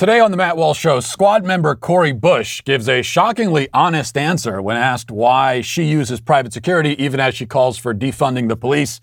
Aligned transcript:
Today 0.00 0.18
on 0.18 0.30
the 0.30 0.36
Matt 0.38 0.56
Walsh 0.56 0.78
Show, 0.78 1.00
squad 1.00 1.44
member 1.44 1.74
Cori 1.74 2.12
Bush 2.12 2.64
gives 2.64 2.88
a 2.88 3.02
shockingly 3.02 3.68
honest 3.74 4.16
answer 4.16 4.62
when 4.62 4.78
asked 4.78 5.10
why 5.10 5.60
she 5.60 5.82
uses 5.82 6.22
private 6.22 6.54
security, 6.54 6.94
even 6.98 7.20
as 7.20 7.34
she 7.34 7.44
calls 7.44 7.76
for 7.76 7.92
defunding 7.92 8.48
the 8.48 8.56
police. 8.56 9.02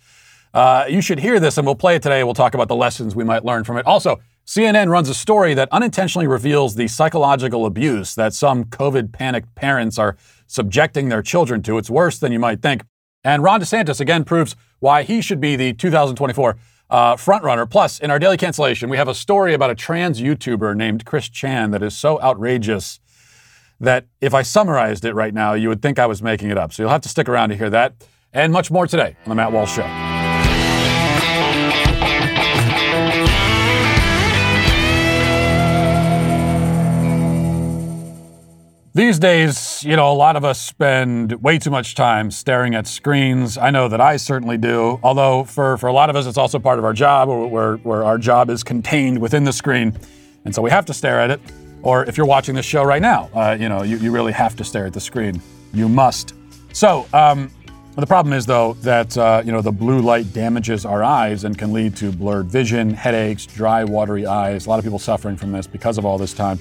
Uh, 0.55 0.85
you 0.89 0.99
should 1.01 1.19
hear 1.19 1.39
this, 1.39 1.59
and 1.59 1.67
we'll 1.67 1.75
play 1.75 1.97
it 1.97 2.01
today. 2.01 2.23
We'll 2.23 2.33
talk 2.33 2.55
about 2.55 2.67
the 2.67 2.75
lessons 2.75 3.15
we 3.15 3.23
might 3.23 3.45
learn 3.45 3.63
from 3.63 3.77
it. 3.77 3.85
Also, 3.85 4.19
CNN 4.47 4.89
runs 4.89 5.07
a 5.07 5.13
story 5.13 5.53
that 5.53 5.69
unintentionally 5.71 6.25
reveals 6.25 6.73
the 6.73 6.87
psychological 6.87 7.67
abuse 7.67 8.15
that 8.15 8.33
some 8.33 8.63
COVID 8.63 9.13
panicked 9.13 9.53
parents 9.53 9.99
are 9.99 10.17
subjecting 10.47 11.09
their 11.09 11.21
children 11.21 11.61
to. 11.61 11.77
It's 11.77 11.91
worse 11.91 12.17
than 12.17 12.31
you 12.31 12.39
might 12.39 12.63
think. 12.63 12.81
And 13.23 13.43
Ron 13.43 13.61
DeSantis 13.61 13.99
again 13.99 14.23
proves 14.23 14.55
why 14.79 15.03
he 15.03 15.21
should 15.21 15.39
be 15.39 15.55
the 15.55 15.73
2024 15.73 16.57
uh, 16.89 17.15
frontrunner. 17.15 17.69
Plus, 17.69 17.99
in 17.99 18.11
our 18.11 18.19
daily 18.19 18.37
cancellation, 18.37 18.89
we 18.89 18.97
have 18.97 19.07
a 19.07 19.13
story 19.13 19.53
about 19.53 19.69
a 19.69 19.75
trans 19.75 20.21
YouTuber 20.21 20.75
named 20.75 21.05
Chris 21.05 21.29
Chan 21.29 21.71
that 21.71 21.83
is 21.83 21.97
so 21.97 22.21
outrageous 22.21 22.99
that 23.79 24.05
if 24.21 24.33
I 24.33 24.41
summarized 24.41 25.05
it 25.05 25.13
right 25.13 25.33
now, 25.33 25.53
you 25.53 25.69
would 25.69 25.81
think 25.81 25.99
I 25.99 26.05
was 26.05 26.21
making 26.21 26.49
it 26.49 26.57
up. 26.57 26.73
So 26.73 26.83
you'll 26.83 26.91
have 26.91 27.01
to 27.01 27.09
stick 27.09 27.29
around 27.29 27.49
to 27.49 27.55
hear 27.55 27.69
that 27.69 27.93
and 28.33 28.51
much 28.51 28.71
more 28.71 28.87
today 28.87 29.15
on 29.25 29.29
The 29.29 29.35
Matt 29.35 29.51
Walsh 29.51 29.75
Show. 29.75 30.16
These 38.97 39.19
days, 39.19 39.83
you 39.83 39.95
know, 39.95 40.11
a 40.11 40.15
lot 40.15 40.35
of 40.35 40.43
us 40.43 40.59
spend 40.59 41.31
way 41.43 41.59
too 41.59 41.69
much 41.69 41.93
time 41.93 42.31
staring 42.31 42.73
at 42.73 42.87
screens. 42.87 43.55
I 43.55 43.69
know 43.69 43.87
that 43.87 44.01
I 44.01 44.17
certainly 44.17 44.57
do. 44.57 44.99
Although 45.03 45.43
for, 45.43 45.77
for 45.77 45.85
a 45.85 45.93
lot 45.93 46.09
of 46.09 46.15
us, 46.15 46.25
it's 46.25 46.39
also 46.39 46.57
part 46.57 46.79
of 46.79 46.83
our 46.83 46.93
job 46.93 47.29
where, 47.29 47.75
where 47.75 48.03
our 48.03 48.17
job 48.17 48.49
is 48.49 48.63
contained 48.63 49.19
within 49.19 49.43
the 49.43 49.53
screen. 49.53 49.95
And 50.45 50.55
so 50.55 50.63
we 50.63 50.71
have 50.71 50.83
to 50.87 50.95
stare 50.95 51.19
at 51.19 51.29
it. 51.29 51.39
Or 51.83 52.05
if 52.05 52.17
you're 52.17 52.25
watching 52.25 52.55
this 52.55 52.65
show 52.65 52.81
right 52.83 52.99
now, 52.99 53.29
uh, 53.35 53.55
you 53.59 53.69
know, 53.69 53.83
you, 53.83 53.97
you 53.97 54.11
really 54.11 54.31
have 54.31 54.55
to 54.55 54.63
stare 54.63 54.87
at 54.87 54.93
the 54.93 54.99
screen. 54.99 55.43
You 55.75 55.87
must. 55.87 56.33
So 56.73 57.05
um, 57.13 57.51
the 57.95 58.07
problem 58.07 58.33
is, 58.33 58.47
though, 58.47 58.73
that, 58.81 59.15
uh, 59.15 59.43
you 59.45 59.51
know, 59.51 59.61
the 59.61 59.71
blue 59.71 60.01
light 60.01 60.33
damages 60.33 60.87
our 60.87 61.03
eyes 61.03 61.43
and 61.43 61.55
can 61.55 61.71
lead 61.71 61.95
to 61.97 62.11
blurred 62.11 62.47
vision, 62.47 62.95
headaches, 62.95 63.45
dry, 63.45 63.83
watery 63.83 64.25
eyes. 64.25 64.65
A 64.65 64.69
lot 64.71 64.79
of 64.79 64.83
people 64.83 64.97
suffering 64.97 65.37
from 65.37 65.51
this 65.51 65.67
because 65.67 65.99
of 65.99 66.05
all 66.05 66.17
this 66.17 66.33
time 66.33 66.57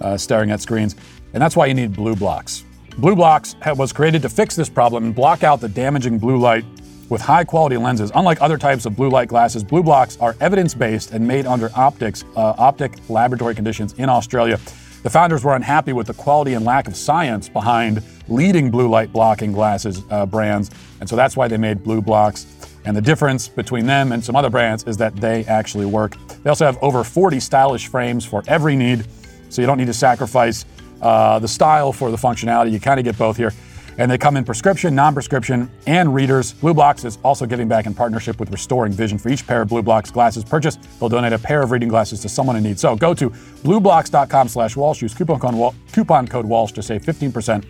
uh, 0.00 0.16
staring 0.16 0.52
at 0.52 0.60
screens. 0.60 0.94
And 1.32 1.42
that's 1.42 1.56
why 1.56 1.66
you 1.66 1.74
need 1.74 1.92
BLUblox. 1.92 2.64
Blue 2.98 3.16
blocks 3.16 3.56
was 3.76 3.92
created 3.92 4.22
to 4.22 4.28
fix 4.28 4.54
this 4.54 4.68
problem 4.68 5.04
and 5.04 5.14
block 5.14 5.42
out 5.42 5.60
the 5.60 5.68
damaging 5.68 6.18
blue 6.18 6.38
light 6.38 6.64
with 7.08 7.20
high 7.20 7.44
quality 7.44 7.76
lenses. 7.76 8.10
Unlike 8.14 8.42
other 8.42 8.58
types 8.58 8.86
of 8.86 8.96
blue 8.96 9.08
light 9.08 9.28
glasses, 9.28 9.64
BLUblox 9.64 10.20
are 10.20 10.36
evidence 10.40 10.74
based 10.74 11.12
and 11.12 11.26
made 11.26 11.46
under 11.46 11.70
optics, 11.74 12.24
uh, 12.36 12.54
optic 12.58 12.92
laboratory 13.08 13.54
conditions 13.54 13.94
in 13.94 14.08
Australia. 14.08 14.58
The 15.02 15.10
founders 15.10 15.42
were 15.42 15.54
unhappy 15.54 15.92
with 15.92 16.06
the 16.06 16.14
quality 16.14 16.54
and 16.54 16.64
lack 16.64 16.86
of 16.86 16.96
science 16.96 17.48
behind 17.48 18.02
leading 18.28 18.70
blue 18.70 18.88
light 18.88 19.12
blocking 19.12 19.52
glasses 19.52 20.02
uh, 20.10 20.26
brands, 20.26 20.70
and 21.00 21.08
so 21.08 21.16
that's 21.16 21.36
why 21.36 21.48
they 21.48 21.56
made 21.56 21.78
BLUblox. 21.78 22.46
And 22.84 22.96
the 22.96 23.00
difference 23.00 23.48
between 23.48 23.86
them 23.86 24.12
and 24.12 24.24
some 24.24 24.36
other 24.36 24.50
brands 24.50 24.84
is 24.84 24.96
that 24.98 25.14
they 25.16 25.44
actually 25.46 25.86
work. 25.86 26.16
They 26.42 26.50
also 26.50 26.64
have 26.64 26.78
over 26.82 27.04
40 27.04 27.40
stylish 27.40 27.88
frames 27.88 28.24
for 28.24 28.42
every 28.46 28.76
need, 28.76 29.06
so 29.50 29.60
you 29.60 29.66
don't 29.66 29.78
need 29.78 29.86
to 29.86 29.94
sacrifice 29.94 30.64
uh, 31.02 31.38
the 31.38 31.48
style 31.48 31.92
for 31.92 32.10
the 32.10 32.16
functionality. 32.16 32.72
You 32.72 32.80
kind 32.80 32.98
of 32.98 33.04
get 33.04 33.18
both 33.18 33.36
here. 33.36 33.52
And 33.98 34.10
they 34.10 34.16
come 34.16 34.36
in 34.36 34.44
prescription, 34.44 34.94
non 34.94 35.12
prescription, 35.12 35.70
and 35.86 36.14
readers. 36.14 36.54
BLUblox 36.54 37.04
is 37.04 37.18
also 37.22 37.44
giving 37.44 37.68
back 37.68 37.86
in 37.86 37.94
partnership 37.94 38.40
with 38.40 38.50
Restoring 38.50 38.92
Vision. 38.92 39.18
For 39.18 39.28
each 39.28 39.46
pair 39.46 39.62
of 39.62 39.68
BLUblox 39.68 40.12
glasses 40.12 40.44
purchased, 40.44 40.80
they'll 40.98 41.10
donate 41.10 41.32
a 41.32 41.38
pair 41.38 41.62
of 41.62 41.70
reading 41.70 41.88
glasses 41.88 42.20
to 42.20 42.28
someone 42.28 42.56
in 42.56 42.62
need. 42.62 42.78
So 42.78 42.96
go 42.96 43.12
to 43.12 43.28
blublox.com 43.30 44.48
slash 44.48 44.76
Walsh. 44.76 45.02
Use 45.02 45.14
coupon 45.14 45.38
code, 45.38 45.74
coupon 45.92 46.26
code 46.26 46.46
Walsh 46.46 46.72
to 46.72 46.82
save 46.82 47.02
15%. 47.02 47.64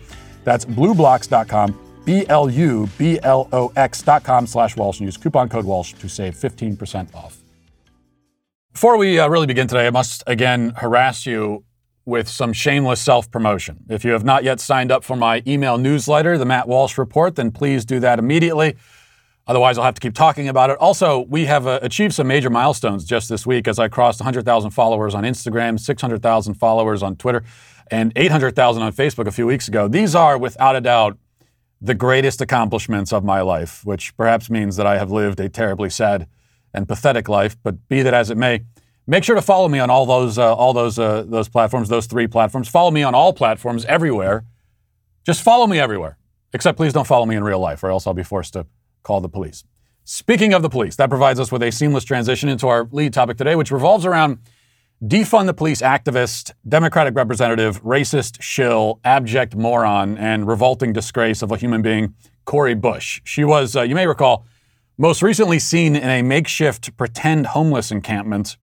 That's 0.45 0.63
blublox.com, 0.65 1.79
B 2.05 2.25
L 2.29 2.49
U 2.49 2.89
B 2.97 3.19
L 3.23 3.49
O 3.51 3.73
X.com 3.75 4.47
slash 4.47 4.77
Walsh, 4.77 4.99
and 4.99 5.07
use 5.07 5.17
coupon 5.17 5.49
code 5.49 5.65
Walsh 5.65 5.93
to 5.93 6.07
save 6.07 6.35
15% 6.35 7.13
off. 7.13 7.43
Before 8.71 8.97
we 8.97 9.19
uh, 9.19 9.27
really 9.27 9.45
begin 9.45 9.67
today, 9.67 9.87
I 9.87 9.91
must 9.91 10.23
again 10.25 10.73
harass 10.77 11.25
you 11.25 11.65
with 12.05 12.27
some 12.27 12.53
shameless 12.53 13.01
self 13.01 13.29
promotion. 13.31 13.85
If 13.89 14.03
you 14.03 14.11
have 14.11 14.23
not 14.23 14.43
yet 14.43 14.59
signed 14.59 14.91
up 14.91 15.03
for 15.03 15.15
my 15.15 15.41
email 15.47 15.77
newsletter, 15.77 16.37
the 16.37 16.45
Matt 16.45 16.67
Walsh 16.67 16.97
Report, 16.97 17.35
then 17.35 17.51
please 17.51 17.85
do 17.85 17.99
that 18.01 18.19
immediately. 18.19 18.75
Otherwise, 19.45 19.77
I'll 19.77 19.83
have 19.83 19.95
to 19.95 20.01
keep 20.01 20.13
talking 20.13 20.47
about 20.47 20.69
it. 20.69 20.77
Also, 20.77 21.19
we 21.19 21.45
have 21.45 21.67
uh, 21.67 21.79
achieved 21.81 22.13
some 22.13 22.27
major 22.27 22.49
milestones 22.49 23.03
just 23.03 23.27
this 23.27 23.45
week 23.45 23.67
as 23.67 23.77
I 23.77 23.89
crossed 23.89 24.21
100,000 24.21 24.71
followers 24.71 25.13
on 25.13 25.23
Instagram, 25.23 25.77
600,000 25.77 26.53
followers 26.53 27.03
on 27.03 27.17
Twitter, 27.17 27.43
and 27.91 28.13
800,000 28.15 28.81
on 28.81 28.93
Facebook 28.93 29.27
a 29.27 29.31
few 29.31 29.45
weeks 29.45 29.67
ago. 29.67 29.89
These 29.89 30.15
are, 30.15 30.37
without 30.37 30.77
a 30.77 30.81
doubt, 30.81 31.17
the 31.81 31.93
greatest 31.93 32.39
accomplishments 32.39 33.11
of 33.11 33.25
my 33.25 33.41
life, 33.41 33.83
which 33.83 34.15
perhaps 34.15 34.49
means 34.49 34.77
that 34.77 34.87
I 34.87 34.97
have 34.97 35.11
lived 35.11 35.41
a 35.41 35.49
terribly 35.49 35.89
sad 35.89 36.27
and 36.73 36.87
pathetic 36.87 37.27
life, 37.27 37.57
but 37.61 37.87
be 37.89 38.01
that 38.01 38.13
as 38.13 38.29
it 38.29 38.37
may, 38.37 38.63
Make 39.05 39.23
sure 39.23 39.35
to 39.35 39.41
follow 39.41 39.67
me 39.67 39.79
on 39.79 39.89
all 39.89 40.05
those 40.05 40.37
uh, 40.37 40.55
all 40.55 40.73
those 40.73 40.97
uh, 40.97 41.23
those 41.27 41.49
platforms, 41.49 41.89
those 41.89 42.05
three 42.05 42.27
platforms. 42.27 42.69
Follow 42.69 42.91
me 42.91 43.03
on 43.03 43.13
all 43.13 43.33
platforms 43.33 43.83
everywhere. 43.85 44.45
Just 45.25 45.41
follow 45.41 45.67
me 45.67 45.79
everywhere. 45.79 46.17
Except 46.53 46.77
please 46.77 46.93
don't 46.93 47.07
follow 47.07 47.25
me 47.25 47.35
in 47.35 47.43
real 47.43 47.59
life, 47.59 47.83
or 47.83 47.89
else 47.89 48.07
I'll 48.07 48.13
be 48.13 48.23
forced 48.23 48.53
to 48.53 48.65
call 49.01 49.19
the 49.19 49.29
police. 49.29 49.63
Speaking 50.05 50.53
of 50.53 50.61
the 50.61 50.69
police, 50.69 50.95
that 50.97 51.09
provides 51.09 51.39
us 51.39 51.51
with 51.51 51.63
a 51.63 51.71
seamless 51.71 52.03
transition 52.03 52.49
into 52.49 52.67
our 52.67 52.87
lead 52.91 53.13
topic 53.13 53.37
today, 53.37 53.55
which 53.55 53.71
revolves 53.71 54.05
around 54.05 54.39
defund 55.03 55.47
the 55.47 55.53
police 55.53 55.81
activist, 55.81 56.51
Democratic 56.67 57.15
representative, 57.15 57.81
racist 57.83 58.41
shill, 58.41 58.99
abject 59.03 59.55
moron, 59.55 60.17
and 60.17 60.47
revolting 60.47 60.93
disgrace 60.93 61.41
of 61.41 61.51
a 61.51 61.57
human 61.57 61.81
being, 61.81 62.13
Cori 62.45 62.73
Bush. 62.73 63.21
She 63.23 63.43
was, 63.43 63.75
uh, 63.75 63.81
you 63.81 63.95
may 63.95 64.07
recall, 64.07 64.45
most 64.97 65.21
recently 65.21 65.59
seen 65.59 65.95
in 65.95 66.09
a 66.09 66.21
makeshift 66.21 66.95
pretend 66.97 67.47
homeless 67.47 67.91
encampment 67.91 68.57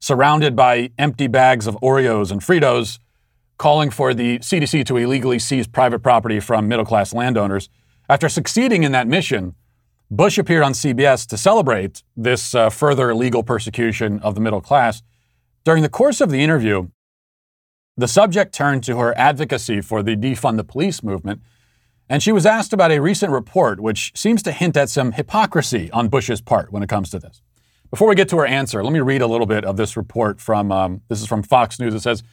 surrounded 0.00 0.54
by 0.54 0.90
empty 0.98 1.26
bags 1.26 1.66
of 1.66 1.76
Oreos 1.76 2.30
and 2.30 2.40
Fritos, 2.40 2.98
calling 3.58 3.90
for 3.90 4.12
the 4.14 4.38
CDC 4.40 4.84
to 4.86 4.96
illegally 4.96 5.38
seize 5.38 5.66
private 5.66 6.00
property 6.00 6.40
from 6.40 6.68
middle 6.68 6.84
class 6.84 7.12
landowners. 7.14 7.68
After 8.08 8.28
succeeding 8.28 8.82
in 8.82 8.92
that 8.92 9.06
mission, 9.06 9.54
Bush 10.10 10.38
appeared 10.38 10.62
on 10.62 10.72
CBS 10.72 11.26
to 11.28 11.36
celebrate 11.36 12.02
this 12.16 12.54
uh, 12.54 12.70
further 12.70 13.14
legal 13.14 13.42
persecution 13.42 14.18
of 14.20 14.34
the 14.34 14.40
middle 14.40 14.60
class. 14.60 15.02
During 15.64 15.82
the 15.82 15.88
course 15.88 16.20
of 16.20 16.30
the 16.30 16.42
interview, 16.42 16.88
the 17.96 18.08
subject 18.08 18.52
turned 18.52 18.84
to 18.84 18.98
her 18.98 19.16
advocacy 19.16 19.80
for 19.80 20.02
the 20.02 20.16
defund 20.16 20.56
the 20.56 20.64
police 20.64 21.02
movement, 21.02 21.40
and 22.08 22.22
she 22.22 22.32
was 22.32 22.44
asked 22.44 22.72
about 22.72 22.92
a 22.92 23.00
recent 23.00 23.32
report 23.32 23.80
which 23.80 24.12
seems 24.14 24.42
to 24.42 24.52
hint 24.52 24.76
at 24.76 24.90
some 24.90 25.12
hypocrisy 25.12 25.90
on 25.92 26.08
Bush's 26.08 26.40
part 26.40 26.70
when 26.70 26.82
it 26.82 26.88
comes 26.88 27.08
to 27.10 27.18
this. 27.18 27.40
Before 27.94 28.08
we 28.08 28.16
get 28.16 28.28
to 28.30 28.38
her 28.38 28.46
answer, 28.46 28.82
let 28.82 28.92
me 28.92 28.98
read 28.98 29.22
a 29.22 29.26
little 29.28 29.46
bit 29.46 29.64
of 29.64 29.76
this 29.76 29.96
report 29.96 30.40
from, 30.40 30.72
um, 30.72 31.02
this 31.08 31.20
is 31.20 31.28
from 31.28 31.44
Fox 31.44 31.78
News. 31.78 31.94
It 31.94 32.00
says, 32.00 32.24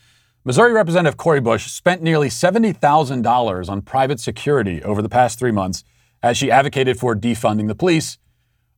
Missouri 0.44 0.73
Representative 0.73 1.17
Cori 1.17 1.39
Bush 1.39 1.67
spent 1.67 2.01
nearly 2.01 2.29
$70,000 2.29 3.69
on 3.69 3.81
private 3.83 4.19
security 4.19 4.81
over 4.81 5.03
the 5.03 5.07
past 5.07 5.38
three 5.38 5.51
months 5.51 5.83
as 6.23 6.35
she 6.35 6.49
advocated 6.49 6.97
for 6.97 7.16
defunding 7.16 7.67
the 7.67 7.75
police, 7.75 8.17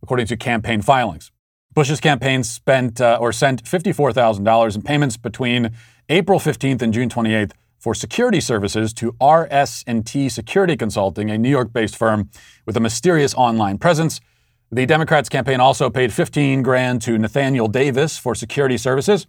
according 0.01 0.25
to 0.25 0.35
campaign 0.35 0.81
filings. 0.81 1.31
Bush's 1.73 2.01
campaign 2.01 2.44
spent 2.44 3.00
uh, 3.00 3.17
or 3.17 3.31
sent 3.31 3.63
$54,000 3.63 4.75
in 4.75 4.81
payments 4.81 5.15
between 5.15 5.71
April 6.09 6.38
15th 6.38 6.81
and 6.81 6.94
June 6.94 7.07
28th 7.07 7.53
for 7.79 7.95
security 7.95 8.41
services 8.41 8.94
to 8.95 9.15
RS&T 9.25 10.27
Security 10.27 10.75
Consulting, 10.75 11.31
a 11.31 11.38
New 11.38 11.50
York-based 11.50 11.95
firm 11.95 12.29
with 12.65 12.75
a 12.75 12.81
mysterious 12.81 13.33
online 13.35 13.77
presence 13.77 14.19
the 14.73 14.85
Democrats' 14.88 15.29
campaign 15.29 15.59
also 15.59 15.89
paid 15.89 16.11
15 16.11 16.63
grand 16.63 17.01
to 17.03 17.17
Nathaniel 17.17 17.67
Davis 17.67 18.17
for 18.17 18.34
security 18.34 18.78
services, 18.78 19.28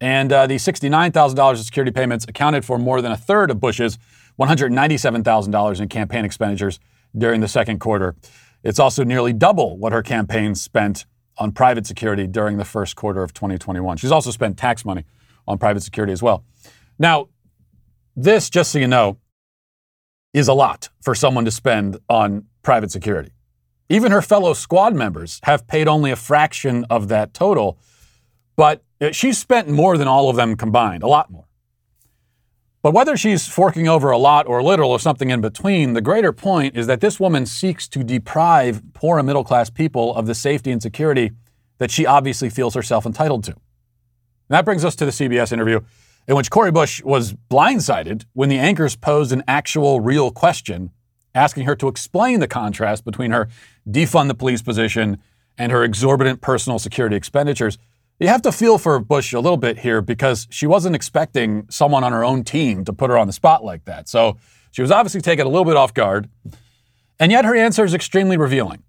and 0.00 0.32
uh, 0.32 0.46
the 0.46 0.56
$69,000 0.56 1.52
of 1.52 1.58
security 1.58 1.90
payments 1.90 2.26
accounted 2.28 2.64
for 2.64 2.78
more 2.78 3.00
than 3.00 3.10
a 3.10 3.16
third 3.16 3.50
of 3.50 3.58
Bush's 3.58 3.98
$197,000 4.38 5.80
in 5.80 5.88
campaign 5.88 6.24
expenditures 6.24 6.78
during 7.16 7.40
the 7.40 7.48
second 7.48 7.78
quarter. 7.78 8.14
It's 8.62 8.78
also 8.78 9.02
nearly 9.02 9.32
double 9.32 9.78
what 9.78 9.92
her 9.92 10.02
campaign 10.02 10.54
spent 10.54 11.06
on 11.38 11.52
private 11.52 11.86
security 11.86 12.26
during 12.26 12.58
the 12.58 12.64
first 12.64 12.94
quarter 12.94 13.22
of 13.22 13.32
2021. 13.32 13.96
She's 13.96 14.12
also 14.12 14.30
spent 14.30 14.58
tax 14.58 14.84
money 14.84 15.04
on 15.48 15.58
private 15.58 15.82
security 15.82 16.12
as 16.12 16.22
well. 16.22 16.44
Now, 16.98 17.28
this, 18.14 18.50
just 18.50 18.72
so 18.72 18.78
you 18.78 18.86
know, 18.86 19.18
is 20.34 20.48
a 20.48 20.54
lot 20.54 20.90
for 21.00 21.14
someone 21.14 21.44
to 21.46 21.50
spend 21.50 21.98
on 22.08 22.44
private 22.62 22.90
security. 22.90 23.32
Even 23.92 24.10
her 24.10 24.22
fellow 24.22 24.54
squad 24.54 24.94
members 24.94 25.38
have 25.42 25.66
paid 25.66 25.86
only 25.86 26.10
a 26.10 26.16
fraction 26.16 26.86
of 26.88 27.08
that 27.08 27.34
total, 27.34 27.78
but 28.56 28.82
uh, 29.02 29.12
she's 29.12 29.36
spent 29.36 29.68
more 29.68 29.98
than 29.98 30.08
all 30.08 30.30
of 30.30 30.36
them 30.36 30.56
combined, 30.56 31.02
a 31.02 31.06
lot 31.06 31.30
more. 31.30 31.44
But 32.80 32.94
whether 32.94 33.18
she's 33.18 33.46
forking 33.46 33.88
over 33.88 34.10
a 34.10 34.16
lot 34.16 34.46
or 34.46 34.62
little 34.62 34.90
or 34.90 34.98
something 34.98 35.28
in 35.28 35.42
between, 35.42 35.92
the 35.92 36.00
greater 36.00 36.32
point 36.32 36.74
is 36.74 36.86
that 36.86 37.02
this 37.02 37.20
woman 37.20 37.44
seeks 37.44 37.86
to 37.88 38.02
deprive 38.02 38.80
poor 38.94 39.18
and 39.18 39.26
middle 39.26 39.44
class 39.44 39.68
people 39.68 40.16
of 40.16 40.24
the 40.24 40.34
safety 40.34 40.70
and 40.70 40.80
security 40.80 41.32
that 41.76 41.90
she 41.90 42.06
obviously 42.06 42.48
feels 42.48 42.72
herself 42.72 43.04
entitled 43.04 43.44
to. 43.44 43.50
And 43.50 43.60
that 44.48 44.64
brings 44.64 44.86
us 44.86 44.96
to 44.96 45.04
the 45.04 45.10
CBS 45.10 45.52
interview 45.52 45.80
in 46.26 46.34
which 46.34 46.50
Cori 46.50 46.72
Bush 46.72 47.02
was 47.02 47.34
blindsided 47.34 48.24
when 48.32 48.48
the 48.48 48.58
anchors 48.58 48.96
posed 48.96 49.32
an 49.32 49.42
actual 49.46 50.00
real 50.00 50.30
question, 50.30 50.92
asking 51.34 51.64
her 51.64 51.76
to 51.76 51.88
explain 51.88 52.40
the 52.40 52.48
contrast 52.48 53.04
between 53.04 53.30
her 53.30 53.48
defund 53.88 54.28
the 54.28 54.34
police 54.34 54.62
position 54.62 55.18
and 55.58 55.72
her 55.72 55.84
exorbitant 55.84 56.40
personal 56.40 56.78
security 56.78 57.16
expenditures. 57.16 57.78
You 58.18 58.28
have 58.28 58.42
to 58.42 58.52
feel 58.52 58.78
for 58.78 58.98
Bush 59.00 59.32
a 59.32 59.40
little 59.40 59.56
bit 59.56 59.78
here 59.78 60.00
because 60.00 60.46
she 60.50 60.66
wasn't 60.66 60.94
expecting 60.94 61.66
someone 61.68 62.04
on 62.04 62.12
her 62.12 62.24
own 62.24 62.44
team 62.44 62.84
to 62.84 62.92
put 62.92 63.10
her 63.10 63.18
on 63.18 63.26
the 63.26 63.32
spot 63.32 63.64
like 63.64 63.84
that. 63.86 64.08
So 64.08 64.36
she 64.70 64.82
was 64.82 64.90
obviously 64.90 65.20
taken 65.20 65.46
a 65.46 65.50
little 65.50 65.64
bit 65.64 65.76
off 65.76 65.92
guard. 65.92 66.28
And 67.18 67.32
yet 67.32 67.44
her 67.44 67.54
answer 67.54 67.84
is 67.84 67.94
extremely 67.94 68.36
revealing 68.36 68.82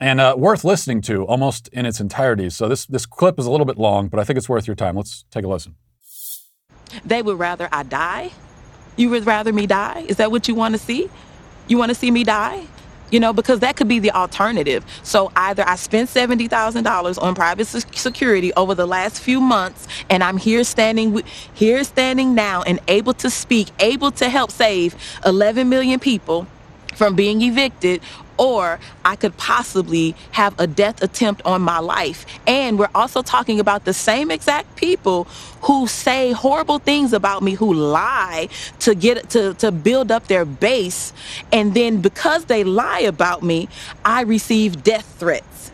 and 0.00 0.20
uh, 0.20 0.34
worth 0.36 0.64
listening 0.64 1.00
to 1.02 1.24
almost 1.24 1.68
in 1.68 1.86
its 1.86 2.00
entirety. 2.00 2.50
So 2.50 2.68
this, 2.68 2.86
this 2.86 3.06
clip 3.06 3.38
is 3.38 3.46
a 3.46 3.50
little 3.50 3.66
bit 3.66 3.78
long, 3.78 4.08
but 4.08 4.20
I 4.20 4.24
think 4.24 4.36
it's 4.36 4.48
worth 4.48 4.66
your 4.66 4.76
time. 4.76 4.96
Let's 4.96 5.24
take 5.30 5.44
a 5.44 5.48
listen. 5.48 5.76
They 7.04 7.22
would 7.22 7.38
rather 7.38 7.68
I 7.72 7.82
die? 7.82 8.30
You 8.96 9.10
would 9.10 9.26
rather 9.26 9.52
me 9.52 9.66
die? 9.66 10.04
Is 10.08 10.16
that 10.16 10.30
what 10.30 10.46
you 10.48 10.54
want 10.54 10.74
to 10.74 10.78
see? 10.78 11.10
You 11.66 11.78
want 11.78 11.90
to 11.90 11.94
see 11.94 12.10
me 12.10 12.24
die? 12.24 12.64
You 13.10 13.20
know, 13.20 13.32
because 13.32 13.60
that 13.60 13.76
could 13.76 13.86
be 13.86 14.00
the 14.00 14.10
alternative. 14.10 14.84
So 15.02 15.30
either 15.36 15.62
I 15.66 15.76
spent 15.76 16.10
$70,000 16.10 17.22
on 17.22 17.34
private 17.34 17.66
security 17.66 18.52
over 18.54 18.74
the 18.74 18.86
last 18.86 19.20
few 19.20 19.40
months 19.40 19.86
and 20.10 20.24
I'm 20.24 20.36
here 20.36 20.64
standing 20.64 21.22
here 21.54 21.84
standing 21.84 22.34
now 22.34 22.62
and 22.62 22.80
able 22.88 23.14
to 23.14 23.30
speak, 23.30 23.68
able 23.78 24.10
to 24.12 24.28
help 24.28 24.50
save 24.50 24.96
11 25.24 25.68
million 25.68 26.00
people 26.00 26.46
from 26.96 27.14
being 27.14 27.42
evicted 27.42 28.00
or 28.38 28.78
I 29.04 29.16
could 29.16 29.36
possibly 29.36 30.14
have 30.32 30.58
a 30.58 30.66
death 30.66 31.02
attempt 31.02 31.42
on 31.44 31.62
my 31.62 31.78
life. 31.78 32.26
And 32.46 32.78
we're 32.78 32.90
also 32.94 33.22
talking 33.22 33.60
about 33.60 33.84
the 33.84 33.94
same 33.94 34.30
exact 34.30 34.76
people 34.76 35.24
who 35.62 35.86
say 35.86 36.32
horrible 36.32 36.78
things 36.78 37.12
about 37.12 37.42
me, 37.42 37.54
who 37.54 37.72
lie 37.72 38.48
to 38.80 38.94
get 38.94 39.30
to, 39.30 39.54
to 39.54 39.72
build 39.72 40.10
up 40.10 40.26
their 40.26 40.44
base. 40.44 41.12
And 41.52 41.74
then 41.74 42.00
because 42.00 42.46
they 42.46 42.64
lie 42.64 43.00
about 43.00 43.42
me, 43.42 43.68
I 44.04 44.22
receive 44.22 44.82
death 44.82 45.06
threats. 45.18 45.70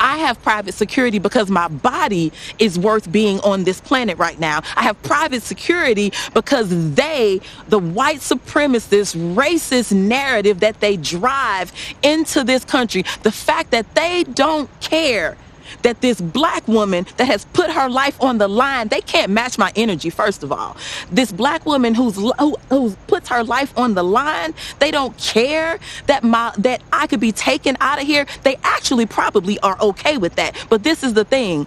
I 0.00 0.18
have 0.18 0.42
private 0.42 0.74
security 0.74 1.18
because 1.18 1.50
my 1.50 1.68
body 1.68 2.32
is 2.58 2.78
worth 2.78 3.10
being 3.10 3.40
on 3.40 3.64
this 3.64 3.80
planet 3.80 4.18
right 4.18 4.38
now. 4.38 4.60
I 4.76 4.82
have 4.82 5.00
private 5.02 5.42
security 5.42 6.12
because 6.32 6.94
they, 6.94 7.40
the 7.68 7.78
white 7.78 8.20
supremacist, 8.20 9.34
racist 9.34 9.92
narrative 9.92 10.60
that 10.60 10.80
they 10.80 10.96
drive 10.96 11.72
into 12.02 12.44
this 12.44 12.64
country, 12.64 13.04
the 13.22 13.32
fact 13.32 13.70
that 13.70 13.94
they 13.94 14.24
don't 14.24 14.68
care 14.80 15.36
that 15.84 16.00
this 16.00 16.20
black 16.20 16.66
woman 16.66 17.06
that 17.18 17.26
has 17.26 17.44
put 17.46 17.70
her 17.70 17.88
life 17.88 18.20
on 18.20 18.38
the 18.38 18.48
line, 18.48 18.88
they 18.88 19.00
can't 19.00 19.30
match 19.30 19.56
my 19.58 19.72
energy, 19.76 20.10
first 20.10 20.42
of 20.42 20.50
all. 20.50 20.76
This 21.12 21.30
black 21.30 21.64
woman 21.64 21.94
who's 21.94 22.16
who, 22.16 22.56
who 22.68 22.90
puts 23.06 23.28
her 23.28 23.44
life 23.44 23.76
on 23.78 23.94
the 23.94 24.02
line, 24.02 24.54
they 24.80 24.90
don't 24.90 25.16
care 25.18 25.78
that 26.06 26.24
my 26.24 26.52
that 26.58 26.82
I 26.92 27.06
could 27.06 27.20
be 27.20 27.32
taken 27.32 27.76
out 27.80 28.00
of 28.00 28.06
here. 28.06 28.26
They 28.42 28.56
actually 28.64 29.06
probably 29.06 29.58
are 29.60 29.80
okay 29.80 30.18
with 30.18 30.34
that. 30.36 30.56
But 30.68 30.82
this 30.82 31.04
is 31.04 31.14
the 31.14 31.24
thing. 31.24 31.66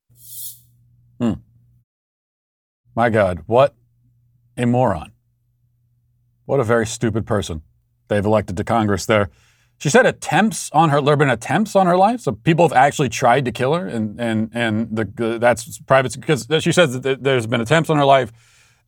Hmm. 1.21 1.33
My 2.95 3.11
God, 3.11 3.43
what 3.45 3.75
a 4.57 4.65
moron. 4.65 5.11
What 6.45 6.59
a 6.59 6.63
very 6.63 6.87
stupid 6.87 7.27
person 7.27 7.61
they've 8.07 8.25
elected 8.25 8.57
to 8.57 8.63
Congress 8.63 9.05
there. 9.05 9.29
She 9.77 9.89
said 9.89 10.05
attempts 10.07 10.71
on 10.71 10.89
her, 10.89 10.99
there 10.99 11.11
have 11.11 11.19
been 11.19 11.29
attempts 11.29 11.75
on 11.75 11.85
her 11.85 11.95
life. 11.95 12.21
So 12.21 12.31
people 12.31 12.67
have 12.67 12.75
actually 12.75 13.09
tried 13.09 13.45
to 13.45 13.51
kill 13.51 13.75
her, 13.75 13.87
and, 13.87 14.19
and, 14.19 14.49
and 14.53 14.95
the, 14.95 15.37
that's 15.39 15.79
private, 15.81 16.19
because 16.19 16.47
she 16.59 16.71
says 16.71 16.99
that 16.99 17.23
there's 17.23 17.45
been 17.47 17.61
attempts 17.61 17.91
on 17.91 17.97
her 17.97 18.05
life, 18.05 18.31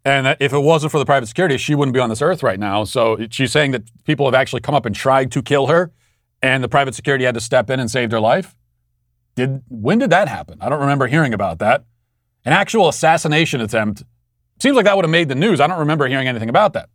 and 0.04 0.26
that 0.26 0.38
if 0.40 0.54
it 0.54 0.60
wasn't 0.60 0.92
for 0.92 0.98
the 0.98 1.06
private 1.06 1.28
security, 1.28 1.58
she 1.58 1.76
wouldn't 1.76 1.94
be 1.94 2.00
on 2.00 2.10
this 2.10 2.22
earth 2.22 2.42
right 2.42 2.60
now. 2.60 2.84
So 2.84 3.28
she's 3.30 3.52
saying 3.52 3.72
that 3.72 3.84
people 4.06 4.26
have 4.26 4.34
actually 4.34 4.62
come 4.62 4.74
up 4.74 4.88
and 4.88 4.96
tried 4.96 5.32
to 5.34 5.44
kill 5.44 5.68
her, 5.68 5.92
and 6.42 6.64
the 6.64 6.70
private 6.70 6.96
security 6.96 7.26
had 7.26 7.36
to 7.36 7.42
step 7.42 7.70
in 7.70 7.80
and 7.80 7.90
save 7.92 8.10
her 8.12 8.20
life. 8.20 8.56
Did, 9.36 9.64
when 9.70 10.00
did 10.00 10.10
that 10.10 10.28
happen? 10.28 10.58
I 10.62 10.70
don't 10.70 10.82
remember 10.82 11.08
hearing 11.08 11.34
about 11.34 11.60
that. 11.60 11.86
An 12.46 12.54
actual 12.54 12.90
assassination 12.90 13.62
attempt. 13.62 14.04
Seems 14.60 14.76
like 14.76 14.86
that 14.86 14.96
would 14.96 15.06
have 15.06 15.12
made 15.12 15.30
the 15.30 15.36
news. 15.36 15.60
I 15.60 15.68
don't 15.68 15.80
remember 15.80 16.08
hearing 16.08 16.28
anything 16.28 16.50
about 16.50 16.74
that. 16.74 16.90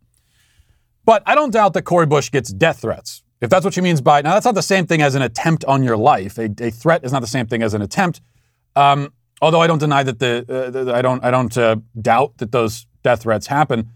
But 1.05 1.23
I 1.25 1.35
don't 1.35 1.51
doubt 1.51 1.73
that 1.73 1.83
Cori 1.83 2.05
Bush 2.05 2.29
gets 2.29 2.51
death 2.51 2.81
threats. 2.81 3.23
If 3.41 3.49
that's 3.49 3.63
what 3.63 3.73
she 3.73 3.81
means 3.81 4.01
by 4.01 4.21
now, 4.21 4.33
that's 4.33 4.45
not 4.45 4.55
the 4.55 4.61
same 4.61 4.85
thing 4.85 5.01
as 5.01 5.15
an 5.15 5.21
attempt 5.21 5.63
on 5.65 5.83
your 5.83 5.97
life. 5.97 6.37
A, 6.37 6.49
a 6.59 6.69
threat 6.69 7.03
is 7.03 7.11
not 7.11 7.21
the 7.21 7.27
same 7.27 7.47
thing 7.47 7.63
as 7.63 7.73
an 7.73 7.81
attempt. 7.81 8.21
Um, 8.75 9.13
although 9.41 9.61
I 9.61 9.67
don't 9.67 9.79
deny 9.79 10.03
that 10.03 10.19
the, 10.19 10.45
uh, 10.49 10.69
the 10.69 10.93
I 10.93 11.01
don't 11.01 11.23
I 11.23 11.31
don't 11.31 11.57
uh, 11.57 11.77
doubt 11.99 12.37
that 12.37 12.51
those 12.51 12.85
death 13.01 13.23
threats 13.23 13.47
happen. 13.47 13.89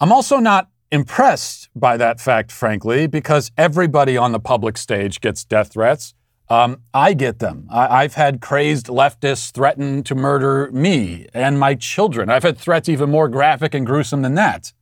I'm 0.00 0.12
also 0.12 0.38
not 0.38 0.68
impressed 0.92 1.68
by 1.74 1.96
that 1.96 2.20
fact, 2.20 2.52
frankly, 2.52 3.06
because 3.06 3.50
everybody 3.56 4.16
on 4.16 4.32
the 4.32 4.40
public 4.40 4.76
stage 4.76 5.20
gets 5.20 5.44
death 5.44 5.72
threats. 5.72 6.14
Um, 6.50 6.82
I 6.92 7.14
get 7.14 7.38
them. 7.38 7.68
I, 7.70 8.02
have 8.02 8.14
had 8.14 8.40
crazed 8.40 8.88
leftists 8.88 9.52
threaten 9.52 10.02
to 10.02 10.16
murder 10.16 10.68
me 10.72 11.28
and 11.32 11.60
my 11.60 11.76
children. 11.76 12.28
I've 12.28 12.42
had 12.42 12.58
threats 12.58 12.88
even 12.88 13.08
more 13.08 13.28
graphic 13.28 13.72
and 13.72 13.86
gruesome 13.86 14.22
than 14.22 14.34
that, 14.34 14.72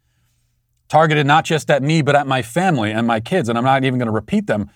targeted 0.88 1.26
not 1.26 1.44
just 1.44 1.70
at 1.70 1.82
me, 1.82 2.00
but 2.00 2.16
at 2.16 2.26
my 2.26 2.40
family 2.40 2.90
and 2.90 3.06
my 3.06 3.20
kids. 3.20 3.50
And 3.50 3.58
I'm 3.58 3.64
not 3.64 3.84
even 3.84 3.98
going 3.98 4.06
to 4.06 4.12
repeat 4.12 4.46
them. 4.46 4.70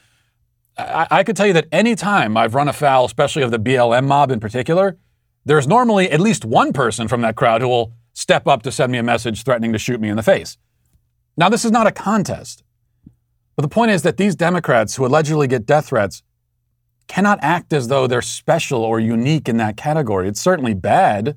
I, 0.76 1.06
I 1.10 1.24
could 1.24 1.34
tell 1.34 1.46
you 1.46 1.54
that 1.54 1.66
any 1.72 1.94
time 1.94 2.36
I've 2.36 2.54
run 2.54 2.68
afoul, 2.68 3.06
especially 3.06 3.42
of 3.42 3.50
the 3.50 3.58
BLM 3.58 4.06
mob 4.06 4.30
in 4.30 4.38
particular, 4.38 4.98
there's 5.46 5.66
normally 5.66 6.10
at 6.10 6.20
least 6.20 6.44
one 6.44 6.74
person 6.74 7.08
from 7.08 7.22
that 7.22 7.36
crowd 7.36 7.62
who 7.62 7.68
will 7.68 7.94
step 8.12 8.46
up 8.46 8.62
to 8.64 8.70
send 8.70 8.92
me 8.92 8.98
a 8.98 9.02
message 9.02 9.44
threatening 9.44 9.72
to 9.72 9.78
shoot 9.78 9.98
me 9.98 10.10
in 10.10 10.16
the 10.16 10.22
face. 10.22 10.58
Now, 11.38 11.48
this 11.48 11.64
is 11.64 11.70
not 11.70 11.86
a 11.86 11.90
contest. 11.90 12.62
But 13.56 13.62
the 13.62 13.68
point 13.68 13.92
is 13.92 14.02
that 14.02 14.18
these 14.18 14.34
Democrats 14.34 14.96
who 14.96 15.06
allegedly 15.06 15.46
get 15.46 15.64
death 15.64 15.86
threats 15.86 16.22
cannot 17.12 17.38
act 17.42 17.74
as 17.74 17.88
though 17.88 18.06
they're 18.06 18.22
special 18.22 18.82
or 18.82 18.98
unique 18.98 19.46
in 19.46 19.58
that 19.58 19.76
category. 19.76 20.26
It's 20.28 20.40
certainly 20.40 20.72
bad. 20.72 21.36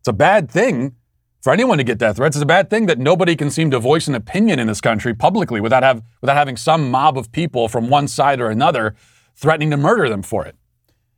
It's 0.00 0.08
a 0.08 0.12
bad 0.12 0.50
thing 0.50 0.96
for 1.40 1.50
anyone 1.50 1.78
to 1.78 1.84
get 1.84 1.96
death 1.96 2.16
threats. 2.16 2.36
It's 2.36 2.42
a 2.42 2.46
bad 2.46 2.68
thing 2.68 2.84
that 2.86 2.98
nobody 2.98 3.34
can 3.34 3.50
seem 3.50 3.70
to 3.70 3.78
voice 3.78 4.06
an 4.06 4.14
opinion 4.14 4.58
in 4.58 4.66
this 4.66 4.82
country 4.82 5.14
publicly 5.14 5.62
without, 5.62 5.82
have, 5.82 6.02
without 6.20 6.36
having 6.36 6.58
some 6.58 6.90
mob 6.90 7.16
of 7.16 7.32
people 7.32 7.68
from 7.68 7.88
one 7.88 8.06
side 8.06 8.38
or 8.38 8.50
another 8.50 8.96
threatening 9.34 9.70
to 9.70 9.78
murder 9.78 10.10
them 10.10 10.20
for 10.20 10.44
it. 10.44 10.56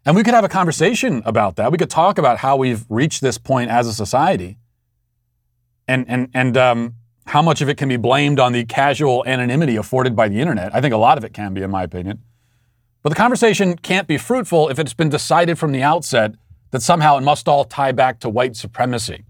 And 0.04 0.14
we 0.14 0.22
could 0.22 0.34
have 0.34 0.44
a 0.44 0.48
conversation 0.48 1.20
about 1.26 1.56
that. 1.56 1.72
We 1.72 1.78
could 1.78 1.90
talk 1.90 2.16
about 2.16 2.38
how 2.38 2.56
we've 2.56 2.86
reached 2.88 3.22
this 3.22 3.38
point 3.38 3.72
as 3.72 3.88
a 3.88 3.92
society 3.92 4.56
and, 5.88 6.04
and, 6.08 6.28
and 6.32 6.56
um, 6.56 6.94
how 7.26 7.42
much 7.42 7.60
of 7.60 7.68
it 7.68 7.76
can 7.76 7.88
be 7.88 7.96
blamed 7.96 8.38
on 8.38 8.52
the 8.52 8.64
casual 8.66 9.24
anonymity 9.26 9.74
afforded 9.74 10.14
by 10.14 10.28
the 10.28 10.40
internet. 10.40 10.72
I 10.72 10.80
think 10.80 10.94
a 10.94 10.96
lot 10.96 11.18
of 11.18 11.24
it 11.24 11.34
can 11.34 11.54
be, 11.54 11.62
in 11.62 11.72
my 11.72 11.82
opinion. 11.82 12.22
But 13.06 13.10
the 13.10 13.22
conversation 13.22 13.76
can't 13.76 14.08
be 14.08 14.18
fruitful 14.18 14.68
if 14.68 14.80
it's 14.80 14.92
been 14.92 15.10
decided 15.10 15.60
from 15.60 15.70
the 15.70 15.80
outset 15.80 16.34
that 16.72 16.82
somehow 16.82 17.16
it 17.16 17.20
must 17.20 17.46
all 17.46 17.64
tie 17.64 17.92
back 17.92 18.18
to 18.18 18.28
white 18.28 18.56
supremacy. 18.56 19.22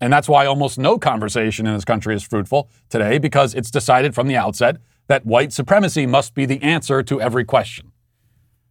And 0.00 0.10
that's 0.10 0.30
why 0.30 0.46
almost 0.46 0.78
no 0.78 0.98
conversation 0.98 1.66
in 1.66 1.74
this 1.74 1.84
country 1.84 2.14
is 2.14 2.22
fruitful 2.22 2.70
today, 2.88 3.18
because 3.18 3.52
it's 3.52 3.70
decided 3.70 4.14
from 4.14 4.28
the 4.28 4.36
outset 4.36 4.78
that 5.08 5.26
white 5.26 5.52
supremacy 5.52 6.06
must 6.06 6.34
be 6.34 6.46
the 6.46 6.62
answer 6.62 7.02
to 7.02 7.20
every 7.20 7.44
question. 7.44 7.92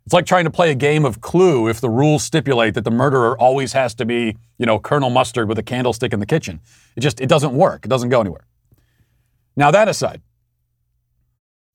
It's 0.08 0.14
like 0.16 0.26
trying 0.26 0.46
to 0.46 0.50
play 0.50 0.72
a 0.72 0.76
game 0.76 1.06
of 1.06 1.22
clue 1.22 1.68
if 1.68 1.80
the 1.80 1.92
rules 1.92 2.24
stipulate 2.24 2.74
that 2.74 2.86
the 2.86 2.90
murderer 2.90 3.40
always 3.40 3.74
has 3.74 3.94
to 3.94 4.06
be, 4.06 4.36
you 4.58 4.66
know, 4.66 4.80
Colonel 4.80 5.12
Mustard 5.12 5.48
with 5.48 5.60
a 5.60 5.64
candlestick 5.64 6.14
in 6.14 6.20
the 6.20 6.26
kitchen. 6.26 6.62
It 6.96 7.02
just 7.02 7.22
it 7.22 7.30
doesn't 7.30 7.54
work. 7.54 7.86
It 7.86 7.90
doesn't 7.90 8.10
go 8.10 8.22
anywhere. 8.22 8.48
Now 9.56 9.70
that 9.70 9.88
aside, 9.88 10.24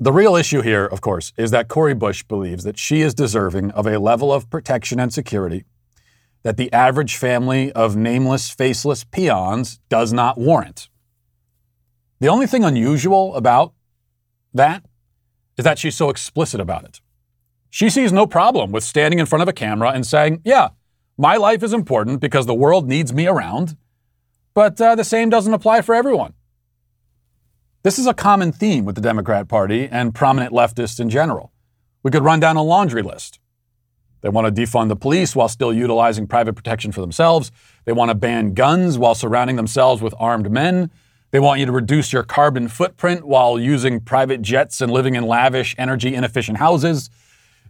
the 0.05 0.13
real 0.13 0.37
issue 0.37 0.61
here, 0.61 0.85
of 0.85 1.01
course, 1.01 1.33
is 1.39 1.51
that 1.51 1.67
Cori 1.69 1.95
Bush 1.95 2.23
believes 2.25 2.65
that 2.65 2.79
she 2.79 3.01
is 3.01 3.15
deserving 3.15 3.71
of 3.71 3.87
a 3.87 3.99
level 3.99 4.31
of 4.31 4.51
protection 4.51 5.01
and 5.01 5.11
security 5.11 5.65
that 6.43 6.59
the 6.59 6.71
average 6.75 7.17
family 7.17 7.73
of 7.73 7.97
nameless, 7.97 8.51
faceless 8.51 9.03
peons 9.03 9.81
does 9.89 10.13
not 10.13 10.37
warrant. 10.37 10.91
The 12.21 12.29
only 12.29 12.47
thing 12.47 12.65
unusual 12.65 13.35
about 13.35 13.73
that 14.53 14.85
is 15.57 15.65
that 15.65 15.79
she's 15.79 15.97
so 15.97 16.11
explicit 16.11 16.61
about 16.61 16.85
it. 16.85 17.01
She 17.71 17.89
sees 17.89 18.13
no 18.13 18.27
problem 18.27 18.73
with 18.73 18.85
standing 18.85 19.19
in 19.19 19.25
front 19.25 19.43
of 19.43 19.49
a 19.49 19.55
camera 19.55 19.89
and 19.89 20.07
saying, 20.07 20.43
Yeah, 20.45 20.69
My 21.17 21.37
life 21.37 21.63
is 21.63 21.73
important 21.73 22.21
because 22.21 22.45
the 22.45 22.53
world 22.53 22.87
needs 22.87 23.15
me 23.15 23.27
around, 23.27 23.79
but 24.53 24.79
uh, 24.79 24.97
the 24.97 25.05
same 25.05 25.31
doesn't 25.31 25.55
apply 25.55 25.81
for 25.81 25.95
everyone. 25.95 26.35
This 27.85 27.99
is 27.99 28.07
a 28.07 28.15
common 28.15 28.51
theme 28.51 28.87
with 28.87 28.95
the 28.95 29.03
Democrat 29.03 29.47
Party 29.47 29.87
and 29.91 30.15
prominent 30.15 30.55
leftists 30.55 30.99
in 30.99 31.11
general. 31.11 31.53
We 32.03 32.11
could 32.11 32.25
run 32.25 32.41
down 32.41 32.57
a 32.57 32.63
laundry 32.63 33.03
list. 33.03 33.41
They 34.23 34.31
want 34.31 34.47
to 34.47 34.63
defund 34.63 34.89
the 34.89 34.97
police 34.97 35.37
while 35.37 35.51
still 35.51 35.71
utilizing 35.71 36.27
private 36.27 36.55
protection 36.55 36.93
for 36.93 37.03
themselves. 37.03 37.53
They 37.85 37.93
want 37.93 38.09
to 38.09 38.15
ban 38.15 38.55
guns 38.55 38.97
while 38.97 39.15
surrounding 39.15 39.57
themselves 39.57 40.01
with 40.01 40.15
armed 40.19 40.51
men. 40.51 40.91
They 41.31 41.41
want 41.41 41.61
you 41.61 41.67
to 41.67 41.73
reduce 41.73 42.11
your 42.11 42.23
carbon 42.23 42.69
footprint 42.69 43.27
while 43.27 43.59
using 43.59 44.01
private 44.01 44.41
jets 44.41 44.81
and 44.81 44.91
living 44.91 45.15
in 45.15 45.27
lavish, 45.27 45.75
energy 45.77 46.15
inefficient 46.15 46.57
houses. 46.57 47.11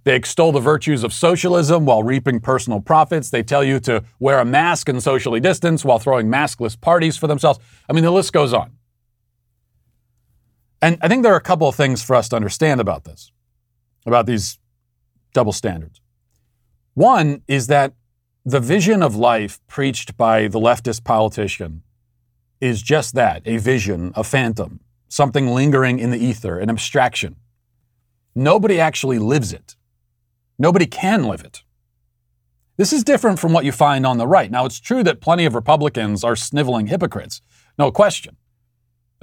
They 0.04 0.14
extol 0.14 0.52
the 0.52 0.60
virtues 0.60 1.02
of 1.02 1.12
socialism 1.12 1.86
while 1.86 2.04
reaping 2.04 2.38
personal 2.38 2.80
profits. 2.80 3.30
They 3.30 3.42
tell 3.42 3.64
you 3.64 3.80
to 3.80 4.04
wear 4.20 4.38
a 4.38 4.44
mask 4.44 4.88
and 4.88 5.02
socially 5.02 5.40
distance 5.40 5.84
while 5.84 5.98
throwing 5.98 6.28
maskless 6.28 6.80
parties 6.80 7.16
for 7.16 7.26
themselves. 7.26 7.58
I 7.90 7.92
mean, 7.92 8.04
the 8.04 8.12
list 8.12 8.32
goes 8.32 8.52
on. 8.52 8.70
And 10.80 10.98
I 11.00 11.08
think 11.08 11.22
there 11.22 11.32
are 11.32 11.36
a 11.36 11.40
couple 11.40 11.68
of 11.68 11.74
things 11.74 12.02
for 12.02 12.14
us 12.14 12.28
to 12.30 12.36
understand 12.36 12.80
about 12.80 13.04
this, 13.04 13.32
about 14.06 14.26
these 14.26 14.58
double 15.32 15.52
standards. 15.52 16.00
One 16.94 17.42
is 17.48 17.66
that 17.68 17.94
the 18.44 18.60
vision 18.60 19.02
of 19.02 19.16
life 19.16 19.60
preached 19.66 20.16
by 20.16 20.48
the 20.48 20.60
leftist 20.60 21.04
politician 21.04 21.82
is 22.60 22.82
just 22.82 23.14
that 23.14 23.42
a 23.46 23.56
vision, 23.56 24.12
a 24.14 24.22
phantom, 24.22 24.80
something 25.08 25.48
lingering 25.48 25.98
in 25.98 26.10
the 26.10 26.18
ether, 26.18 26.58
an 26.58 26.70
abstraction. 26.70 27.36
Nobody 28.34 28.78
actually 28.80 29.18
lives 29.18 29.52
it. 29.52 29.76
Nobody 30.58 30.86
can 30.86 31.24
live 31.24 31.42
it. 31.42 31.62
This 32.76 32.92
is 32.92 33.04
different 33.04 33.38
from 33.38 33.52
what 33.52 33.64
you 33.64 33.72
find 33.72 34.04
on 34.04 34.18
the 34.18 34.26
right. 34.26 34.50
Now, 34.50 34.66
it's 34.66 34.80
true 34.80 35.02
that 35.04 35.20
plenty 35.20 35.44
of 35.44 35.54
Republicans 35.54 36.24
are 36.24 36.36
sniveling 36.36 36.88
hypocrites, 36.88 37.40
no 37.78 37.92
question. 37.92 38.36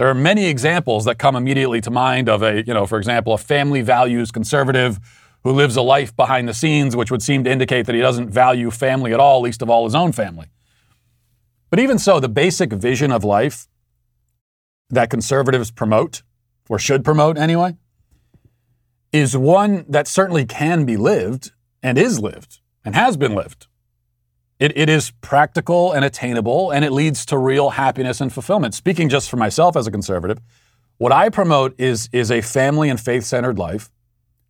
There 0.01 0.09
are 0.09 0.15
many 0.15 0.47
examples 0.47 1.05
that 1.05 1.19
come 1.19 1.35
immediately 1.35 1.79
to 1.81 1.91
mind 1.91 2.27
of 2.27 2.41
a, 2.41 2.65
you 2.65 2.73
know, 2.73 2.87
for 2.87 2.97
example, 2.97 3.33
a 3.33 3.37
family 3.37 3.83
values 3.83 4.31
conservative 4.31 4.99
who 5.43 5.51
lives 5.51 5.75
a 5.75 5.83
life 5.83 6.15
behind 6.15 6.47
the 6.47 6.55
scenes, 6.55 6.95
which 6.95 7.11
would 7.11 7.21
seem 7.21 7.43
to 7.43 7.51
indicate 7.51 7.85
that 7.85 7.93
he 7.93 8.01
doesn't 8.01 8.31
value 8.31 8.71
family 8.71 9.13
at 9.13 9.19
all, 9.19 9.41
least 9.41 9.61
of 9.61 9.69
all 9.69 9.83
his 9.83 9.93
own 9.93 10.11
family. 10.11 10.47
But 11.69 11.79
even 11.79 11.99
so, 11.99 12.19
the 12.19 12.27
basic 12.27 12.73
vision 12.73 13.11
of 13.11 13.23
life 13.23 13.67
that 14.89 15.11
conservatives 15.11 15.69
promote, 15.69 16.23
or 16.67 16.79
should 16.79 17.05
promote 17.05 17.37
anyway, 17.37 17.77
is 19.13 19.37
one 19.37 19.85
that 19.87 20.07
certainly 20.07 20.47
can 20.47 20.83
be 20.83 20.97
lived 20.97 21.51
and 21.83 21.99
is 21.99 22.19
lived 22.19 22.59
and 22.83 22.95
has 22.95 23.17
been 23.17 23.35
lived. 23.35 23.67
It, 24.61 24.77
it 24.77 24.89
is 24.89 25.09
practical 25.21 25.91
and 25.91 26.05
attainable, 26.05 26.69
and 26.69 26.85
it 26.85 26.91
leads 26.91 27.25
to 27.25 27.37
real 27.39 27.71
happiness 27.71 28.21
and 28.21 28.31
fulfillment. 28.31 28.75
Speaking 28.75 29.09
just 29.09 29.27
for 29.27 29.35
myself 29.35 29.75
as 29.75 29.87
a 29.87 29.91
conservative, 29.91 30.37
what 30.99 31.11
I 31.11 31.29
promote 31.29 31.73
is, 31.79 32.09
is 32.11 32.29
a 32.29 32.41
family 32.41 32.87
and 32.87 33.01
faith 33.01 33.23
centered 33.23 33.57
life 33.57 33.89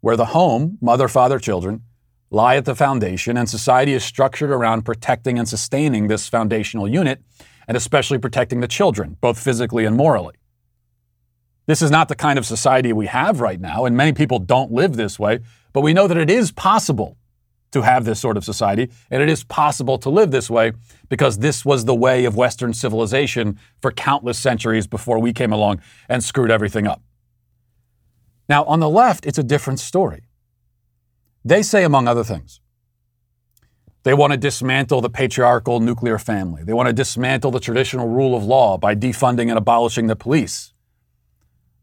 where 0.01 0.17
the 0.17 0.25
home, 0.25 0.77
mother, 0.81 1.07
father, 1.07 1.39
children, 1.39 1.83
lie 2.29 2.57
at 2.57 2.65
the 2.65 2.75
foundation, 2.75 3.37
and 3.37 3.49
society 3.49 3.93
is 3.93 4.03
structured 4.03 4.49
around 4.49 4.81
protecting 4.81 5.39
and 5.39 5.47
sustaining 5.47 6.09
this 6.09 6.27
foundational 6.27 6.89
unit, 6.89 7.21
and 7.65 7.77
especially 7.77 8.17
protecting 8.17 8.59
the 8.59 8.67
children, 8.67 9.15
both 9.21 9.39
physically 9.39 9.85
and 9.85 9.95
morally. 9.95 10.35
This 11.67 11.81
is 11.81 11.89
not 11.89 12.09
the 12.09 12.15
kind 12.15 12.37
of 12.37 12.45
society 12.45 12.91
we 12.91 13.07
have 13.07 13.39
right 13.39 13.61
now, 13.61 13.85
and 13.85 13.95
many 13.95 14.11
people 14.11 14.39
don't 14.39 14.73
live 14.73 14.97
this 14.97 15.17
way, 15.17 15.39
but 15.71 15.81
we 15.81 15.93
know 15.93 16.09
that 16.09 16.17
it 16.17 16.29
is 16.29 16.51
possible 16.51 17.15
to 17.71 17.81
have 17.81 18.05
this 18.05 18.19
sort 18.19 18.37
of 18.37 18.43
society, 18.43 18.89
and 19.09 19.23
it 19.23 19.29
is 19.29 19.43
possible 19.43 19.97
to 19.97 20.09
live 20.09 20.31
this 20.31 20.49
way 20.49 20.73
because 21.09 21.39
this 21.39 21.65
was 21.65 21.85
the 21.85 21.95
way 21.95 22.25
of 22.25 22.35
Western 22.35 22.73
civilization 22.73 23.57
for 23.81 23.91
countless 23.91 24.37
centuries 24.37 24.87
before 24.87 25.19
we 25.19 25.33
came 25.33 25.51
along 25.51 25.81
and 26.09 26.23
screwed 26.23 26.51
everything 26.51 26.87
up. 26.87 27.01
Now, 28.49 28.65
on 28.65 28.79
the 28.79 28.89
left, 28.89 29.25
it's 29.25 29.37
a 29.37 29.43
different 29.43 29.79
story. 29.79 30.23
They 31.45 31.63
say, 31.63 31.83
among 31.83 32.07
other 32.07 32.23
things, 32.23 32.59
they 34.03 34.13
want 34.13 34.33
to 34.33 34.37
dismantle 34.37 35.01
the 35.01 35.09
patriarchal 35.09 35.79
nuclear 35.79 36.17
family. 36.17 36.63
They 36.63 36.73
want 36.73 36.87
to 36.87 36.93
dismantle 36.93 37.51
the 37.51 37.59
traditional 37.59 38.07
rule 38.07 38.35
of 38.35 38.43
law 38.43 38.77
by 38.77 38.95
defunding 38.95 39.49
and 39.49 39.57
abolishing 39.57 40.07
the 40.07 40.15
police. 40.15 40.73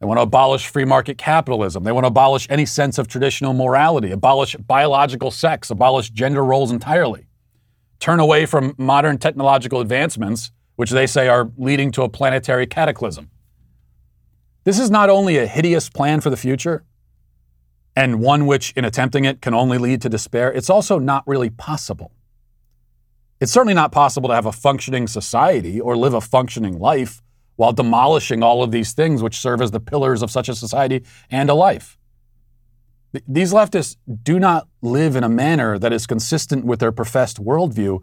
They 0.01 0.07
want 0.07 0.19
to 0.19 0.23
abolish 0.23 0.69
free 0.69 0.85
market 0.85 1.19
capitalism. 1.19 1.83
They 1.83 1.93
want 1.93 2.05
to 2.05 2.09
abolish 2.09 2.47
any 2.51 2.67
sense 2.67 2.99
of 2.99 3.09
traditional 3.09 3.53
morality, 3.53 4.13
abolish 4.13 4.55
biological 4.57 5.31
sex, 5.31 5.71
abolish 5.71 6.11
gender 6.11 6.45
roles 6.45 6.71
entirely, 6.71 7.27
turn 7.99 8.21
away 8.21 8.47
from 8.47 8.75
modern 8.79 9.19
technological 9.19 9.81
advancements, 9.81 10.53
which 10.77 10.91
they 10.91 11.07
say 11.07 11.29
are 11.29 11.51
leading 11.57 11.91
to 11.93 12.03
a 12.03 12.09
planetary 12.09 12.67
cataclysm. 12.67 13.31
This 14.63 14.79
is 14.79 14.91
not 14.91 15.11
only 15.11 15.37
a 15.39 15.47
hideous 15.47 15.89
plan 15.89 16.21
for 16.21 16.31
the 16.31 16.37
future, 16.37 16.85
and 17.97 18.21
one 18.21 18.47
which, 18.47 18.73
in 18.77 18.85
attempting 18.85 19.25
it, 19.25 19.41
can 19.41 19.55
only 19.55 19.79
lead 19.79 20.01
to 20.03 20.09
despair, 20.09 20.53
it's 20.53 20.71
also 20.71 21.01
not 21.01 21.27
really 21.27 21.51
possible. 21.51 22.13
It's 23.41 23.51
certainly 23.51 23.75
not 23.75 23.91
possible 23.91 24.29
to 24.29 24.35
have 24.37 24.47
a 24.47 24.53
functioning 24.53 25.09
society 25.09 25.81
or 25.81 25.97
live 25.97 26.15
a 26.15 26.21
functioning 26.21 26.79
life 26.79 27.23
while 27.59 27.73
demolishing 27.73 28.41
all 28.41 28.63
of 28.63 28.71
these 28.71 28.93
things 28.93 29.21
which 29.21 29.37
serve 29.37 29.61
as 29.61 29.73
the 29.73 29.81
pillars 29.81 30.23
of 30.23 30.31
such 30.31 30.49
a 30.49 30.55
society 30.55 31.03
and 31.29 31.51
a 31.51 31.55
life. 31.55 31.99
These 33.27 33.53
leftists 33.53 33.97
do 34.23 34.39
not 34.39 34.69
live 34.81 35.17
in 35.17 35.25
a 35.25 35.29
manner 35.29 35.77
that 35.77 35.93
is 35.93 36.07
consistent 36.07 36.65
with 36.65 36.79
their 36.79 36.93
professed 36.93 37.43
worldview 37.43 38.01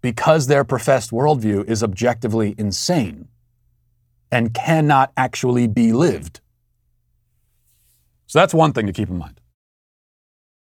because 0.00 0.48
their 0.48 0.64
professed 0.64 1.12
worldview 1.12 1.68
is 1.70 1.84
objectively 1.84 2.56
insane 2.58 3.28
and 4.32 4.52
cannot 4.52 5.12
actually 5.16 5.68
be 5.68 5.92
lived. 5.92 6.40
So 8.26 8.40
that's 8.40 8.54
one 8.54 8.72
thing 8.72 8.88
to 8.88 8.92
keep 8.92 9.08
in 9.08 9.18
mind. 9.18 9.40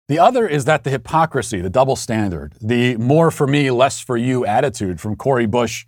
The 0.08 0.18
other 0.18 0.47
is 0.47 0.66
that 0.66 0.85
the 0.85 0.90
hypocrisy, 0.90 1.62
the 1.62 1.70
double 1.70 1.97
standard, 1.97 2.56
the 2.61 2.99
more 2.99 3.30
for 3.30 3.47
me, 3.47 3.70
less 3.70 4.00
for 4.00 4.18
you 4.18 4.44
attitude 4.44 5.00
from 5.00 5.16
Cori 5.16 5.47
Bush 5.47 5.87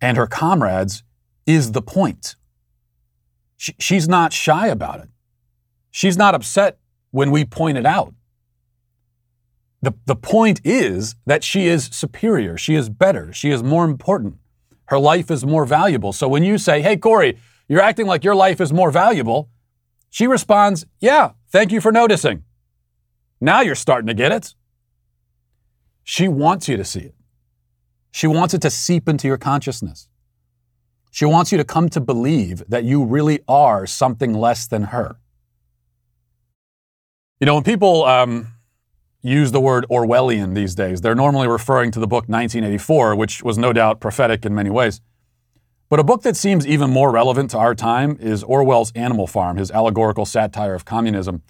and 0.00 0.16
her 0.16 0.28
comrades 0.28 1.02
is 1.46 1.72
the 1.72 1.82
point. 1.82 2.36
She, 3.56 3.74
she's 3.78 4.08
not 4.08 4.32
shy 4.32 4.66
about 4.66 5.00
it. 5.00 5.08
She's 5.90 6.16
not 6.16 6.34
upset 6.34 6.78
when 7.10 7.30
we 7.30 7.44
point 7.44 7.78
it 7.78 7.86
out. 7.86 8.12
The, 9.80 9.94
the 10.06 10.16
point 10.16 10.60
is 10.64 11.14
that 11.26 11.44
she 11.44 11.66
is 11.66 11.84
superior. 11.92 12.58
She 12.58 12.74
is 12.74 12.88
better. 12.88 13.32
She 13.32 13.50
is 13.50 13.62
more 13.62 13.84
important. 13.84 14.34
Her 14.86 14.98
life 14.98 15.30
is 15.30 15.44
more 15.44 15.64
valuable. 15.64 16.12
So 16.12 16.28
when 16.28 16.42
you 16.42 16.58
say, 16.58 16.82
hey, 16.82 16.96
Cori, 16.96 17.38
you're 17.68 17.80
acting 17.80 18.06
like 18.06 18.24
your 18.24 18.34
life 18.34 18.60
is 18.60 18.72
more 18.72 18.90
valuable, 18.90 19.48
she 20.10 20.26
responds, 20.26 20.86
yeah, 21.00 21.32
thank 21.50 21.72
you 21.72 21.80
for 21.80 21.92
noticing. 21.92 22.44
Now 23.40 23.60
you're 23.60 23.74
starting 23.74 24.06
to 24.06 24.14
get 24.14 24.32
it. 24.32 24.54
She 26.04 26.28
wants 26.28 26.68
you 26.68 26.76
to 26.76 26.84
see 26.84 27.00
it. 27.00 27.14
She 28.12 28.26
wants 28.26 28.54
it 28.54 28.62
to 28.62 28.70
seep 28.70 29.08
into 29.08 29.28
your 29.28 29.36
consciousness. 29.36 30.08
She 31.16 31.24
wants 31.24 31.50
you 31.50 31.56
to 31.56 31.64
come 31.64 31.88
to 31.88 32.00
believe 32.02 32.62
that 32.68 32.84
you 32.84 33.02
really 33.02 33.40
are 33.48 33.86
something 33.86 34.34
less 34.34 34.66
than 34.66 34.82
her. 34.92 35.16
You 37.40 37.46
know, 37.46 37.54
when 37.54 37.64
people 37.64 38.04
um, 38.04 38.48
use 39.22 39.50
the 39.50 39.58
word 39.58 39.86
Orwellian 39.90 40.54
these 40.54 40.74
days, 40.74 41.00
they're 41.00 41.14
normally 41.14 41.48
referring 41.48 41.90
to 41.92 42.00
the 42.00 42.06
book 42.06 42.28
1984, 42.28 43.16
which 43.16 43.42
was 43.42 43.56
no 43.56 43.72
doubt 43.72 43.98
prophetic 43.98 44.44
in 44.44 44.54
many 44.54 44.68
ways. 44.68 45.00
But 45.88 46.00
a 46.00 46.04
book 46.04 46.20
that 46.20 46.36
seems 46.36 46.66
even 46.66 46.90
more 46.90 47.10
relevant 47.10 47.50
to 47.52 47.58
our 47.58 47.74
time 47.74 48.18
is 48.20 48.44
Orwell's 48.44 48.92
Animal 48.94 49.26
Farm, 49.26 49.56
his 49.56 49.70
allegorical 49.70 50.26
satire 50.26 50.74
of 50.74 50.84
communism. 50.84 51.42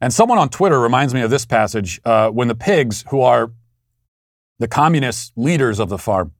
And 0.00 0.14
someone 0.14 0.38
on 0.38 0.48
Twitter 0.48 0.80
reminds 0.80 1.12
me 1.12 1.20
of 1.20 1.28
this 1.28 1.44
passage 1.44 2.00
uh, 2.06 2.30
when 2.30 2.48
the 2.48 2.54
pigs, 2.54 3.04
who 3.10 3.20
are 3.20 3.52
the 4.58 4.66
communist 4.66 5.34
leaders 5.36 5.78
of 5.78 5.90
the 5.90 5.98
farm, 5.98 6.32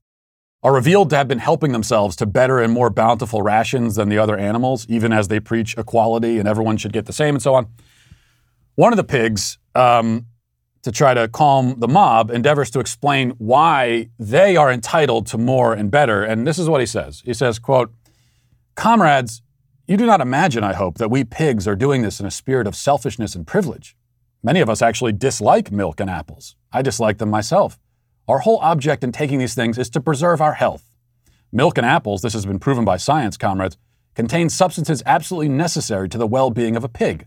are 0.64 0.72
revealed 0.72 1.10
to 1.10 1.16
have 1.16 1.28
been 1.28 1.38
helping 1.38 1.72
themselves 1.72 2.16
to 2.16 2.26
better 2.26 2.58
and 2.58 2.72
more 2.72 2.88
bountiful 2.88 3.42
rations 3.42 3.96
than 3.96 4.08
the 4.08 4.16
other 4.16 4.36
animals, 4.36 4.86
even 4.88 5.12
as 5.12 5.28
they 5.28 5.38
preach 5.38 5.76
equality 5.76 6.38
and 6.38 6.48
everyone 6.48 6.78
should 6.78 6.92
get 6.92 7.04
the 7.04 7.12
same 7.12 7.34
and 7.34 7.42
so 7.42 7.54
on. 7.54 7.66
One 8.74 8.90
of 8.92 8.96
the 8.96 9.04
pigs, 9.04 9.58
um, 9.74 10.26
to 10.82 10.90
try 10.90 11.14
to 11.14 11.28
calm 11.28 11.80
the 11.80 11.88
mob, 11.88 12.30
endeavors 12.30 12.70
to 12.70 12.80
explain 12.80 13.30
why 13.32 14.08
they 14.18 14.56
are 14.56 14.72
entitled 14.72 15.26
to 15.26 15.38
more 15.38 15.74
and 15.74 15.90
better. 15.90 16.22
And 16.22 16.46
this 16.46 16.58
is 16.58 16.68
what 16.68 16.80
he 16.80 16.86
says. 16.86 17.22
He 17.24 17.34
says, 17.34 17.58
quote, 17.58 17.92
Comrades, 18.74 19.42
you 19.86 19.96
do 19.96 20.06
not 20.06 20.20
imagine, 20.20 20.64
I 20.64 20.72
hope, 20.72 20.98
that 20.98 21.10
we 21.10 21.24
pigs 21.24 21.68
are 21.68 21.76
doing 21.76 22.02
this 22.02 22.20
in 22.20 22.26
a 22.26 22.30
spirit 22.30 22.66
of 22.66 22.74
selfishness 22.74 23.34
and 23.34 23.46
privilege. 23.46 23.96
Many 24.42 24.60
of 24.60 24.68
us 24.68 24.82
actually 24.82 25.12
dislike 25.12 25.70
milk 25.70 26.00
and 26.00 26.10
apples. 26.10 26.56
I 26.72 26.82
dislike 26.82 27.18
them 27.18 27.30
myself. 27.30 27.78
Our 28.26 28.38
whole 28.38 28.58
object 28.58 29.04
in 29.04 29.12
taking 29.12 29.38
these 29.38 29.54
things 29.54 29.76
is 29.76 29.90
to 29.90 30.00
preserve 30.00 30.40
our 30.40 30.54
health. 30.54 30.84
Milk 31.52 31.76
and 31.76 31.86
apples, 31.86 32.22
this 32.22 32.32
has 32.32 32.46
been 32.46 32.58
proven 32.58 32.84
by 32.84 32.96
science, 32.96 33.36
comrades, 33.36 33.76
contain 34.14 34.48
substances 34.48 35.02
absolutely 35.04 35.48
necessary 35.48 36.08
to 36.08 36.18
the 36.18 36.26
well 36.26 36.50
being 36.50 36.74
of 36.74 36.84
a 36.84 36.88
pig. 36.88 37.26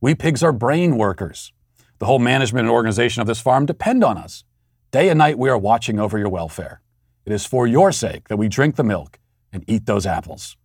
We 0.00 0.14
pigs 0.14 0.42
are 0.42 0.52
brain 0.52 0.98
workers. 0.98 1.52
The 1.98 2.06
whole 2.06 2.18
management 2.18 2.66
and 2.66 2.70
organization 2.70 3.22
of 3.22 3.26
this 3.26 3.40
farm 3.40 3.64
depend 3.64 4.04
on 4.04 4.18
us. 4.18 4.44
Day 4.90 5.08
and 5.08 5.18
night 5.18 5.38
we 5.38 5.48
are 5.48 5.58
watching 5.58 5.98
over 5.98 6.18
your 6.18 6.28
welfare. 6.28 6.82
It 7.24 7.32
is 7.32 7.46
for 7.46 7.66
your 7.66 7.90
sake 7.90 8.28
that 8.28 8.36
we 8.36 8.48
drink 8.48 8.76
the 8.76 8.84
milk 8.84 9.18
and 9.52 9.64
eat 9.66 9.86
those 9.86 10.06
apples. 10.06 10.56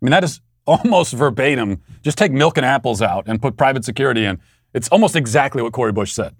I 0.00 0.04
mean, 0.04 0.10
that 0.10 0.24
is 0.24 0.40
almost 0.66 1.14
verbatim. 1.14 1.82
Just 2.02 2.18
take 2.18 2.32
milk 2.32 2.58
and 2.58 2.66
apples 2.66 3.00
out 3.00 3.24
and 3.26 3.40
put 3.40 3.56
private 3.56 3.84
security 3.84 4.24
in. 4.24 4.38
It's 4.74 4.88
almost 4.90 5.16
exactly 5.16 5.62
what 5.62 5.72
Cori 5.72 5.92
Bush 5.92 6.12
said. 6.12 6.36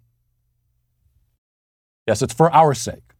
Yes, 2.08 2.22
it's 2.22 2.32
for 2.32 2.50
our 2.54 2.72
sake 2.72 3.12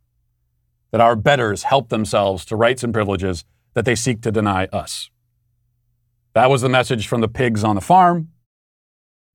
that 0.93 1.01
our 1.03 1.15
betters 1.15 1.65
help 1.65 1.91
themselves 1.91 2.47
to 2.47 2.57
rights 2.57 2.83
and 2.83 2.91
privileges 2.91 3.45
that 3.75 3.85
they 3.85 3.95
seek 3.95 4.23
to 4.23 4.33
deny 4.33 4.65
us. 4.73 5.11
That 6.33 6.49
was 6.49 6.63
the 6.63 6.71
message 6.71 7.07
from 7.07 7.21
the 7.21 7.29
pigs 7.29 7.63
on 7.63 7.75
the 7.75 7.83
farm, 7.83 8.31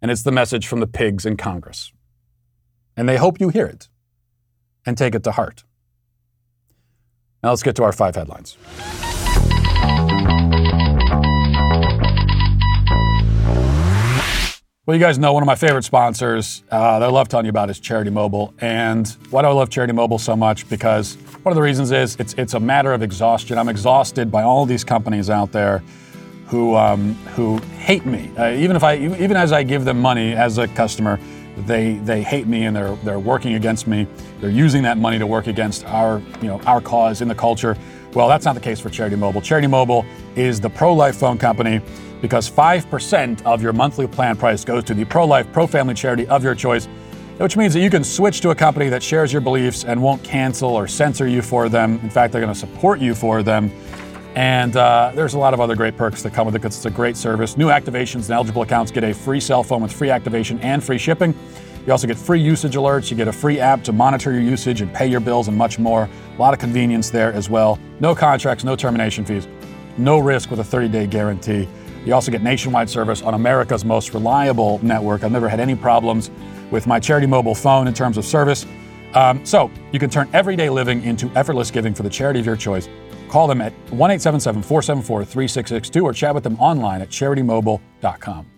and 0.01 0.09
it's 0.09 0.23
the 0.23 0.31
message 0.31 0.65
from 0.65 0.79
the 0.79 0.87
pigs 0.87 1.23
in 1.23 1.37
Congress. 1.37 1.93
And 2.97 3.07
they 3.07 3.17
hope 3.17 3.39
you 3.39 3.49
hear 3.49 3.67
it 3.67 3.89
and 4.87 4.97
take 4.97 5.13
it 5.13 5.23
to 5.23 5.31
heart. 5.33 5.63
Now 7.43 7.49
let's 7.51 7.61
get 7.61 7.75
to 7.75 7.83
our 7.83 7.91
five 7.91 8.15
headlines. 8.15 8.57
Well, 14.85 14.97
you 14.97 15.01
guys 15.01 15.17
know 15.17 15.31
one 15.31 15.41
of 15.41 15.47
my 15.47 15.55
favorite 15.55 15.85
sponsors 15.85 16.61
uh, 16.69 16.99
that 16.99 17.05
I 17.05 17.09
love 17.09 17.29
telling 17.29 17.45
you 17.45 17.51
about 17.51 17.69
is 17.69 17.79
Charity 17.79 18.09
Mobile. 18.09 18.53
And 18.59 19.07
why 19.29 19.41
do 19.41 19.47
I 19.47 19.53
love 19.53 19.69
Charity 19.69 19.93
Mobile 19.93 20.19
so 20.19 20.35
much? 20.35 20.67
Because 20.67 21.15
one 21.43 21.53
of 21.53 21.55
the 21.55 21.61
reasons 21.61 21.93
is 21.93 22.17
it's, 22.19 22.33
it's 22.33 22.53
a 22.53 22.59
matter 22.59 22.91
of 22.91 23.01
exhaustion. 23.01 23.57
I'm 23.57 23.69
exhausted 23.69 24.29
by 24.29 24.43
all 24.43 24.65
these 24.65 24.83
companies 24.83 25.29
out 25.29 25.53
there 25.53 25.81
who, 26.47 26.75
um, 26.75 27.13
who 27.33 27.59
hate 27.77 28.05
me. 28.05 28.29
Uh, 28.37 28.51
even, 28.51 28.75
if 28.75 28.83
I, 28.83 28.97
even 28.97 29.37
as 29.37 29.53
I 29.53 29.63
give 29.63 29.85
them 29.85 30.01
money 30.01 30.33
as 30.33 30.57
a 30.57 30.67
customer, 30.67 31.17
they, 31.59 31.93
they 31.99 32.21
hate 32.21 32.47
me 32.47 32.65
and 32.65 32.75
they're, 32.75 32.97
they're 33.05 33.19
working 33.19 33.53
against 33.53 33.87
me. 33.87 34.05
They're 34.41 34.49
using 34.49 34.83
that 34.83 34.97
money 34.97 35.17
to 35.17 35.25
work 35.25 35.47
against 35.47 35.85
our, 35.85 36.21
you 36.41 36.49
know, 36.49 36.59
our 36.63 36.81
cause 36.81 37.21
in 37.21 37.29
the 37.29 37.35
culture. 37.35 37.77
Well, 38.13 38.27
that's 38.27 38.43
not 38.43 38.53
the 38.53 38.61
case 38.61 38.81
for 38.81 38.89
Charity 38.89 39.15
Mobile. 39.15 39.39
Charity 39.39 39.67
Mobile 39.67 40.05
is 40.35 40.59
the 40.59 40.69
pro 40.69 40.93
life 40.93 41.15
phone 41.15 41.37
company 41.37 41.79
because 42.23 42.49
5% 42.49 43.43
of 43.43 43.61
your 43.61 43.73
monthly 43.73 44.07
plan 44.07 44.37
price 44.37 44.63
goes 44.63 44.85
to 44.85 44.93
the 44.93 45.03
pro 45.03 45.25
life, 45.25 45.45
pro 45.51 45.67
family 45.67 45.93
charity 45.93 46.25
of 46.27 46.41
your 46.41 46.55
choice, 46.55 46.85
which 47.35 47.57
means 47.57 47.73
that 47.73 47.81
you 47.81 47.89
can 47.89 48.01
switch 48.01 48.39
to 48.39 48.51
a 48.51 48.55
company 48.55 48.87
that 48.87 49.03
shares 49.03 49.33
your 49.33 49.41
beliefs 49.41 49.83
and 49.83 50.01
won't 50.01 50.23
cancel 50.23 50.69
or 50.69 50.87
censor 50.87 51.27
you 51.27 51.41
for 51.41 51.67
them. 51.67 51.99
In 52.01 52.09
fact, 52.09 52.31
they're 52.31 52.41
going 52.41 52.53
to 52.53 52.57
support 52.57 53.01
you 53.01 53.13
for 53.13 53.43
them. 53.43 53.69
And 54.35 54.77
uh, 54.77 55.11
there's 55.13 55.33
a 55.33 55.37
lot 55.37 55.53
of 55.53 55.59
other 55.59 55.75
great 55.75 55.97
perks 55.97 56.23
that 56.23 56.33
come 56.33 56.45
with 56.45 56.55
it 56.55 56.59
because 56.59 56.77
it's 56.77 56.85
a 56.85 56.89
great 56.89 57.17
service. 57.17 57.57
New 57.57 57.67
activations 57.67 58.21
and 58.21 58.29
eligible 58.29 58.61
accounts 58.61 58.89
get 58.89 59.03
a 59.03 59.13
free 59.13 59.41
cell 59.41 59.61
phone 59.61 59.81
with 59.81 59.91
free 59.91 60.09
activation 60.09 60.57
and 60.61 60.81
free 60.81 60.97
shipping. 60.97 61.35
You 61.85 61.91
also 61.91 62.07
get 62.07 62.17
free 62.17 62.39
usage 62.39 62.75
alerts. 62.75 63.11
You 63.11 63.17
get 63.17 63.27
a 63.27 63.33
free 63.33 63.59
app 63.59 63.83
to 63.83 63.91
monitor 63.91 64.31
your 64.31 64.43
usage 64.43 64.79
and 64.79 64.93
pay 64.93 65.07
your 65.07 65.19
bills 65.19 65.49
and 65.49 65.57
much 65.57 65.77
more. 65.77 66.09
A 66.37 66.39
lot 66.39 66.53
of 66.53 66.61
convenience 66.61 67.09
there 67.09 67.33
as 67.33 67.49
well. 67.49 67.77
No 67.99 68.15
contracts, 68.15 68.63
no 68.63 68.77
termination 68.77 69.25
fees, 69.25 69.45
no 69.97 70.19
risk 70.19 70.49
with 70.49 70.61
a 70.61 70.63
30 70.63 70.87
day 70.87 71.05
guarantee. 71.05 71.67
You 72.05 72.13
also 72.13 72.31
get 72.31 72.41
nationwide 72.43 72.89
service 72.89 73.21
on 73.21 73.33
America's 73.33 73.85
most 73.85 74.13
reliable 74.13 74.79
network. 74.83 75.23
I've 75.23 75.31
never 75.31 75.49
had 75.49 75.59
any 75.59 75.75
problems 75.75 76.31
with 76.71 76.87
my 76.87 76.99
Charity 76.99 77.27
Mobile 77.27 77.55
phone 77.55 77.87
in 77.87 77.93
terms 77.93 78.17
of 78.17 78.25
service. 78.25 78.65
Um, 79.13 79.45
so 79.45 79.69
you 79.91 79.99
can 79.99 80.09
turn 80.09 80.29
everyday 80.33 80.69
living 80.69 81.03
into 81.03 81.29
effortless 81.35 81.71
giving 81.71 81.93
for 81.93 82.03
the 82.03 82.09
charity 82.09 82.39
of 82.39 82.45
your 82.45 82.55
choice. 82.55 82.89
Call 83.29 83.47
them 83.47 83.61
at 83.61 83.73
1 83.91 84.19
474 84.19 85.25
3662 85.25 86.03
or 86.03 86.13
chat 86.13 86.33
with 86.35 86.43
them 86.43 86.59
online 86.59 87.01
at 87.01 87.09
charitymobile.com. 87.09 88.52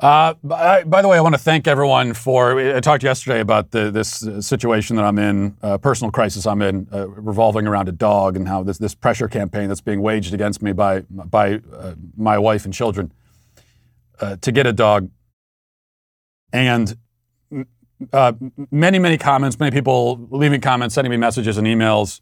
Uh, 0.00 0.34
by, 0.44 0.84
by, 0.84 1.02
the 1.02 1.08
way, 1.08 1.16
I 1.16 1.20
want 1.20 1.34
to 1.34 1.40
thank 1.40 1.66
everyone 1.66 2.14
for. 2.14 2.60
I 2.60 2.78
talked 2.78 3.02
yesterday 3.02 3.40
about 3.40 3.72
the, 3.72 3.90
this 3.90 4.24
situation 4.40 4.94
that 4.94 5.04
I'm 5.04 5.18
in, 5.18 5.56
uh, 5.60 5.78
personal 5.78 6.12
crisis 6.12 6.46
I'm 6.46 6.62
in, 6.62 6.86
uh, 6.92 7.08
revolving 7.08 7.66
around 7.66 7.88
a 7.88 7.92
dog, 7.92 8.36
and 8.36 8.46
how 8.46 8.62
this 8.62 8.78
this 8.78 8.94
pressure 8.94 9.26
campaign 9.26 9.66
that's 9.66 9.80
being 9.80 10.00
waged 10.00 10.32
against 10.32 10.62
me 10.62 10.72
by 10.72 11.00
by 11.10 11.60
uh, 11.72 11.94
my 12.16 12.38
wife 12.38 12.64
and 12.64 12.72
children 12.72 13.12
uh, 14.20 14.36
to 14.36 14.52
get 14.52 14.68
a 14.68 14.72
dog, 14.72 15.10
and 16.52 16.96
uh, 18.12 18.32
many 18.70 19.00
many 19.00 19.18
comments, 19.18 19.58
many 19.58 19.72
people 19.72 20.28
leaving 20.30 20.60
comments, 20.60 20.94
sending 20.94 21.10
me 21.10 21.16
messages 21.16 21.58
and 21.58 21.66
emails 21.66 22.20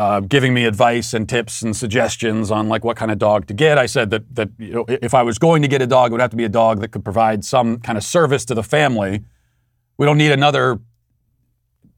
uh, 0.00 0.20
giving 0.20 0.54
me 0.54 0.64
advice 0.64 1.12
and 1.12 1.28
tips 1.28 1.60
and 1.60 1.76
suggestions 1.76 2.50
on 2.50 2.70
like 2.70 2.84
what 2.84 2.96
kind 2.96 3.10
of 3.10 3.18
dog 3.18 3.46
to 3.46 3.52
get. 3.52 3.76
I 3.76 3.84
said 3.84 4.08
that 4.08 4.34
that 4.34 4.48
you 4.58 4.72
know, 4.72 4.84
if 4.88 5.12
I 5.12 5.22
was 5.22 5.38
going 5.38 5.60
to 5.60 5.68
get 5.68 5.82
a 5.82 5.86
dog, 5.86 6.10
it 6.10 6.12
would 6.12 6.22
have 6.22 6.30
to 6.30 6.38
be 6.38 6.46
a 6.46 6.48
dog 6.48 6.80
that 6.80 6.88
could 6.88 7.04
provide 7.04 7.44
some 7.44 7.80
kind 7.80 7.98
of 7.98 8.02
service 8.02 8.46
to 8.46 8.54
the 8.54 8.62
family. 8.62 9.24
We 9.98 10.06
don't 10.06 10.16
need 10.16 10.32
another 10.32 10.80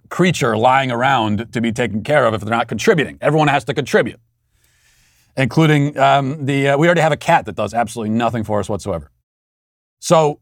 creature 0.09 0.57
lying 0.57 0.91
around 0.91 1.53
to 1.53 1.61
be 1.61 1.71
taken 1.71 2.03
care 2.03 2.27
of 2.27 2.35
if 2.35 2.41
they're 2.41 2.51
not 2.51 2.67
contributing. 2.67 3.19
Everyone 3.21 3.47
has 3.47 3.63
to 3.67 3.73
contribute, 3.73 4.19
including 5.37 5.97
um, 5.97 6.45
the. 6.45 6.71
Uh, 6.71 6.79
we 6.79 6.89
already 6.89 7.03
have 7.03 7.13
a 7.13 7.17
cat 7.17 7.47
that 7.47 7.55
does 7.55 7.73
absolutely 7.73 8.17
nothing 8.17 8.43
for 8.43 8.59
us 8.59 8.69
whatsoever. 8.69 9.13
So 10.01 10.41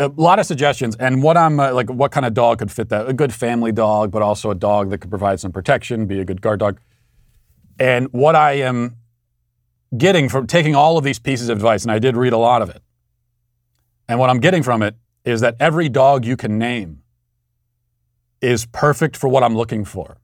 a 0.00 0.08
lot 0.16 0.38
of 0.38 0.46
suggestions 0.46 0.96
and 0.96 1.22
what 1.22 1.36
i'm 1.36 1.60
uh, 1.60 1.72
like 1.72 1.90
what 1.90 2.10
kind 2.10 2.24
of 2.24 2.32
dog 2.34 2.58
could 2.58 2.72
fit 2.72 2.88
that? 2.88 3.08
A 3.08 3.12
good 3.12 3.32
family 3.32 3.70
dog 3.70 4.10
but 4.10 4.22
also 4.22 4.50
a 4.50 4.54
dog 4.54 4.90
that 4.90 4.98
could 4.98 5.10
provide 5.10 5.38
some 5.38 5.52
protection 5.52 6.06
be 6.06 6.18
a 6.20 6.24
good 6.24 6.40
guard 6.40 6.58
dog. 6.58 6.80
And 7.78 8.08
what 8.12 8.34
i 8.34 8.52
am 8.54 8.96
getting 9.96 10.28
from 10.28 10.46
taking 10.46 10.74
all 10.74 10.96
of 10.96 11.04
these 11.04 11.18
pieces 11.18 11.48
of 11.48 11.58
advice 11.58 11.82
and 11.82 11.92
i 11.92 11.98
did 11.98 12.16
read 12.16 12.32
a 12.32 12.38
lot 12.38 12.62
of 12.62 12.70
it 12.70 12.82
and 14.08 14.18
what 14.18 14.30
i'm 14.30 14.40
getting 14.40 14.62
from 14.62 14.82
it 14.82 14.96
is 15.24 15.42
that 15.42 15.54
every 15.60 15.88
dog 15.88 16.24
you 16.24 16.36
can 16.36 16.58
name 16.58 17.02
is 18.40 18.66
perfect 18.66 19.16
for 19.16 19.28
what 19.28 19.42
i'm 19.42 19.56
looking 19.56 19.84
for 19.84 20.16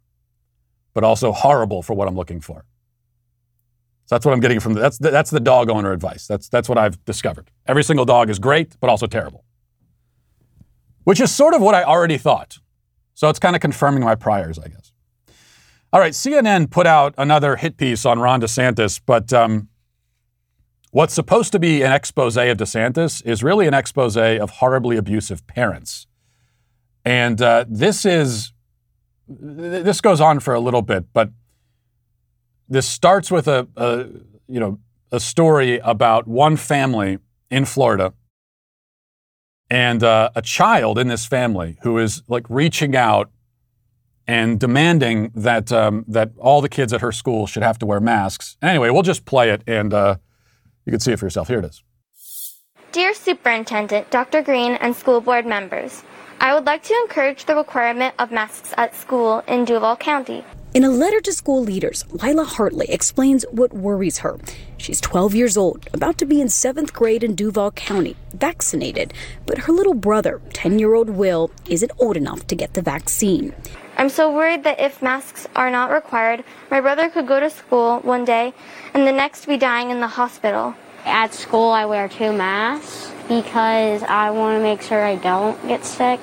but 0.94 1.04
also 1.04 1.32
horrible 1.32 1.82
for 1.82 1.92
what 1.92 2.08
i'm 2.08 2.16
looking 2.16 2.40
for. 2.40 2.64
So 4.06 4.14
that's 4.14 4.24
what 4.24 4.32
i'm 4.32 4.40
getting 4.40 4.60
from 4.60 4.72
the, 4.74 4.80
that's 4.80 4.98
the, 4.98 5.10
that's 5.10 5.30
the 5.30 5.40
dog 5.40 5.68
owner 5.68 5.92
advice. 5.92 6.26
That's 6.26 6.48
that's 6.48 6.68
what 6.68 6.78
i've 6.78 7.04
discovered. 7.04 7.50
Every 7.66 7.84
single 7.84 8.06
dog 8.06 8.30
is 8.30 8.38
great 8.38 8.80
but 8.80 8.88
also 8.88 9.06
terrible 9.06 9.45
which 11.06 11.20
is 11.20 11.32
sort 11.32 11.54
of 11.54 11.62
what 11.62 11.72
I 11.72 11.84
already 11.84 12.18
thought. 12.18 12.58
So 13.14 13.28
it's 13.28 13.38
kind 13.38 13.54
of 13.54 13.62
confirming 13.62 14.02
my 14.02 14.16
priors, 14.16 14.58
I 14.58 14.66
guess. 14.66 14.90
All 15.92 16.00
right, 16.00 16.12
CNN 16.12 16.68
put 16.68 16.84
out 16.84 17.14
another 17.16 17.54
hit 17.54 17.76
piece 17.76 18.04
on 18.04 18.18
Ron 18.18 18.40
DeSantis, 18.40 19.00
but 19.06 19.32
um, 19.32 19.68
what's 20.90 21.14
supposed 21.14 21.52
to 21.52 21.60
be 21.60 21.82
an 21.82 21.92
expose 21.92 22.36
of 22.36 22.58
DeSantis 22.58 23.24
is 23.24 23.44
really 23.44 23.68
an 23.68 23.72
expose 23.72 24.16
of 24.16 24.50
horribly 24.50 24.96
abusive 24.96 25.46
parents. 25.46 26.08
And 27.04 27.40
uh, 27.40 27.66
this 27.68 28.04
is, 28.04 28.52
this 29.28 30.00
goes 30.00 30.20
on 30.20 30.40
for 30.40 30.54
a 30.54 30.60
little 30.60 30.82
bit, 30.82 31.04
but 31.12 31.30
this 32.68 32.88
starts 32.88 33.30
with 33.30 33.46
a, 33.46 33.68
a 33.76 34.06
you 34.48 34.58
know, 34.58 34.80
a 35.12 35.20
story 35.20 35.78
about 35.78 36.26
one 36.26 36.56
family 36.56 37.20
in 37.48 37.64
Florida 37.64 38.12
and 39.70 40.02
uh, 40.02 40.30
a 40.34 40.42
child 40.42 40.98
in 40.98 41.08
this 41.08 41.26
family 41.26 41.78
who 41.82 41.98
is 41.98 42.22
like 42.28 42.44
reaching 42.48 42.94
out 42.94 43.30
and 44.26 44.58
demanding 44.58 45.30
that 45.34 45.70
um, 45.72 46.04
that 46.08 46.32
all 46.38 46.60
the 46.60 46.68
kids 46.68 46.92
at 46.92 47.00
her 47.00 47.12
school 47.12 47.46
should 47.46 47.62
have 47.62 47.78
to 47.78 47.86
wear 47.86 48.00
masks. 48.00 48.56
anyway, 48.60 48.90
we'll 48.90 49.02
just 49.02 49.24
play 49.24 49.50
it, 49.50 49.62
and 49.66 49.94
uh, 49.94 50.16
you 50.84 50.90
can 50.90 51.00
see 51.00 51.12
it 51.12 51.18
for 51.18 51.26
yourself. 51.26 51.48
Here 51.48 51.58
it 51.58 51.64
is. 51.64 51.82
Dear 52.92 53.14
Superintendent, 53.14 54.10
Dr. 54.10 54.42
Green, 54.42 54.72
and 54.72 54.96
school 54.96 55.20
board 55.20 55.46
members, 55.46 56.02
I 56.40 56.54
would 56.54 56.66
like 56.66 56.82
to 56.84 56.94
encourage 57.02 57.44
the 57.44 57.54
requirement 57.54 58.14
of 58.18 58.30
masks 58.30 58.72
at 58.76 58.94
school 58.94 59.42
in 59.46 59.64
Duval 59.64 59.96
County. 59.96 60.44
In 60.76 60.84
a 60.84 60.90
letter 60.90 61.22
to 61.22 61.32
school 61.32 61.62
leaders, 61.62 62.04
Lila 62.12 62.44
Hartley 62.44 62.84
explains 62.90 63.46
what 63.50 63.72
worries 63.72 64.18
her. 64.18 64.38
She's 64.76 65.00
12 65.00 65.34
years 65.34 65.56
old, 65.56 65.88
about 65.94 66.18
to 66.18 66.26
be 66.26 66.38
in 66.38 66.50
seventh 66.50 66.92
grade 66.92 67.24
in 67.24 67.34
Duval 67.34 67.70
County, 67.70 68.14
vaccinated, 68.34 69.14
but 69.46 69.56
her 69.56 69.72
little 69.72 69.94
brother, 69.94 70.42
10 70.52 70.78
year 70.78 70.92
old 70.92 71.08
Will, 71.08 71.50
isn't 71.66 71.92
old 71.98 72.18
enough 72.18 72.46
to 72.48 72.54
get 72.54 72.74
the 72.74 72.82
vaccine. 72.82 73.54
I'm 73.96 74.10
so 74.10 74.30
worried 74.30 74.64
that 74.64 74.78
if 74.78 75.00
masks 75.00 75.48
are 75.56 75.70
not 75.70 75.90
required, 75.90 76.44
my 76.70 76.82
brother 76.82 77.08
could 77.08 77.26
go 77.26 77.40
to 77.40 77.48
school 77.48 78.00
one 78.00 78.26
day 78.26 78.52
and 78.92 79.06
the 79.06 79.12
next 79.12 79.46
be 79.46 79.56
dying 79.56 79.88
in 79.88 80.00
the 80.00 80.08
hospital. 80.08 80.74
At 81.06 81.32
school, 81.32 81.70
I 81.70 81.86
wear 81.86 82.06
two 82.06 82.34
masks 82.34 83.10
because 83.28 84.02
I 84.02 84.28
want 84.28 84.58
to 84.58 84.62
make 84.62 84.82
sure 84.82 85.02
I 85.02 85.16
don't 85.16 85.56
get 85.68 85.86
sick. 85.86 86.20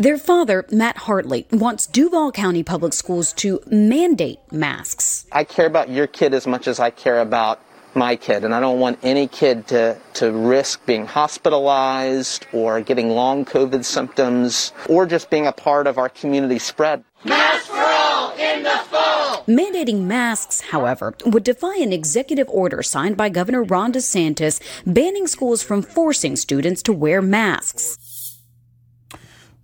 Their 0.00 0.16
father, 0.16 0.64
Matt 0.70 0.96
Hartley, 0.96 1.48
wants 1.50 1.88
Duval 1.88 2.30
County 2.30 2.62
Public 2.62 2.92
Schools 2.92 3.32
to 3.32 3.60
mandate 3.66 4.38
masks. 4.52 5.26
I 5.32 5.42
care 5.42 5.66
about 5.66 5.88
your 5.88 6.06
kid 6.06 6.34
as 6.34 6.46
much 6.46 6.68
as 6.68 6.78
I 6.78 6.90
care 6.90 7.20
about 7.20 7.60
my 7.96 8.14
kid, 8.14 8.44
and 8.44 8.54
I 8.54 8.60
don't 8.60 8.78
want 8.78 9.00
any 9.02 9.26
kid 9.26 9.66
to, 9.68 9.98
to 10.14 10.30
risk 10.30 10.86
being 10.86 11.04
hospitalized 11.04 12.46
or 12.52 12.80
getting 12.80 13.10
long 13.10 13.44
COVID 13.44 13.84
symptoms 13.84 14.72
or 14.88 15.04
just 15.04 15.30
being 15.30 15.48
a 15.48 15.52
part 15.52 15.88
of 15.88 15.98
our 15.98 16.08
community 16.08 16.60
spread. 16.60 17.02
Mask 17.24 17.66
for 17.66 17.74
all 17.78 18.30
in 18.38 18.62
the 18.62 18.78
fall! 18.88 19.42
Mandating 19.48 20.02
masks, 20.02 20.60
however, 20.60 21.12
would 21.26 21.42
defy 21.42 21.76
an 21.78 21.92
executive 21.92 22.48
order 22.50 22.84
signed 22.84 23.16
by 23.16 23.30
Governor 23.30 23.64
Ron 23.64 23.92
DeSantis 23.92 24.60
banning 24.86 25.26
schools 25.26 25.64
from 25.64 25.82
forcing 25.82 26.36
students 26.36 26.84
to 26.84 26.92
wear 26.92 27.20
masks. 27.20 28.07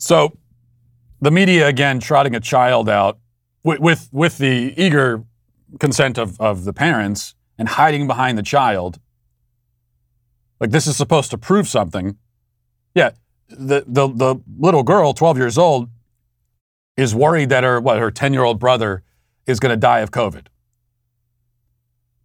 So 0.04 0.36
the 1.22 1.30
media 1.30 1.66
again 1.66 1.98
trotting 1.98 2.34
a 2.34 2.40
child 2.40 2.90
out 2.90 3.18
with, 3.62 3.80
with, 3.80 4.10
with 4.12 4.36
the 4.36 4.74
eager 4.76 5.24
consent 5.80 6.18
of, 6.18 6.38
of 6.38 6.64
the 6.64 6.74
parents 6.74 7.34
and 7.56 7.70
hiding 7.70 8.06
behind 8.06 8.36
the 8.36 8.42
child. 8.42 9.00
Like 10.60 10.72
this 10.72 10.86
is 10.86 10.94
supposed 10.94 11.30
to 11.30 11.38
prove 11.38 11.66
something. 11.68 12.18
Yeah, 12.94 13.12
the, 13.48 13.84
the, 13.86 14.06
the 14.08 14.36
little 14.58 14.82
girl, 14.82 15.14
12 15.14 15.38
years 15.38 15.56
old, 15.56 15.88
is 16.98 17.14
worried 17.14 17.48
that 17.48 17.64
her, 17.64 17.80
what, 17.80 17.98
her 17.98 18.10
10 18.10 18.34
year 18.34 18.44
old 18.44 18.58
brother 18.60 19.02
is 19.46 19.58
going 19.58 19.72
to 19.72 19.80
die 19.80 20.00
of 20.00 20.10
COVID. 20.10 20.48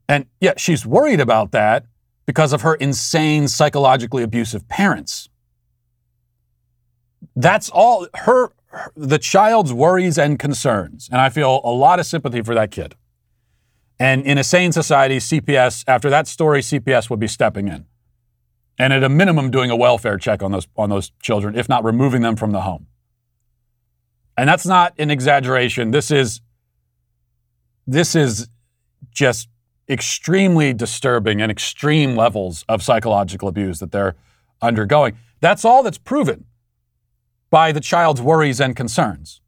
And 0.09 0.25
yeah, 0.41 0.55
she's 0.57 0.85
worried 0.85 1.21
about 1.21 1.53
that 1.53 1.85
because 2.25 2.51
of 2.51 2.63
her 2.63 2.75
insane, 2.75 3.47
psychologically 3.47 4.21
abusive 4.21 4.67
parents. 4.67 5.28
That's 7.39 7.69
all 7.69 8.05
her, 8.15 8.49
her, 8.67 8.91
the 8.97 9.17
child's 9.17 9.71
worries 9.71 10.17
and 10.17 10.37
concerns. 10.37 11.07
And 11.09 11.21
I 11.21 11.29
feel 11.29 11.61
a 11.63 11.71
lot 11.71 11.97
of 11.97 12.05
sympathy 12.05 12.41
for 12.41 12.53
that 12.53 12.69
kid. 12.69 12.95
And 13.97 14.25
in 14.25 14.37
a 14.37 14.43
sane 14.43 14.73
society, 14.73 15.19
CPS, 15.19 15.85
after 15.87 16.09
that 16.09 16.27
story, 16.27 16.59
CPS 16.59 17.09
would 17.09 17.19
be 17.19 17.29
stepping 17.29 17.69
in. 17.69 17.85
And 18.77 18.91
at 18.91 19.05
a 19.05 19.09
minimum, 19.09 19.51
doing 19.51 19.71
a 19.71 19.75
welfare 19.77 20.17
check 20.17 20.43
on 20.43 20.51
those, 20.51 20.67
on 20.75 20.89
those 20.89 21.13
children, 21.21 21.57
if 21.57 21.69
not 21.69 21.85
removing 21.85 22.23
them 22.23 22.35
from 22.35 22.51
the 22.51 22.61
home. 22.61 22.87
And 24.37 24.49
that's 24.49 24.65
not 24.65 24.93
an 24.97 25.09
exaggeration. 25.09 25.91
This 25.91 26.11
is, 26.11 26.41
this 27.87 28.15
is 28.15 28.49
just 29.11 29.47
extremely 29.87 30.73
disturbing 30.73 31.41
and 31.41 31.49
extreme 31.49 32.17
levels 32.17 32.65
of 32.67 32.83
psychological 32.83 33.47
abuse 33.47 33.79
that 33.79 33.93
they're 33.93 34.15
undergoing. 34.61 35.17
That's 35.39 35.63
all 35.63 35.83
that's 35.83 35.97
proven 35.97 36.43
by 37.49 37.71
the 37.71 37.79
child's 37.79 38.21
worries 38.21 38.59
and 38.59 38.75
concerns. 38.75 39.41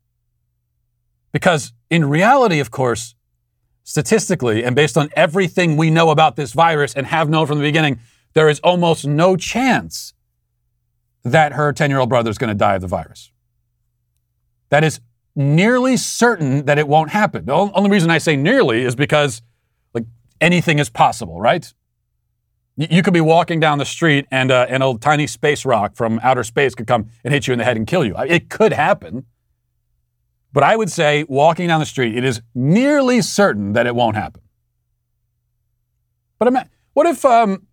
Because 1.31 1.73
in 1.89 2.05
reality, 2.05 2.59
of 2.59 2.71
course, 2.71 3.15
statistically 3.83 4.63
and 4.63 4.75
based 4.75 4.97
on 4.97 5.09
everything 5.15 5.77
we 5.77 5.89
know 5.89 6.09
about 6.09 6.35
this 6.35 6.53
virus 6.53 6.93
and 6.93 7.07
have 7.07 7.29
known 7.29 7.47
from 7.47 7.57
the 7.57 7.63
beginning, 7.63 7.99
there 8.33 8.49
is 8.49 8.59
almost 8.61 9.05
no 9.05 9.35
chance 9.35 10.13
that 11.23 11.53
her 11.53 11.71
10 11.71 11.89
year 11.89 11.99
old 11.99 12.09
brother 12.09 12.29
is 12.29 12.37
going 12.37 12.49
to 12.49 12.55
die 12.55 12.75
of 12.75 12.81
the 12.81 12.87
virus. 12.87 13.31
That 14.69 14.83
is 14.83 14.99
nearly 15.35 15.97
certain 15.97 16.65
that 16.65 16.77
it 16.77 16.87
won't 16.87 17.11
happen. 17.11 17.45
The 17.45 17.53
only 17.53 17.89
reason 17.89 18.09
I 18.09 18.17
say 18.17 18.35
nearly 18.35 18.83
is 18.83 18.95
because 18.95 19.41
like 19.93 20.05
anything 20.39 20.79
is 20.79 20.89
possible, 20.89 21.39
right? 21.39 21.71
You 22.77 23.03
could 23.03 23.13
be 23.13 23.21
walking 23.21 23.60
down 23.60 23.77
the 23.77 23.86
street 23.86 24.25
and, 24.31 24.49
uh, 24.49 24.65
and 24.69 24.81
a 24.81 24.97
tiny 24.97 25.27
space 25.27 25.65
rock 25.65 25.95
from 25.95 26.19
outer 26.23 26.43
space 26.43 26.73
could 26.73 26.88
come 26.88 27.10
and 27.23 27.34
hit 27.34 27.47
you 27.47 27.53
in 27.53 27.60
the 27.60 27.65
head 27.65 27.77
and 27.77 27.86
kill 27.86 28.05
you. 28.05 28.15
It 28.17 28.49
could 28.49 28.73
happen. 28.73 29.25
But 30.53 30.63
I 30.63 30.75
would 30.75 30.89
say, 30.89 31.25
walking 31.29 31.67
down 31.67 31.79
the 31.79 31.86
street, 31.86 32.15
it 32.15 32.23
is 32.23 32.41
nearly 32.53 33.21
certain 33.21 33.73
that 33.73 33.88
it 33.88 33.95
won't 33.95 34.15
happen. 34.15 34.41
But 36.39 36.47
I 36.47 36.51
mean, 36.51 36.69
what 36.93 37.07
if 37.07 37.23
um, 37.23 37.67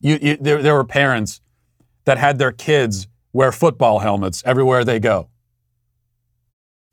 you, 0.00 0.18
you, 0.20 0.36
there, 0.40 0.62
there 0.62 0.74
were 0.74 0.84
parents 0.84 1.40
that 2.06 2.18
had 2.18 2.38
their 2.38 2.52
kids 2.52 3.06
wear 3.32 3.52
football 3.52 4.00
helmets 4.00 4.42
everywhere 4.46 4.84
they 4.84 4.98
go? 4.98 5.28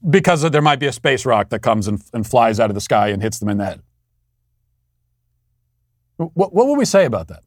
Because 0.07 0.41
there 0.49 0.61
might 0.61 0.79
be 0.79 0.87
a 0.87 0.91
space 0.91 1.25
rock 1.25 1.49
that 1.49 1.61
comes 1.61 1.87
and, 1.87 2.01
and 2.13 2.27
flies 2.27 2.59
out 2.59 2.69
of 2.69 2.75
the 2.75 2.81
sky 2.81 3.09
and 3.09 3.21
hits 3.21 3.39
them 3.39 3.49
in 3.49 3.57
the 3.57 3.65
head. 3.65 3.81
What, 6.33 6.53
what 6.53 6.67
would 6.67 6.77
we 6.77 6.85
say 6.85 7.05
about 7.05 7.27
that? 7.27 7.43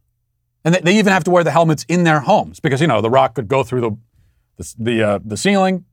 And 0.65 0.75
they, 0.75 0.81
they, 0.81 0.99
even 0.99 1.13
have 1.13 1.25
to 1.25 1.31
wear 1.31 1.45
the 1.45 1.51
helmets 1.51 1.85
in 1.89 2.05
their 2.05 2.21
homes 2.21 2.61
because, 2.61 2.81
you 2.81 2.87
know, 2.87 3.01
the 3.01 3.11
rock 3.11 3.35
could 3.35 3.49
go 3.49 3.63
through 3.63 3.81
the, 3.83 3.97
the, 4.57 4.75
the, 4.79 5.03
uh, 5.03 5.19
the 5.25 5.37
ceiling. 5.37 5.85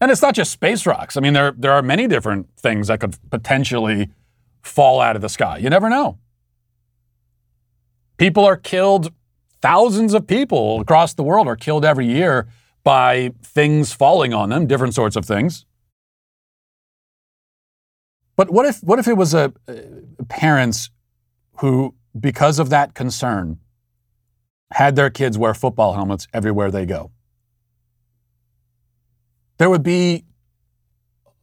And 0.00 0.10
it's 0.10 0.22
not 0.22 0.34
just 0.34 0.50
space 0.50 0.86
rocks. 0.86 1.16
I 1.16 1.20
mean, 1.20 1.34
there, 1.34 1.52
there 1.52 1.72
are 1.72 1.82
many 1.82 2.06
different 2.06 2.48
things 2.58 2.88
that 2.88 3.00
could 3.00 3.16
potentially 3.30 4.08
fall 4.62 5.00
out 5.00 5.16
of 5.16 5.22
the 5.22 5.28
sky. 5.28 5.58
You 5.58 5.68
never 5.68 5.90
know. 5.90 6.18
People 8.16 8.44
are 8.44 8.56
killed, 8.56 9.12
thousands 9.60 10.14
of 10.14 10.26
people 10.26 10.80
across 10.80 11.14
the 11.14 11.22
world 11.22 11.46
are 11.46 11.56
killed 11.56 11.84
every 11.84 12.06
year 12.06 12.48
by 12.82 13.32
things 13.42 13.92
falling 13.92 14.32
on 14.32 14.48
them, 14.48 14.66
different 14.66 14.94
sorts 14.94 15.16
of 15.16 15.26
things. 15.26 15.66
But 18.36 18.50
what 18.50 18.64
if, 18.64 18.82
what 18.82 18.98
if 18.98 19.06
it 19.06 19.18
was 19.18 19.34
a, 19.34 19.52
a 19.68 20.24
parents 20.24 20.88
who, 21.60 21.94
because 22.18 22.58
of 22.58 22.70
that 22.70 22.94
concern, 22.94 23.58
had 24.72 24.96
their 24.96 25.10
kids 25.10 25.36
wear 25.36 25.52
football 25.52 25.92
helmets 25.92 26.26
everywhere 26.32 26.70
they 26.70 26.86
go. 26.86 27.10
There 29.58 29.68
would 29.68 29.82
be, 29.82 30.24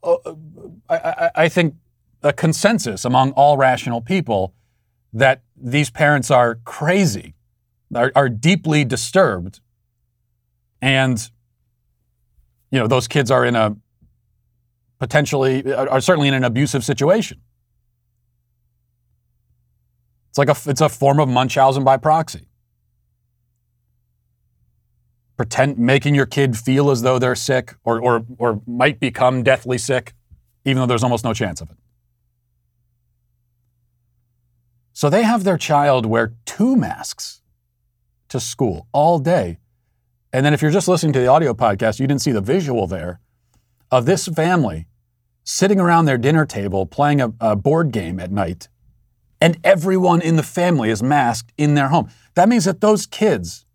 uh, 0.01 0.17
I, 0.89 1.29
I 1.35 1.49
think, 1.49 1.75
a 2.23 2.33
consensus 2.33 3.05
among 3.05 3.31
all 3.33 3.57
rational 3.57 4.01
people 4.01 4.55
that 5.13 5.43
these 5.55 5.91
parents 5.91 6.31
are 6.31 6.55
crazy, 6.65 7.35
are, 7.93 8.11
are 8.15 8.27
deeply 8.27 8.83
disturbed, 8.83 9.59
and 10.81 11.29
you 12.71 12.79
know 12.79 12.87
those 12.87 13.07
kids 13.07 13.29
are 13.29 13.45
in 13.45 13.55
a 13.55 13.75
potentially 14.97 15.73
are 15.73 16.01
certainly 16.01 16.27
in 16.27 16.33
an 16.33 16.43
abusive 16.43 16.83
situation. 16.83 17.39
It's 20.37 20.47
like 20.47 20.55
a, 20.55 20.69
it's 20.69 20.81
a 20.81 20.89
form 20.89 21.19
of 21.19 21.27
Munchausen 21.27 21.83
by 21.83 21.97
proxy. 21.97 22.47
Pretend 25.35 25.79
making 25.79 26.13
your 26.13 26.27
kid 26.27 26.55
feel 26.55 26.91
as 26.91 27.01
though 27.01 27.17
they're 27.17 27.35
sick 27.35 27.73
or, 27.83 27.99
or, 27.99 28.23
or 28.37 28.61
might 28.67 28.99
become 28.99 29.41
deathly 29.41 29.79
sick, 29.79 30.13
even 30.63 30.81
though 30.81 30.85
there's 30.85 31.03
almost 31.03 31.23
no 31.23 31.33
chance 31.33 31.59
of 31.59 31.71
it. 31.71 31.77
So 34.93 35.09
they 35.09 35.23
have 35.23 35.43
their 35.43 35.57
child 35.57 36.05
wear 36.05 36.35
two 36.45 36.75
masks 36.75 37.41
to 38.29 38.39
school 38.39 38.87
all 38.91 39.17
day. 39.17 39.57
And 40.31 40.45
then 40.45 40.53
if 40.53 40.61
you're 40.61 40.69
just 40.69 40.87
listening 40.87 41.13
to 41.13 41.19
the 41.19 41.27
audio 41.27 41.55
podcast, 41.55 41.99
you 41.99 42.05
didn't 42.05 42.21
see 42.21 42.31
the 42.31 42.41
visual 42.41 42.85
there 42.85 43.21
of 43.89 44.05
this 44.05 44.27
family 44.27 44.85
sitting 45.43 45.79
around 45.79 46.05
their 46.05 46.17
dinner 46.19 46.45
table 46.45 46.85
playing 46.85 47.21
a, 47.21 47.33
a 47.39 47.55
board 47.55 47.91
game 47.91 48.19
at 48.19 48.31
night 48.31 48.67
and 49.39 49.57
everyone 49.63 50.21
in 50.21 50.35
the 50.35 50.43
family 50.43 50.89
is 50.89 51.03
masked 51.03 51.53
in 51.57 51.75
their 51.75 51.89
home. 51.89 52.09
That 52.35 52.49
means 52.49 52.65
that 52.65 52.81
those 52.81 53.05
kids, 53.05 53.65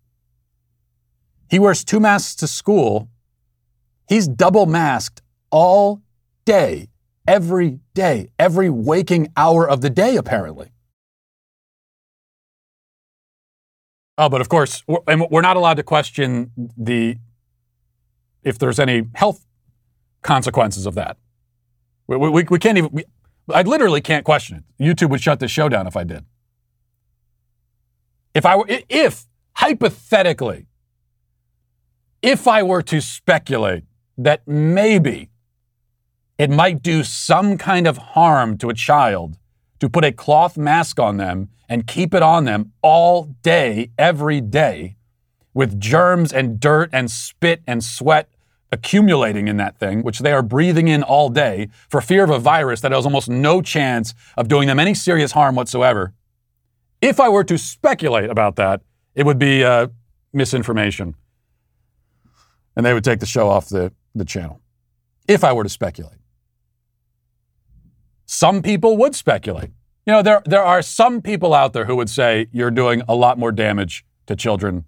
he 1.49 1.59
wears 1.59 1.83
two 1.83 1.99
masks 1.99 2.35
to 2.35 2.47
school, 2.47 3.09
he's 4.07 4.27
double 4.27 4.65
masked 4.65 5.21
all 5.51 6.01
day, 6.45 6.89
every 7.27 7.79
day, 7.93 8.29
every 8.37 8.69
waking 8.69 9.31
hour 9.37 9.67
of 9.67 9.81
the 9.81 9.89
day, 9.89 10.17
apparently. 10.17 10.71
Oh, 14.17 14.29
but 14.29 14.41
of 14.41 14.49
course, 14.49 14.83
we're 14.87 15.41
not 15.41 15.57
allowed 15.57 15.77
to 15.77 15.83
question 15.83 16.51
the 16.77 17.17
if 18.43 18.59
there's 18.59 18.79
any 18.79 19.03
health 19.15 19.45
consequences 20.21 20.85
of 20.85 20.95
that. 20.95 21.17
We, 22.07 22.17
we, 22.17 22.43
we 22.43 22.59
can't 22.59 22.77
even. 22.77 22.89
We, 22.91 23.05
I 23.49 23.61
literally 23.61 24.01
can't 24.01 24.23
question 24.23 24.57
it. 24.57 24.83
YouTube 24.83 25.09
would 25.09 25.21
shut 25.21 25.39
the 25.39 25.47
show 25.47 25.69
down 25.69 25.87
if 25.87 25.97
I 25.97 26.03
did. 26.03 26.25
If 28.33 28.45
I 28.45 28.55
were, 28.55 28.65
if 28.89 29.25
hypothetically, 29.55 30.67
if 32.21 32.47
I 32.47 32.63
were 32.63 32.81
to 32.83 33.01
speculate 33.01 33.83
that 34.17 34.47
maybe 34.47 35.29
it 36.37 36.49
might 36.49 36.81
do 36.81 37.03
some 37.03 37.57
kind 37.57 37.85
of 37.85 37.97
harm 37.97 38.57
to 38.57 38.69
a 38.69 38.73
child 38.73 39.37
to 39.79 39.89
put 39.89 40.03
a 40.03 40.11
cloth 40.11 40.57
mask 40.57 40.99
on 40.99 41.17
them 41.17 41.49
and 41.67 41.85
keep 41.85 42.13
it 42.13 42.23
on 42.23 42.45
them 42.45 42.71
all 42.81 43.35
day, 43.41 43.91
every 43.97 44.41
day, 44.41 44.95
with 45.53 45.79
germs 45.79 46.33
and 46.33 46.59
dirt 46.59 46.89
and 46.93 47.11
spit 47.11 47.61
and 47.67 47.83
sweat 47.83 48.29
accumulating 48.73 49.47
in 49.47 49.57
that 49.57 49.77
thing, 49.77 50.01
which 50.01 50.19
they 50.19 50.33
are 50.33 50.41
breathing 50.41 50.87
in 50.87 51.03
all 51.03 51.29
day 51.29 51.69
for 51.87 52.01
fear 52.01 52.23
of 52.23 52.31
a 52.31 52.39
virus 52.39 52.81
that 52.81 52.91
has 52.91 53.05
almost 53.05 53.29
no 53.29 53.61
chance 53.61 54.15
of 54.35 54.47
doing 54.47 54.67
them 54.67 54.79
any 54.79 54.95
serious 54.95 55.31
harm 55.33 55.55
whatsoever. 55.55 56.13
If 57.01 57.19
I 57.19 57.29
were 57.29 57.43
to 57.43 57.57
speculate 57.57 58.29
about 58.29 58.55
that, 58.55 58.81
it 59.13 59.25
would 59.27 59.37
be 59.37 59.63
uh, 59.63 59.87
misinformation. 60.33 61.15
And 62.75 62.83
they 62.83 62.93
would 62.93 63.03
take 63.03 63.19
the 63.19 63.27
show 63.27 63.47
off 63.47 63.69
the, 63.69 63.93
the 64.15 64.25
channel. 64.25 64.59
If 65.27 65.43
I 65.43 65.53
were 65.53 65.63
to 65.63 65.69
speculate. 65.69 66.17
Some 68.25 68.63
people 68.63 68.97
would 68.97 69.13
speculate. 69.13 69.69
You 70.07 70.13
know, 70.13 70.21
there, 70.23 70.41
there 70.45 70.63
are 70.63 70.81
some 70.81 71.21
people 71.21 71.53
out 71.53 71.73
there 71.73 71.85
who 71.85 71.95
would 71.95 72.09
say 72.09 72.47
you're 72.51 72.71
doing 72.71 73.03
a 73.07 73.15
lot 73.15 73.37
more 73.37 73.51
damage 73.51 74.03
to 74.25 74.35
children, 74.35 74.85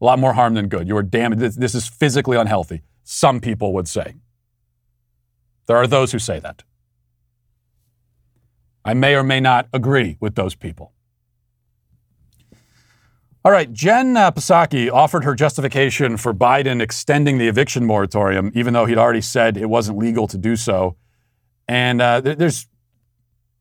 a 0.00 0.04
lot 0.04 0.18
more 0.18 0.32
harm 0.32 0.54
than 0.54 0.66
good. 0.66 0.88
You 0.88 0.96
are 0.96 1.02
damaged. 1.04 1.40
This, 1.40 1.54
this 1.54 1.74
is 1.76 1.86
physically 1.86 2.36
unhealthy 2.36 2.82
some 3.10 3.40
people 3.40 3.72
would 3.72 3.88
say. 3.88 4.14
There 5.66 5.76
are 5.76 5.88
those 5.88 6.12
who 6.12 6.20
say 6.20 6.38
that. 6.38 6.62
I 8.84 8.94
may 8.94 9.16
or 9.16 9.24
may 9.24 9.40
not 9.40 9.66
agree 9.72 10.16
with 10.20 10.36
those 10.36 10.54
people. 10.54 10.92
All 13.44 13.50
right, 13.50 13.72
Jen 13.72 14.16
uh, 14.16 14.30
Psaki 14.30 14.92
offered 14.92 15.24
her 15.24 15.34
justification 15.34 16.18
for 16.18 16.32
Biden 16.32 16.80
extending 16.80 17.38
the 17.38 17.48
eviction 17.48 17.84
moratorium, 17.84 18.52
even 18.54 18.74
though 18.74 18.84
he'd 18.84 18.98
already 18.98 19.22
said 19.22 19.56
it 19.56 19.68
wasn't 19.68 19.98
legal 19.98 20.28
to 20.28 20.38
do 20.38 20.54
so. 20.54 20.96
And 21.66 22.00
uh, 22.00 22.20
there's 22.20 22.68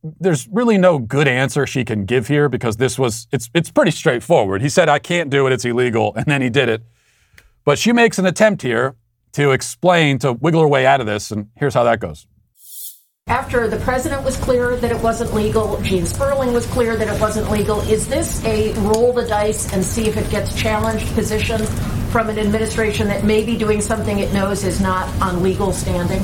there's 0.03 0.47
really 0.49 0.77
no 0.77 0.99
good 0.99 1.27
answer 1.27 1.65
she 1.65 1.83
can 1.83 2.05
give 2.05 2.27
here 2.27 2.49
because 2.49 2.77
this 2.77 2.99
was 2.99 3.27
it's 3.31 3.49
it's 3.55 3.71
pretty 3.71 3.91
straightforward. 3.91 4.62
He 4.62 4.69
said 4.69 4.89
I 4.89 4.99
can't 4.99 5.31
do 5.31 5.47
it, 5.47 5.53
it's 5.53 5.65
illegal, 5.65 6.13
and 6.15 6.25
then 6.25 6.41
he 6.41 6.51
did 6.51 6.69
it. 6.69 6.83
But 7.65 7.79
she 7.79 7.91
makes 7.91 8.19
an 8.19 8.27
attempt 8.27 8.62
here 8.62 8.95
to 9.34 9.52
explain 9.52 10.20
to 10.20 10.34
wiggle 10.34 10.62
her 10.62 10.68
way 10.68 10.86
out 10.86 11.02
of 11.02 11.08
this, 11.08 11.32
and 11.32 11.50
here's 11.56 11.74
how 11.74 11.84
that 11.84 12.00
goes. 12.00 12.28
After 13.28 13.68
the 13.68 13.78
president 13.78 14.24
was 14.24 14.36
clear 14.38 14.76
that 14.78 14.92
it 14.92 15.00
wasn't 15.04 15.36
legal, 15.36 15.80
Gene 15.82 16.08
Sperling 16.08 16.52
was 16.52 16.65
clear 16.65 16.96
that 16.96 17.08
it 17.08 17.22
wasn't 17.22 17.52
legal. 17.52 17.80
Is 17.82 18.08
this 18.08 18.44
a 18.44 18.74
roll 18.80 19.13
the 19.13 19.28
dice 19.28 19.72
and 19.72 19.86
see 19.86 20.08
if 20.08 20.18
it 20.18 20.32
gets 20.32 20.60
challenged 20.60 21.06
position 21.13 21.63
from 22.10 22.30
an 22.30 22.39
administration 22.39 23.08
that 23.10 23.24
may 23.24 23.44
be 23.44 23.56
doing 23.56 23.82
something 23.82 24.18
it 24.18 24.34
knows 24.34 24.63
is 24.63 24.82
not 24.82 25.08
on 25.22 25.44
legal 25.44 25.72
standing? 25.72 26.24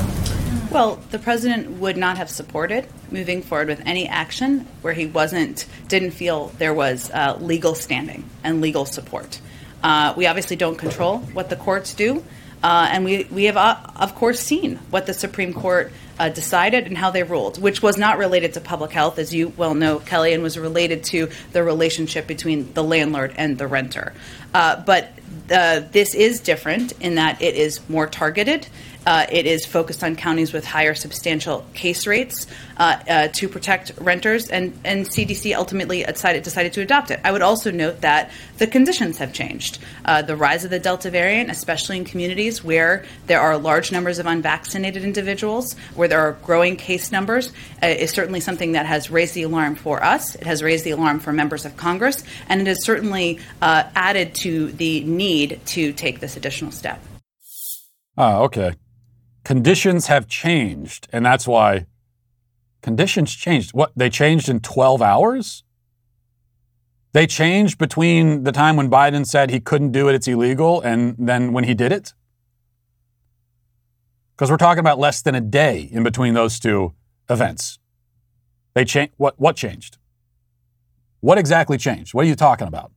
Well, 0.72 0.96
the 1.12 1.20
president 1.20 1.80
would 1.80 1.96
not 1.96 2.18
have 2.18 2.30
supported 2.30 2.88
moving 3.12 3.44
forward 3.44 3.68
with 3.68 3.84
any 3.86 4.08
action 4.08 4.68
where 4.82 4.94
he 4.94 5.06
wasn't 5.06 5.68
didn't 5.88 6.12
feel 6.12 6.48
there 6.58 6.74
was 6.74 7.12
uh, 7.12 7.38
legal 7.39 7.76
standing 7.76 8.28
and 8.44 8.62
legal 8.62 8.86
support. 8.86 9.39
Uh, 9.84 10.15
we 10.18 10.26
obviously 10.26 10.56
don't 10.56 10.76
control 10.76 11.20
what 11.20 11.50
the 11.50 11.56
courts 11.56 11.94
do, 11.94 12.24
uh, 12.65 12.89
and 12.91 13.06
we 13.06 13.25
we 13.25 13.43
have 13.43 13.58
uh, 13.58 13.78
of 13.95 14.15
course 14.15 14.39
seen 14.39 14.78
what 14.89 15.06
the 15.06 15.13
Supreme 15.13 15.54
Court 15.54 15.91
uh, 16.17 16.30
decided 16.30 16.88
and 16.88 16.97
how 16.97 17.12
they 17.12 17.21
ruled, 17.21 17.62
which 17.62 17.84
was 17.84 17.95
not 17.95 18.17
related 18.17 18.56
to 18.56 18.60
public 18.60 18.91
health, 18.91 19.19
as 19.19 19.32
you 19.36 19.49
well 19.49 19.75
know, 19.75 19.99
Kelly, 19.99 20.34
and 20.34 20.41
was 20.41 20.58
related 20.58 21.04
to 21.04 21.30
the 21.51 21.62
relationship 21.62 22.25
between 22.25 22.73
the 22.73 22.84
landlord 22.84 23.36
and 23.38 23.60
the 23.60 23.67
renter. 23.67 24.13
Uh, 24.51 24.82
but 24.84 25.12
this 25.47 26.15
is 26.15 26.39
different 26.39 26.93
in 26.99 27.15
that 27.15 27.39
it 27.39 27.54
is 27.54 27.88
more 27.88 28.08
targeted. 28.08 28.67
Uh, 29.06 29.26
it 29.32 29.46
is 29.46 29.65
focused 29.65 30.04
on 30.04 30.15
counties 30.15 30.52
with 30.52 30.65
higher 30.65 30.96
substantial 30.96 31.65
case 31.74 32.08
rates 32.08 32.48
uh, 32.78 32.98
uh, 33.08 33.28
to 33.30 33.48
protect 33.48 33.91
renters, 34.00 34.50
and, 34.50 34.78
and 34.84 35.06
CDC 35.06 35.56
ultimately 35.56 36.04
decided, 36.04 36.44
decided 36.44 36.74
to 36.74 36.82
adopt 36.82 37.12
it. 37.12 37.20
I 37.24 37.32
would 37.32 37.41
also 37.41 37.72
note 37.72 38.02
that 38.02 38.32
the 38.58 38.68
conditions 38.68 39.18
have 39.20 39.32
changed. 39.32 39.78
Uh, 40.06 40.22
the 40.22 40.36
rise 40.36 40.63
of 40.63 40.72
the 40.72 40.80
Delta 40.80 41.10
variant, 41.10 41.52
especially 41.52 41.98
in 41.98 42.06
communities 42.06 42.63
where 42.63 43.06
there 43.28 43.39
are 43.39 43.58
large 43.58 43.91
numbers 43.91 44.20
of 44.20 44.26
unvaccinated 44.26 45.04
individuals, 45.04 45.74
where 45.94 46.08
there 46.08 46.20
are 46.20 46.34
growing 46.44 46.76
case 46.76 47.12
numbers, 47.12 47.52
uh, 47.84 47.88
is 47.88 48.12
certainly 48.12 48.39
something 48.39 48.72
that 48.72 48.86
has 48.86 49.12
raised 49.12 49.36
the 49.36 49.44
alarm 49.44 49.76
for 49.76 50.04
us. 50.04 50.36
It 50.36 50.44
has 50.44 50.63
raised 50.63 50.84
the 50.84 50.91
alarm 50.91 51.20
for 51.20 51.32
members 51.32 51.65
of 51.65 51.78
Congress, 51.78 52.24
and 52.50 52.60
it 52.60 52.68
has 52.68 52.84
certainly 52.84 53.39
uh, 53.62 53.84
added 53.96 54.34
to 54.36 54.72
the 54.72 55.04
need 55.04 55.60
to 55.68 55.94
take 55.94 56.20
this 56.20 56.38
additional 56.38 56.72
step. 56.72 57.04
Oh, 58.18 58.44
okay 58.46 58.74
conditions 59.45 60.08
have 60.08 60.27
changed, 60.27 61.08
and 61.13 61.25
that's 61.25 61.47
why 61.47 61.86
conditions 62.81 63.34
changed. 63.34 63.73
What 63.73 63.93
they 63.95 64.10
changed 64.10 64.49
in 64.49 64.60
12 64.60 65.01
hours? 65.01 65.63
They 67.13 67.27
changed 67.27 67.77
between 67.77 68.43
the 68.43 68.51
time 68.51 68.75
when 68.75 68.89
Biden 68.89 69.25
said 69.25 69.49
he 69.49 69.62
couldn't 69.62 69.93
do 69.93 70.10
it, 70.10 70.15
it's 70.15 70.27
illegal, 70.27 70.81
and 70.81 71.15
then 71.17 71.53
when 71.53 71.63
he 71.63 71.73
did 71.73 71.93
it? 71.93 72.13
Because 74.36 74.51
we're 74.51 74.58
talking 74.58 74.81
about 74.81 74.99
less 74.99 75.21
than 75.21 75.34
a 75.34 75.39
day 75.39 75.88
in 75.91 76.03
between 76.03 76.34
those 76.34 76.60
two 76.60 76.93
events. 77.29 77.79
They 78.73 78.84
changed. 78.84 79.13
What, 79.15 79.39
what 79.39 79.55
changed? 79.55 79.97
What 81.21 81.38
exactly 81.38 81.77
changed? 81.77 82.13
What 82.13 82.25
are 82.25 82.27
you 82.27 82.36
talking 82.36 82.67
about? 82.67 82.91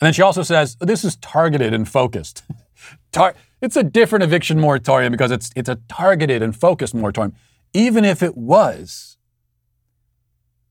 And 0.00 0.06
then 0.06 0.12
she 0.12 0.22
also 0.22 0.44
says 0.44 0.76
this 0.80 1.04
is 1.04 1.16
targeted 1.16 1.74
and 1.74 1.88
focused. 1.88 2.44
Tar- 3.12 3.34
it's 3.60 3.76
a 3.76 3.82
different 3.82 4.22
eviction 4.22 4.60
moratorium 4.60 5.10
because 5.10 5.30
it's, 5.30 5.50
it's 5.56 5.68
a 5.68 5.76
targeted 5.88 6.42
and 6.42 6.54
focused 6.56 6.94
moratorium. 6.94 7.34
Even 7.72 8.04
if 8.04 8.22
it 8.22 8.36
was, 8.36 9.16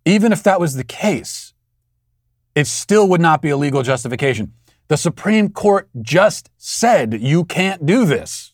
even 0.06 0.32
if 0.32 0.44
that 0.44 0.60
was 0.60 0.76
the 0.76 0.84
case, 0.84 1.54
it 2.56 2.68
still 2.68 3.08
would 3.10 3.22
not 3.22 3.42
be 3.42 3.50
a 3.50 3.58
legal 3.58 3.84
justification. 3.84 4.54
The 4.88 4.98
Supreme 4.98 5.50
Court 5.50 5.90
just 6.02 6.50
said 6.58 7.22
you 7.22 7.46
can't 7.46 7.86
do 7.86 8.06
this. 8.06 8.54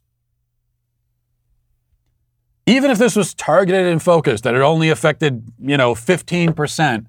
Even 2.66 2.92
if 2.92 3.00
this 3.00 3.16
was 3.16 3.34
targeted 3.34 3.88
and 3.88 4.02
focused, 4.02 4.44
that 4.44 4.54
it 4.54 4.62
only 4.62 4.90
affected, 4.90 5.52
you 5.60 5.76
know, 5.76 5.96
15% 5.96 7.08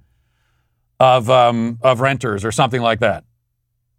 of, 0.98 1.28
um, 1.28 1.78
of 1.82 2.00
renters 2.00 2.44
or 2.44 2.50
something 2.50 2.80
like 2.80 3.00
that. 3.00 3.24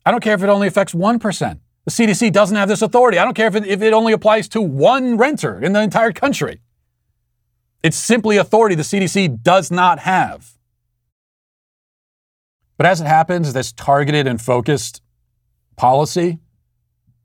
I 0.06 0.12
don't 0.12 0.24
care 0.24 0.34
if 0.34 0.42
it 0.42 0.50
only 0.50 0.68
affects 0.68 0.94
1%. 0.94 1.60
The 1.86 1.92
CDC 1.92 2.32
doesn't 2.32 2.56
have 2.56 2.70
this 2.70 2.82
authority. 2.82 3.18
I 3.18 3.24
don't 3.24 3.34
care 3.34 3.48
if 3.48 3.56
it, 3.56 3.66
if 3.66 3.82
it 3.82 3.94
only 3.94 4.14
applies 4.14 4.48
to 4.50 4.62
one 4.62 5.18
renter 5.18 5.60
in 5.60 5.74
the 5.74 5.82
entire 5.82 6.12
country. 6.12 6.62
It's 7.82 7.98
simply 7.98 8.38
authority 8.38 8.76
the 8.76 8.84
CDC 8.84 9.42
does 9.42 9.72
not 9.72 10.00
have. 10.00 10.58
But 12.78 12.86
as 12.86 13.02
it 13.02 13.08
happens, 13.08 13.54
this 13.54 13.72
targeted 13.72 14.28
and 14.28 14.40
focused 14.40 15.02
policy 15.76 16.40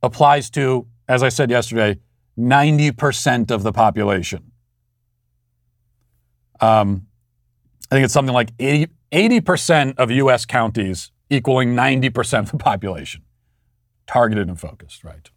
applies 0.03 0.49
to, 0.51 0.87
as 1.09 1.23
I 1.23 1.29
said 1.29 1.51
yesterday, 1.51 1.99
90% 2.39 3.51
of 3.51 3.63
the 3.63 3.73
population. 3.73 4.53
Um, 6.61 7.07
I 7.91 7.95
think 7.95 8.05
it's 8.05 8.15
something 8.15 8.35
like 8.35 8.53
80, 8.59 8.89
80% 9.13 9.99
of 9.99 10.11
US 10.11 10.47
counties 10.47 11.11
equaling 11.29 11.75
90% 11.75 12.39
of 12.41 12.53
the 12.53 12.59
population 12.59 13.23
targeted 14.07 14.49
and 14.49 14.59
focused, 14.59 15.05
right? 15.05 15.31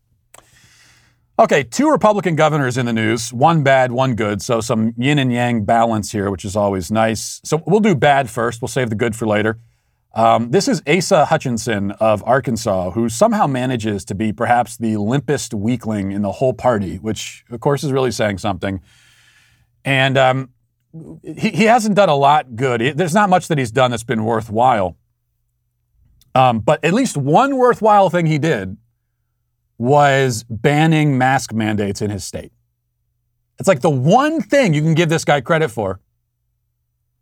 Okay, 1.39 1.63
two 1.63 1.89
Republican 1.89 2.35
governors 2.35 2.77
in 2.77 2.85
the 2.85 2.91
news, 2.91 3.31
one 3.31 3.63
bad, 3.63 3.93
one 3.93 4.15
good. 4.15 4.41
So 4.41 4.59
some 4.59 4.93
yin 4.97 5.17
and 5.17 5.31
yang 5.31 5.63
balance 5.63 6.11
here, 6.11 6.29
which 6.29 6.43
is 6.43 6.57
always 6.57 6.91
nice. 6.91 7.39
So 7.45 7.63
we'll 7.65 7.79
do 7.79 7.95
bad 7.95 8.29
first. 8.29 8.61
We'll 8.61 8.67
save 8.67 8.89
the 8.89 8.95
good 8.95 9.15
for 9.15 9.25
later. 9.25 9.57
Um, 10.13 10.51
this 10.51 10.67
is 10.67 10.81
Asa 10.85 11.25
Hutchinson 11.25 11.91
of 11.91 12.23
Arkansas, 12.25 12.91
who 12.91 13.07
somehow 13.07 13.47
manages 13.47 14.03
to 14.05 14.15
be 14.15 14.33
perhaps 14.33 14.75
the 14.75 14.95
limpest 14.95 15.53
weakling 15.53 16.11
in 16.11 16.23
the 16.23 16.31
whole 16.31 16.53
party, 16.53 16.97
which 16.97 17.45
of 17.51 17.61
course 17.61 17.85
is 17.85 17.93
really 17.93 18.11
saying 18.11 18.39
something. 18.39 18.81
And 19.85 20.17
um, 20.17 20.49
he, 21.23 21.51
he 21.51 21.63
hasn't 21.65 21.95
done 21.95 22.09
a 22.09 22.15
lot 22.15 22.57
good. 22.57 22.81
There's 22.97 23.13
not 23.13 23.29
much 23.29 23.47
that 23.47 23.57
he's 23.57 23.71
done 23.71 23.91
that's 23.91 24.03
been 24.03 24.25
worthwhile. 24.25 24.97
Um, 26.35 26.59
but 26.59 26.83
at 26.83 26.93
least 26.93 27.17
one 27.17 27.57
worthwhile 27.57 28.09
thing 28.09 28.25
he 28.25 28.37
did 28.37 28.77
was 29.77 30.43
banning 30.43 31.17
mask 31.17 31.53
mandates 31.53 32.01
in 32.01 32.09
his 32.09 32.23
state. 32.23 32.51
It's 33.57 33.67
like 33.67 33.81
the 33.81 33.89
one 33.89 34.41
thing 34.41 34.73
you 34.73 34.81
can 34.81 34.93
give 34.93 35.09
this 35.09 35.25
guy 35.25 35.41
credit 35.41 35.69
for. 35.69 35.99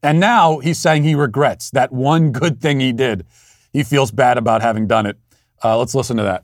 And 0.03 0.19
now 0.19 0.59
he's 0.59 0.77
saying 0.77 1.03
he 1.03 1.15
regrets 1.15 1.71
that 1.71 1.91
one 1.91 2.31
good 2.31 2.61
thing 2.61 2.79
he 2.79 2.93
did. 2.93 3.25
He 3.73 3.83
feels 3.83 4.11
bad 4.11 4.37
about 4.37 4.61
having 4.61 4.87
done 4.87 5.05
it. 5.05 5.17
Uh, 5.63 5.77
let's 5.77 5.95
listen 5.95 6.17
to 6.17 6.23
that. 6.23 6.43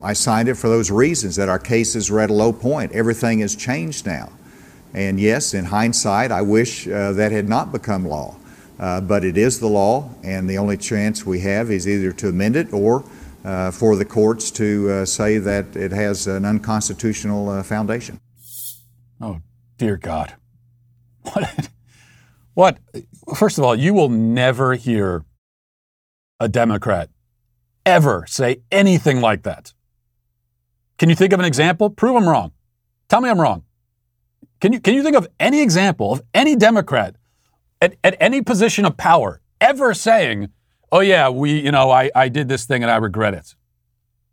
I 0.00 0.12
signed 0.12 0.48
it 0.48 0.54
for 0.54 0.68
those 0.68 0.90
reasons 0.90 1.36
that 1.36 1.48
our 1.48 1.58
cases 1.58 2.10
are 2.10 2.20
at 2.20 2.30
a 2.30 2.32
low 2.32 2.52
point. 2.52 2.92
Everything 2.92 3.40
has 3.40 3.56
changed 3.56 4.06
now. 4.06 4.30
And 4.94 5.18
yes, 5.18 5.54
in 5.54 5.66
hindsight, 5.66 6.30
I 6.30 6.42
wish 6.42 6.86
uh, 6.86 7.12
that 7.12 7.32
had 7.32 7.48
not 7.48 7.72
become 7.72 8.06
law. 8.06 8.36
Uh, 8.78 9.00
but 9.00 9.24
it 9.24 9.36
is 9.36 9.58
the 9.58 9.66
law, 9.66 10.08
and 10.22 10.48
the 10.48 10.56
only 10.56 10.76
chance 10.76 11.26
we 11.26 11.40
have 11.40 11.70
is 11.70 11.88
either 11.88 12.12
to 12.12 12.28
amend 12.28 12.54
it 12.56 12.72
or 12.72 13.04
uh, 13.44 13.70
for 13.70 13.96
the 13.96 14.04
courts 14.04 14.50
to 14.52 14.90
uh, 14.90 15.04
say 15.04 15.38
that 15.38 15.74
it 15.74 15.90
has 15.90 16.26
an 16.26 16.44
unconstitutional 16.44 17.48
uh, 17.48 17.62
foundation. 17.62 18.20
Oh, 19.20 19.40
dear 19.76 19.96
God. 19.96 20.34
What? 21.32 21.68
What? 22.54 22.78
First 23.36 23.58
of 23.58 23.64
all, 23.64 23.76
you 23.76 23.94
will 23.94 24.08
never 24.08 24.74
hear 24.74 25.24
a 26.40 26.48
Democrat 26.48 27.10
ever 27.86 28.24
say 28.26 28.62
anything 28.72 29.20
like 29.20 29.42
that. 29.44 29.72
Can 30.98 31.08
you 31.08 31.14
think 31.14 31.32
of 31.32 31.38
an 31.38 31.46
example? 31.46 31.88
Prove 31.90 32.16
I'm 32.16 32.28
wrong. 32.28 32.52
Tell 33.08 33.20
me 33.20 33.30
I'm 33.30 33.40
wrong. 33.40 33.62
Can 34.60 34.72
you, 34.72 34.80
can 34.80 34.94
you 34.94 35.02
think 35.02 35.16
of 35.16 35.28
any 35.38 35.62
example 35.62 36.12
of 36.12 36.20
any 36.34 36.56
Democrat 36.56 37.14
at, 37.80 37.96
at 38.02 38.16
any 38.20 38.42
position 38.42 38.84
of 38.84 38.96
power 38.96 39.40
ever 39.60 39.94
saying, 39.94 40.50
oh, 40.90 41.00
yeah, 41.00 41.28
we, 41.28 41.60
you 41.60 41.72
know, 41.72 41.90
I, 41.90 42.10
I 42.14 42.28
did 42.28 42.48
this 42.48 42.64
thing 42.64 42.82
and 42.82 42.90
I 42.90 42.96
regret 42.96 43.34
it. 43.34 43.54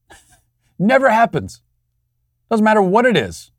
Never 0.79 1.09
happens. 1.09 1.61
Doesn't 2.49 2.63
matter 2.63 2.81
what 2.81 3.05
it 3.05 3.17
is. 3.17 3.51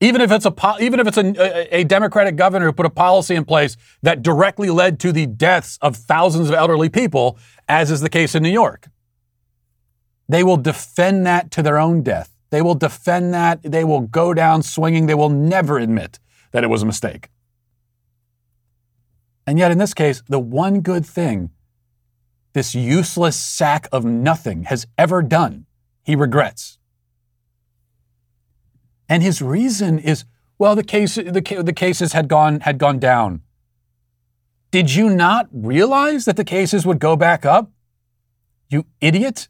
Even 0.00 0.20
if 0.20 0.30
it's 0.30 0.44
a 0.44 0.54
even 0.80 1.00
if 1.00 1.06
it's 1.06 1.16
a, 1.16 1.76
a 1.78 1.84
Democratic 1.84 2.36
governor 2.36 2.66
who 2.66 2.72
put 2.72 2.84
a 2.84 2.90
policy 2.90 3.34
in 3.34 3.44
place 3.44 3.76
that 4.02 4.22
directly 4.22 4.68
led 4.68 5.00
to 5.00 5.12
the 5.12 5.24
deaths 5.24 5.78
of 5.80 5.96
thousands 5.96 6.48
of 6.50 6.54
elderly 6.54 6.90
people, 6.90 7.38
as 7.68 7.90
is 7.90 8.00
the 8.00 8.10
case 8.10 8.34
in 8.34 8.42
New 8.42 8.50
York, 8.50 8.88
they 10.28 10.42
will 10.42 10.56
defend 10.56 11.24
that 11.26 11.50
to 11.52 11.62
their 11.62 11.78
own 11.78 12.02
death. 12.02 12.34
They 12.50 12.60
will 12.60 12.74
defend 12.74 13.32
that. 13.34 13.62
They 13.62 13.82
will 13.82 14.00
go 14.00 14.34
down 14.34 14.62
swinging. 14.62 15.06
They 15.06 15.14
will 15.14 15.30
never 15.30 15.78
admit 15.78 16.18
that 16.52 16.64
it 16.64 16.68
was 16.68 16.82
a 16.82 16.86
mistake. 16.86 17.30
And 19.46 19.58
yet, 19.58 19.70
in 19.70 19.78
this 19.78 19.94
case, 19.94 20.22
the 20.28 20.38
one 20.38 20.80
good 20.80 21.04
thing 21.04 21.50
this 22.54 22.74
useless 22.74 23.36
sack 23.36 23.88
of 23.90 24.04
nothing 24.04 24.64
has 24.64 24.86
ever 24.96 25.22
done, 25.22 25.66
he 26.04 26.14
regrets. 26.14 26.78
And 29.08 29.22
his 29.22 29.42
reason 29.42 29.98
is, 29.98 30.24
well, 30.56 30.76
the 30.76 30.84
case 30.84 31.16
the, 31.16 31.62
the 31.64 31.72
cases 31.72 32.12
had 32.12 32.28
gone 32.28 32.60
had 32.60 32.78
gone 32.78 32.98
down. 32.98 33.42
Did 34.70 34.94
you 34.94 35.10
not 35.10 35.48
realize 35.52 36.24
that 36.24 36.36
the 36.36 36.44
cases 36.44 36.86
would 36.86 36.98
go 36.98 37.16
back 37.16 37.44
up? 37.44 37.70
You 38.70 38.86
idiot! 39.00 39.48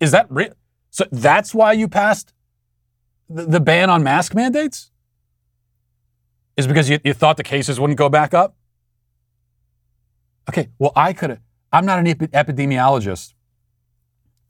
Is 0.00 0.10
that 0.10 0.26
real? 0.28 0.52
So 0.90 1.06
that's 1.10 1.54
why 1.54 1.72
you 1.72 1.88
passed 1.88 2.34
the, 3.28 3.46
the 3.46 3.60
ban 3.60 3.90
on 3.90 4.02
mask 4.02 4.34
mandates? 4.34 4.90
Is 6.56 6.66
because 6.66 6.90
you, 6.90 6.98
you 7.04 7.14
thought 7.14 7.36
the 7.36 7.44
cases 7.44 7.80
wouldn't 7.80 7.98
go 7.98 8.08
back 8.08 8.34
up? 8.34 8.54
Okay, 10.50 10.68
well, 10.80 10.90
I 10.96 11.12
could 11.12 11.30
have. 11.30 11.40
I'm 11.72 11.86
not 11.86 12.00
an 12.00 12.06
epidemiologist, 12.06 13.34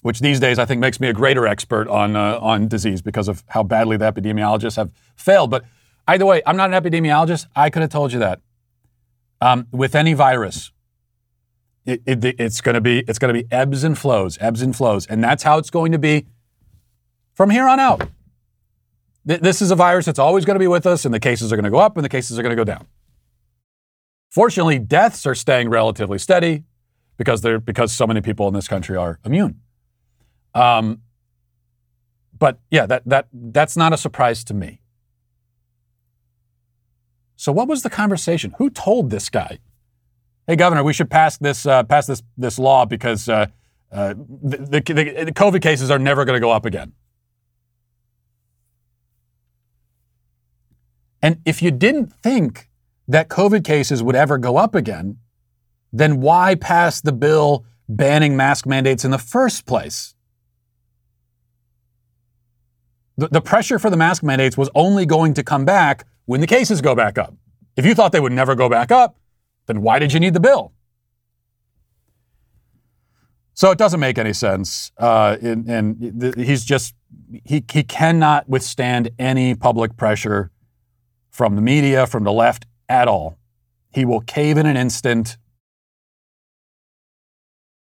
which 0.00 0.20
these 0.20 0.40
days 0.40 0.58
I 0.58 0.64
think 0.64 0.80
makes 0.80 0.98
me 0.98 1.08
a 1.08 1.12
greater 1.12 1.46
expert 1.46 1.88
on, 1.88 2.16
uh, 2.16 2.38
on 2.40 2.68
disease 2.68 3.02
because 3.02 3.28
of 3.28 3.44
how 3.48 3.62
badly 3.62 3.98
the 3.98 4.10
epidemiologists 4.10 4.76
have 4.76 4.90
failed. 5.14 5.50
But 5.50 5.66
either 6.08 6.24
way, 6.24 6.40
I'm 6.46 6.56
not 6.56 6.72
an 6.72 6.82
epidemiologist. 6.82 7.48
I 7.54 7.68
could 7.68 7.82
have 7.82 7.90
told 7.90 8.14
you 8.14 8.18
that. 8.18 8.40
Um, 9.42 9.66
with 9.72 9.94
any 9.94 10.14
virus, 10.14 10.72
it, 11.84 12.00
it, 12.06 12.24
it's 12.40 12.62
going 12.62 12.76
to 12.76 12.80
be 12.80 13.00
it's 13.00 13.18
going 13.18 13.34
to 13.34 13.42
be 13.42 13.46
ebbs 13.52 13.84
and 13.84 13.98
flows, 13.98 14.38
ebbs 14.40 14.62
and 14.62 14.74
flows, 14.74 15.06
and 15.06 15.22
that's 15.22 15.42
how 15.42 15.58
it's 15.58 15.70
going 15.70 15.92
to 15.92 15.98
be 15.98 16.24
from 17.34 17.50
here 17.50 17.68
on 17.68 17.78
out. 17.78 18.08
Th- 19.28 19.40
this 19.40 19.60
is 19.60 19.70
a 19.70 19.76
virus 19.76 20.06
that's 20.06 20.18
always 20.18 20.46
going 20.46 20.54
to 20.54 20.60
be 20.60 20.66
with 20.66 20.86
us, 20.86 21.04
and 21.04 21.12
the 21.12 21.20
cases 21.20 21.52
are 21.52 21.56
going 21.56 21.64
to 21.64 21.70
go 21.70 21.78
up 21.78 21.96
and 21.96 22.04
the 22.04 22.08
cases 22.08 22.38
are 22.38 22.42
going 22.42 22.56
to 22.56 22.56
go 22.56 22.64
down. 22.64 22.86
Fortunately, 24.30 24.78
deaths 24.78 25.26
are 25.26 25.34
staying 25.34 25.68
relatively 25.68 26.18
steady 26.18 26.64
because 27.16 27.42
they're 27.42 27.58
because 27.58 27.92
so 27.92 28.06
many 28.06 28.20
people 28.20 28.46
in 28.48 28.54
this 28.54 28.68
country 28.68 28.96
are 28.96 29.18
immune. 29.24 29.60
Um, 30.54 31.02
but 32.38 32.60
yeah, 32.70 32.86
that 32.86 33.02
that 33.06 33.28
that's 33.32 33.76
not 33.76 33.92
a 33.92 33.96
surprise 33.96 34.44
to 34.44 34.54
me. 34.54 34.80
So 37.36 37.50
what 37.52 37.68
was 37.68 37.82
the 37.82 37.90
conversation? 37.90 38.54
Who 38.58 38.70
told 38.70 39.10
this 39.10 39.28
guy? 39.28 39.58
Hey, 40.46 40.56
governor, 40.56 40.84
we 40.84 40.92
should 40.92 41.10
pass 41.10 41.36
this 41.36 41.66
uh, 41.66 41.82
pass 41.82 42.06
this 42.06 42.22
this 42.36 42.58
law 42.58 42.86
because 42.86 43.28
uh, 43.28 43.46
uh, 43.90 44.14
the, 44.16 44.80
the, 44.80 45.24
the 45.24 45.32
COVID 45.32 45.60
cases 45.60 45.90
are 45.90 45.98
never 45.98 46.24
going 46.24 46.36
to 46.36 46.40
go 46.40 46.52
up 46.52 46.64
again. 46.64 46.92
And 51.20 51.40
if 51.44 51.60
you 51.60 51.70
didn't 51.70 52.12
think 52.12 52.69
that 53.10 53.28
COVID 53.28 53.64
cases 53.64 54.04
would 54.04 54.14
ever 54.14 54.38
go 54.38 54.56
up 54.56 54.76
again, 54.76 55.18
then 55.92 56.20
why 56.20 56.54
pass 56.54 57.00
the 57.00 57.12
bill 57.12 57.64
banning 57.88 58.36
mask 58.36 58.66
mandates 58.66 59.04
in 59.04 59.10
the 59.10 59.18
first 59.18 59.66
place? 59.66 60.14
The, 63.16 63.26
the 63.26 63.40
pressure 63.40 63.80
for 63.80 63.90
the 63.90 63.96
mask 63.96 64.22
mandates 64.22 64.56
was 64.56 64.70
only 64.76 65.06
going 65.06 65.34
to 65.34 65.42
come 65.42 65.64
back 65.64 66.06
when 66.26 66.40
the 66.40 66.46
cases 66.46 66.80
go 66.80 66.94
back 66.94 67.18
up. 67.18 67.34
If 67.76 67.84
you 67.84 67.96
thought 67.96 68.12
they 68.12 68.20
would 68.20 68.32
never 68.32 68.54
go 68.54 68.68
back 68.68 68.92
up, 68.92 69.18
then 69.66 69.82
why 69.82 69.98
did 69.98 70.12
you 70.12 70.20
need 70.20 70.34
the 70.34 70.40
bill? 70.40 70.72
So 73.54 73.72
it 73.72 73.78
doesn't 73.78 73.98
make 73.98 74.18
any 74.18 74.32
sense. 74.32 74.92
Uh, 74.96 75.36
and, 75.42 75.68
and 75.68 76.34
he's 76.36 76.64
just, 76.64 76.94
he, 77.44 77.64
he 77.72 77.82
cannot 77.82 78.48
withstand 78.48 79.10
any 79.18 79.56
public 79.56 79.96
pressure 79.96 80.52
from 81.28 81.56
the 81.56 81.62
media, 81.62 82.06
from 82.06 82.22
the 82.22 82.32
left 82.32 82.66
at 82.90 83.08
all. 83.08 83.38
He 83.92 84.04
will 84.04 84.20
cave 84.20 84.58
in 84.58 84.66
an 84.66 84.76
instant. 84.76 85.38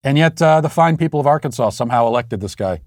And 0.04 0.18
yet, 0.18 0.42
uh, 0.42 0.62
the 0.62 0.70
fine 0.70 0.98
people 0.98 1.20
of 1.20 1.28
Arkansas 1.28 1.70
somehow 1.70 2.08
elected 2.08 2.42
this 2.42 2.56
guy. 2.56 2.82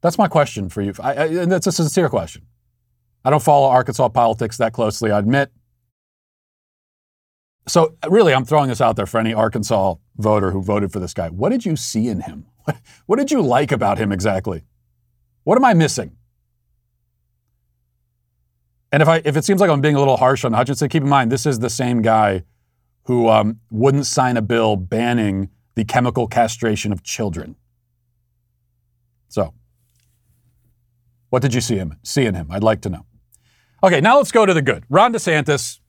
That's 0.00 0.18
my 0.18 0.28
question 0.28 0.68
for 0.68 0.82
you. 0.82 0.92
I, 1.00 1.14
I, 1.14 1.24
and 1.26 1.52
that's 1.52 1.66
a 1.66 1.72
sincere 1.72 2.08
question. 2.08 2.46
I 3.24 3.30
don't 3.30 3.42
follow 3.42 3.68
Arkansas 3.68 4.08
politics 4.08 4.58
that 4.58 4.72
closely, 4.72 5.10
I 5.10 5.18
admit. 5.18 5.50
So, 7.66 7.96
really, 8.10 8.34
I'm 8.34 8.44
throwing 8.44 8.68
this 8.68 8.82
out 8.82 8.96
there 8.96 9.06
for 9.06 9.18
any 9.18 9.32
Arkansas 9.32 9.94
voter 10.18 10.50
who 10.50 10.62
voted 10.62 10.92
for 10.92 11.00
this 11.00 11.14
guy. 11.14 11.30
What 11.30 11.48
did 11.48 11.64
you 11.64 11.76
see 11.76 12.08
in 12.08 12.22
him? 12.22 12.46
What 13.06 13.18
did 13.18 13.30
you 13.30 13.42
like 13.42 13.72
about 13.72 13.98
him 13.98 14.12
exactly? 14.12 14.64
What 15.44 15.56
am 15.56 15.64
I 15.66 15.74
missing? 15.74 16.16
And 18.94 19.02
if 19.02 19.08
I 19.08 19.20
if 19.24 19.36
it 19.36 19.44
seems 19.44 19.60
like 19.60 19.70
I'm 19.70 19.80
being 19.80 19.96
a 19.96 19.98
little 19.98 20.18
harsh 20.18 20.44
on 20.44 20.52
Hutchinson, 20.52 20.88
keep 20.88 21.02
in 21.02 21.08
mind 21.08 21.32
this 21.32 21.46
is 21.46 21.58
the 21.58 21.68
same 21.68 22.00
guy 22.00 22.44
who 23.06 23.28
um, 23.28 23.58
wouldn't 23.68 24.06
sign 24.06 24.36
a 24.36 24.40
bill 24.40 24.76
banning 24.76 25.50
the 25.74 25.84
chemical 25.84 26.28
castration 26.28 26.92
of 26.92 27.02
children. 27.02 27.56
So, 29.26 29.52
what 31.30 31.42
did 31.42 31.54
you 31.54 31.60
see 31.60 31.74
him 31.74 31.96
see 32.04 32.24
in 32.24 32.36
him? 32.36 32.46
I'd 32.52 32.62
like 32.62 32.82
to 32.82 32.88
know. 32.88 33.04
Okay, 33.82 34.00
now 34.00 34.18
let's 34.18 34.30
go 34.30 34.46
to 34.46 34.54
the 34.54 34.62
good. 34.62 34.84
Ron 34.88 35.12
DeSantis. 35.12 35.80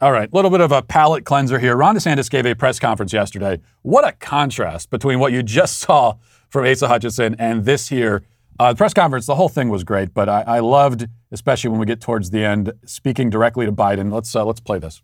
All 0.00 0.12
right, 0.12 0.30
a 0.32 0.36
little 0.36 0.52
bit 0.52 0.60
of 0.60 0.70
a 0.70 0.82
palate 0.82 1.24
cleanser 1.24 1.58
here. 1.58 1.76
Ron 1.76 1.96
DeSantis 1.96 2.30
gave 2.30 2.46
a 2.46 2.54
press 2.54 2.78
conference 2.78 3.12
yesterday. 3.12 3.60
What 3.82 4.06
a 4.06 4.12
contrast 4.12 4.90
between 4.90 5.18
what 5.18 5.32
you 5.32 5.42
just 5.42 5.78
saw 5.80 6.14
from 6.48 6.64
Asa 6.64 6.86
Hutchinson 6.86 7.34
and 7.40 7.64
this 7.64 7.88
here 7.88 8.22
uh, 8.60 8.74
the 8.74 8.76
press 8.76 8.92
conference, 8.92 9.24
the 9.24 9.36
whole 9.36 9.48
thing 9.48 9.70
was 9.70 9.84
great, 9.84 10.12
but 10.12 10.28
I, 10.28 10.42
I, 10.42 10.58
loved, 10.58 11.08
especially 11.32 11.70
when 11.70 11.80
we 11.80 11.86
get 11.86 12.02
towards 12.02 12.28
the 12.28 12.44
end, 12.44 12.70
speaking 12.84 13.30
directly 13.30 13.64
to 13.64 13.72
Biden. 13.72 14.12
Let's 14.12 14.36
uh, 14.36 14.44
let's 14.44 14.60
play 14.60 14.78
this. 14.78 15.00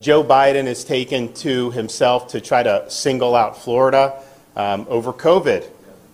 Joe 0.00 0.24
Biden 0.24 0.64
has 0.64 0.82
taken 0.82 1.30
to 1.34 1.72
himself 1.72 2.28
to 2.28 2.40
try 2.40 2.62
to 2.62 2.88
single 2.88 3.36
out 3.36 3.58
Florida 3.58 4.22
um, 4.56 4.86
over 4.88 5.12
COVID. 5.12 5.68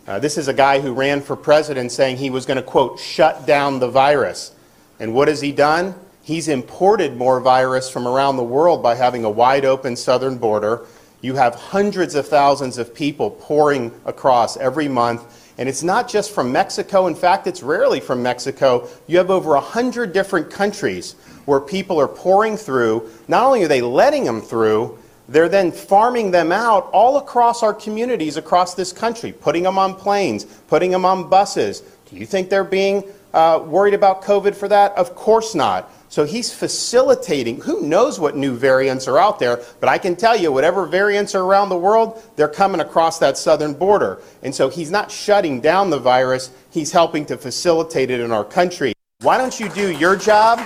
Uh, 0.09 0.19
this 0.19 0.37
is 0.37 0.49
a 0.49 0.53
guy 0.53 0.81
who 0.81 0.93
ran 0.93 1.21
for 1.21 1.37
president 1.37 1.93
saying 1.93 2.17
he 2.17 2.31
was 2.31 2.45
going 2.45 2.57
to 2.57 2.65
quote 2.65 2.99
shut 2.99 3.47
down 3.47 3.79
the 3.79 3.89
virus, 3.89 4.53
and 4.99 5.15
what 5.15 5.29
has 5.29 5.41
he 5.41 5.53
done? 5.53 5.95
He's 6.25 6.49
imported 6.49 7.17
more 7.17 7.39
virus 7.39 7.89
from 7.89 8.09
around 8.09 8.39
the 8.39 8.43
world 8.43 8.83
by 8.83 8.97
having 8.97 9.25
a 9.25 9.31
wide 9.31 9.65
open 9.65 9.95
southern 9.95 10.37
border. 10.37 10.85
You 11.21 11.37
have 11.37 11.55
hundreds 11.55 12.17
of 12.17 12.27
thousands 12.27 12.77
of 12.77 12.93
people 12.93 13.31
pouring 13.31 13.93
across 14.05 14.57
every 14.57 14.89
month 14.89 15.46
and 15.59 15.69
it's 15.69 15.83
not 15.83 16.09
just 16.09 16.33
from 16.33 16.53
Mexico. 16.53 17.07
In 17.07 17.14
fact, 17.14 17.47
it's 17.47 17.62
rarely 17.62 18.01
from 18.01 18.23
Mexico. 18.23 18.88
You 19.07 19.19
have 19.19 19.31
over 19.31 19.51
100 19.51 20.12
different 20.12 20.51
countries 20.51 21.12
where 21.47 21.61
people 21.61 21.99
are 22.01 22.09
pouring 22.09 22.57
through. 22.57 23.11
Not 23.29 23.45
only 23.45 23.64
are 23.64 23.69
they 23.69 23.81
letting 23.81 24.25
them 24.25 24.40
through, 24.42 24.99
they're 25.29 25.49
then 25.49 25.73
farming 25.73 26.31
them 26.31 26.53
out 26.53 26.90
all 26.92 27.16
across 27.16 27.62
our 27.62 27.75
communities 27.75 28.37
across 28.37 28.75
this 28.75 28.92
country, 28.92 29.33
putting 29.33 29.62
them 29.62 29.79
on 29.79 29.95
planes, 29.95 30.45
putting 30.45 30.90
them 30.90 31.05
on 31.05 31.29
buses. 31.29 31.83
Do 32.09 32.16
you 32.16 32.27
think 32.27 32.51
they're 32.51 32.62
being 32.62 33.03
uh, 33.35 33.62
worried 33.65 33.95
about 33.95 34.23
COVID 34.23 34.55
for 34.55 34.69
that? 34.69 34.93
Of 34.93 35.15
course 35.15 35.55
not. 35.55 35.91
So 36.09 36.25
he's 36.25 36.55
facilitating, 36.55 37.61
who 37.61 37.83
knows 37.83 38.21
what 38.21 38.37
new 38.37 38.57
variants 38.57 39.09
are 39.09 39.19
out 39.19 39.39
there, 39.39 39.61
but 39.81 39.89
I 39.89 39.99
can 39.99 40.17
tell 40.17 40.37
you, 40.37 40.53
whatever 40.53 40.87
variants 40.87 41.35
are 41.35 41.43
around 41.43 41.69
the 41.69 41.77
world, 41.77 42.23
they're 42.37 42.49
coming 42.49 42.81
across 42.81 43.19
that 43.19 43.37
southern 43.37 43.75
border. 43.75 44.23
And 44.43 44.55
so 44.55 44.69
he's 44.69 44.91
not 44.91 45.11
shutting 45.11 45.61
down 45.61 45.91
the 45.91 45.99
virus, 45.99 46.51
he's 46.71 46.93
helping 46.93 47.27
to 47.27 47.37
facilitate 47.37 48.11
it 48.11 48.21
in 48.21 48.31
our 48.31 48.45
country. 48.45 48.93
Why 49.21 49.37
don't 49.37 49.59
you 49.59 49.69
do 49.71 49.91
your 49.91 50.17
job? 50.17 50.61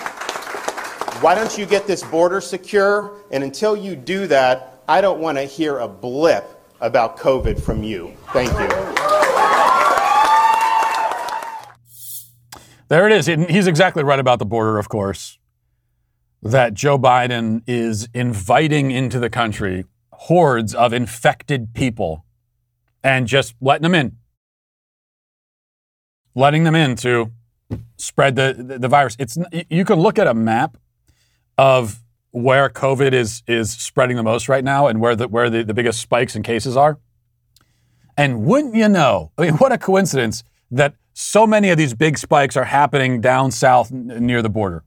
Why 1.20 1.34
don't 1.34 1.56
you 1.56 1.66
get 1.66 1.86
this 1.86 2.02
border 2.02 2.40
secure? 2.40 3.12
And 3.30 3.42
until 3.44 3.76
you 3.76 3.96
do 3.96 4.26
that, 4.26 4.82
I 4.88 5.00
don't 5.00 5.20
want 5.20 5.38
to 5.38 5.44
hear 5.44 5.78
a 5.78 5.88
blip 5.88 6.44
about 6.80 7.18
COVID 7.18 7.60
from 7.60 7.82
you. 7.82 8.16
Thank 8.32 8.50
you. 8.52 8.99
There 12.90 13.06
it 13.06 13.12
is. 13.12 13.26
He's 13.26 13.68
exactly 13.68 14.02
right 14.02 14.18
about 14.18 14.40
the 14.40 14.44
border, 14.44 14.76
of 14.76 14.88
course, 14.88 15.38
that 16.42 16.74
Joe 16.74 16.98
Biden 16.98 17.62
is 17.64 18.08
inviting 18.12 18.90
into 18.90 19.20
the 19.20 19.30
country 19.30 19.84
hordes 20.12 20.74
of 20.74 20.92
infected 20.92 21.72
people 21.72 22.24
and 23.04 23.28
just 23.28 23.54
letting 23.60 23.84
them 23.84 23.94
in. 23.94 24.16
Letting 26.34 26.64
them 26.64 26.74
in 26.74 26.96
to 26.96 27.30
spread 27.96 28.34
the, 28.34 28.56
the, 28.58 28.80
the 28.80 28.88
virus. 28.88 29.14
It's, 29.20 29.38
you 29.68 29.84
can 29.84 30.00
look 30.00 30.18
at 30.18 30.26
a 30.26 30.34
map 30.34 30.76
of 31.56 32.02
where 32.32 32.68
COVID 32.68 33.12
is, 33.12 33.44
is 33.46 33.70
spreading 33.70 34.16
the 34.16 34.24
most 34.24 34.48
right 34.48 34.64
now 34.64 34.88
and 34.88 35.00
where, 35.00 35.14
the, 35.14 35.28
where 35.28 35.48
the, 35.48 35.62
the 35.62 35.74
biggest 35.74 36.00
spikes 36.00 36.34
and 36.34 36.44
cases 36.44 36.76
are. 36.76 36.98
And 38.16 38.44
wouldn't 38.44 38.74
you 38.74 38.88
know, 38.88 39.30
I 39.38 39.42
mean, 39.42 39.54
what 39.58 39.70
a 39.70 39.78
coincidence 39.78 40.42
that 40.72 40.94
so 41.12 41.46
many 41.46 41.70
of 41.70 41.78
these 41.78 41.94
big 41.94 42.18
spikes 42.18 42.56
are 42.56 42.64
happening 42.64 43.20
down 43.20 43.50
south 43.50 43.90
near 43.90 44.42
the 44.42 44.48
border. 44.48 44.84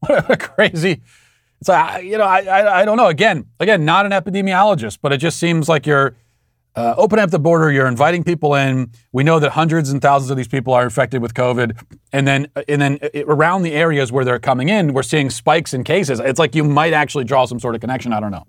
What 0.00 0.30
a 0.30 0.36
crazy. 0.36 1.02
It's 1.60 1.68
like, 1.68 2.04
you 2.04 2.18
know, 2.18 2.24
I, 2.24 2.40
I, 2.40 2.80
I, 2.80 2.84
don't 2.84 2.96
know. 2.96 3.06
Again, 3.06 3.46
again, 3.58 3.84
not 3.84 4.04
an 4.04 4.12
epidemiologist, 4.12 4.98
but 5.00 5.12
it 5.12 5.18
just 5.18 5.38
seems 5.38 5.68
like 5.68 5.86
you're 5.86 6.14
uh, 6.76 6.94
opening 6.98 7.22
up 7.22 7.30
the 7.30 7.38
border, 7.38 7.70
you're 7.70 7.86
inviting 7.86 8.24
people 8.24 8.54
in. 8.54 8.90
We 9.12 9.22
know 9.22 9.38
that 9.38 9.52
hundreds 9.52 9.90
and 9.90 10.02
thousands 10.02 10.30
of 10.30 10.36
these 10.36 10.48
people 10.48 10.74
are 10.74 10.84
infected 10.84 11.22
with 11.22 11.32
COVID, 11.32 11.80
and 12.12 12.26
then 12.26 12.48
and 12.68 12.82
then 12.82 12.98
around 13.26 13.62
the 13.62 13.72
areas 13.72 14.10
where 14.10 14.24
they're 14.24 14.40
coming 14.40 14.68
in, 14.68 14.92
we're 14.92 15.04
seeing 15.04 15.30
spikes 15.30 15.72
in 15.72 15.84
cases. 15.84 16.20
It's 16.20 16.38
like 16.38 16.54
you 16.54 16.64
might 16.64 16.92
actually 16.92 17.24
draw 17.24 17.44
some 17.46 17.60
sort 17.60 17.76
of 17.76 17.80
connection. 17.80 18.12
I 18.12 18.20
don't 18.20 18.32
know. 18.32 18.46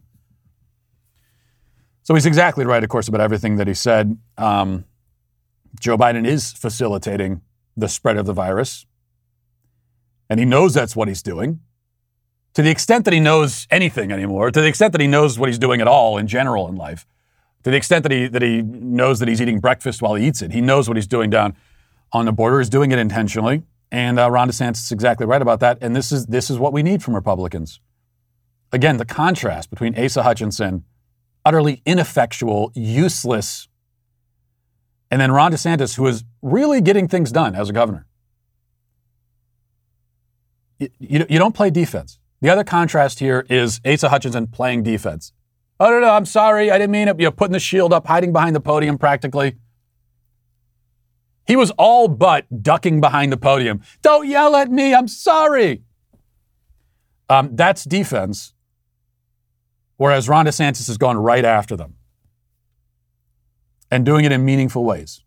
So 2.01 2.13
he's 2.15 2.25
exactly 2.25 2.65
right, 2.65 2.83
of 2.83 2.89
course, 2.89 3.07
about 3.07 3.21
everything 3.21 3.57
that 3.57 3.67
he 3.67 3.73
said. 3.73 4.17
Um, 4.37 4.85
Joe 5.79 5.97
Biden 5.97 6.25
is 6.25 6.51
facilitating 6.51 7.41
the 7.75 7.89
spread 7.89 8.17
of 8.17 8.25
the 8.25 8.33
virus, 8.33 8.85
and 10.29 10.39
he 10.39 10.45
knows 10.45 10.73
that's 10.73 10.95
what 10.95 11.07
he's 11.07 11.21
doing. 11.21 11.59
To 12.53 12.61
the 12.61 12.69
extent 12.69 13.03
that 13.05 13.13
he 13.13 13.19
knows 13.19 13.67
anything 13.69 14.11
anymore, 14.11 14.49
to 14.49 14.61
the 14.61 14.67
extent 14.67 14.93
that 14.93 15.01
he 15.01 15.07
knows 15.07 15.37
what 15.37 15.49
he's 15.49 15.59
doing 15.59 15.81
at 15.81 15.87
all 15.87 16.17
in 16.17 16.25
general 16.27 16.69
in 16.69 16.75
life, 16.75 17.05
to 17.63 17.71
the 17.71 17.75
extent 17.75 18.03
that 18.03 18.11
he 18.11 18.27
that 18.27 18.41
he 18.41 18.61
knows 18.61 19.19
that 19.19 19.27
he's 19.27 19.41
eating 19.41 19.59
breakfast 19.59 20.01
while 20.01 20.15
he 20.15 20.25
eats 20.27 20.41
it, 20.41 20.51
he 20.51 20.61
knows 20.61 20.87
what 20.87 20.95
he's 20.95 21.07
doing 21.07 21.29
down 21.29 21.55
on 22.13 22.25
the 22.25 22.31
border. 22.31 22.61
Is 22.61 22.69
doing 22.69 22.91
it 22.91 22.99
intentionally, 22.99 23.63
and 23.91 24.19
uh, 24.19 24.31
Ron 24.31 24.49
DeSantis 24.49 24.85
is 24.85 24.91
exactly 24.91 25.25
right 25.25 25.41
about 25.41 25.59
that. 25.59 25.79
And 25.81 25.95
this 25.95 26.11
is 26.11 26.27
this 26.27 26.49
is 26.49 26.57
what 26.57 26.71
we 26.71 26.81
need 26.83 27.03
from 27.03 27.15
Republicans. 27.15 27.81
Again, 28.71 28.97
the 28.97 29.05
contrast 29.05 29.69
between 29.69 29.97
Asa 29.99 30.23
Hutchinson, 30.23 30.85
utterly 31.43 31.81
ineffectual, 31.85 32.71
useless, 32.73 33.67
and 35.15 35.21
then 35.21 35.31
Ron 35.31 35.53
DeSantis, 35.53 35.95
who 35.95 36.05
is 36.07 36.25
really 36.41 36.81
getting 36.81 37.07
things 37.07 37.31
done 37.31 37.55
as 37.55 37.69
a 37.69 37.71
governor. 37.71 38.05
You, 40.77 40.89
you, 40.99 41.25
you 41.29 41.39
don't 41.39 41.55
play 41.55 41.69
defense. 41.69 42.19
The 42.41 42.49
other 42.49 42.65
contrast 42.65 43.19
here 43.19 43.45
is 43.49 43.79
Asa 43.85 44.09
Hutchinson 44.09 44.47
playing 44.47 44.83
defense. 44.83 45.31
Oh, 45.79 45.89
no, 45.89 46.01
no, 46.01 46.09
I'm 46.09 46.25
sorry. 46.25 46.69
I 46.69 46.77
didn't 46.77 46.91
mean 46.91 47.07
it. 47.07 47.17
You're 47.17 47.31
putting 47.31 47.53
the 47.53 47.61
shield 47.61 47.93
up, 47.93 48.07
hiding 48.07 48.33
behind 48.33 48.57
the 48.57 48.59
podium 48.59 48.97
practically. 48.97 49.55
He 51.47 51.55
was 51.55 51.71
all 51.77 52.09
but 52.09 52.61
ducking 52.61 52.99
behind 52.99 53.31
the 53.31 53.37
podium. 53.37 53.83
Don't 54.01 54.27
yell 54.27 54.53
at 54.57 54.69
me. 54.69 54.93
I'm 54.93 55.07
sorry. 55.07 55.83
Um, 57.29 57.55
that's 57.55 57.85
defense. 57.85 58.53
Whereas 59.95 60.27
Ron 60.27 60.45
DeSantis 60.45 60.87
has 60.87 60.97
gone 60.97 61.15
right 61.15 61.45
after 61.45 61.77
them 61.77 61.93
and 63.95 64.05
doing 64.05 64.25
it 64.25 64.31
in 64.33 64.43
meaningful 64.43 64.83
ways. 64.83 65.23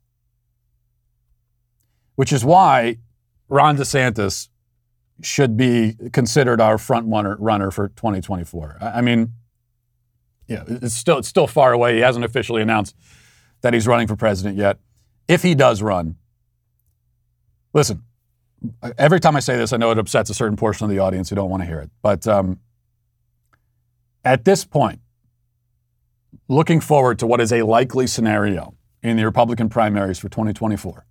Which 2.17 2.35
is 2.35 2.45
why 2.45 2.99
Ron 3.49 3.79
DeSantis 3.79 4.49
should 5.23 5.57
be 5.57 5.97
considered 6.13 6.61
our 6.61 6.77
front 6.77 7.07
runner, 7.09 7.71
for 7.71 7.89
2024. 7.89 8.77
I 8.81 9.01
mean, 9.01 9.33
yeah, 10.49 10.65
it's 10.67 10.95
still 10.95 11.17
it's 11.17 11.29
still 11.29 11.47
far 11.47 11.73
away. 11.73 11.95
He 11.95 12.01
hasn't 12.01 12.27
officially 12.27 12.61
announced 12.61 12.95
that 13.63 13.73
he's 13.73 13.87
running 13.87 14.07
for 14.07 14.17
president 14.17 14.59
yet. 14.59 14.79
If 15.29 15.43
he 15.43 15.55
does 15.55 15.81
run, 15.81 16.17
listen. 17.73 18.03
Every 18.99 19.21
time 19.21 19.35
I 19.35 19.41
say 19.41 19.57
this, 19.57 19.73
I 19.73 19.79
know 19.79 19.93
it 19.93 19.99
upsets 19.99 20.29
a 20.31 20.35
certain 20.35 20.57
portion 20.57 20.85
of 20.85 20.91
the 20.91 20.99
audience 20.99 21.31
who 21.31 21.37
don't 21.37 21.49
want 21.49 21.63
to 21.63 21.67
hear 21.67 21.79
it. 21.79 21.91
But 22.03 22.27
um, 22.27 22.59
at 24.25 24.45
this 24.45 24.65
point, 24.65 25.01
looking 26.49 26.81
forward 26.81 27.19
to 27.19 27.27
what 27.27 27.41
is 27.41 27.53
a 27.53 27.63
likely 27.63 28.07
scenario 28.07 28.75
in 29.03 29.17
the 29.17 29.25
Republican 29.25 29.69
primaries 29.69 30.19
for 30.19 30.29
2024, 30.29 31.07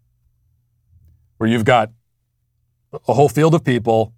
where 1.37 1.49
you've 1.49 1.65
got 1.65 1.91
a 3.07 3.13
whole 3.13 3.29
field 3.29 3.53
of 3.53 3.63
people, 3.63 4.13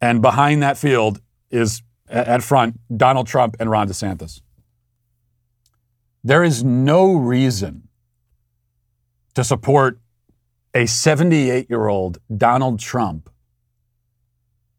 and 0.00 0.22
behind 0.22 0.62
that 0.62 0.76
field 0.78 1.20
is 1.50 1.82
at 2.08 2.42
front 2.42 2.78
Donald 2.96 3.26
Trump 3.26 3.56
and 3.58 3.70
Ron 3.70 3.88
DeSantis. 3.88 4.40
There 6.22 6.42
is 6.42 6.64
no 6.64 7.14
reason 7.14 7.88
to 9.34 9.44
support 9.44 10.00
a 10.74 10.86
78 10.86 11.70
year 11.70 11.88
old 11.88 12.18
Donald 12.36 12.80
Trump 12.80 13.30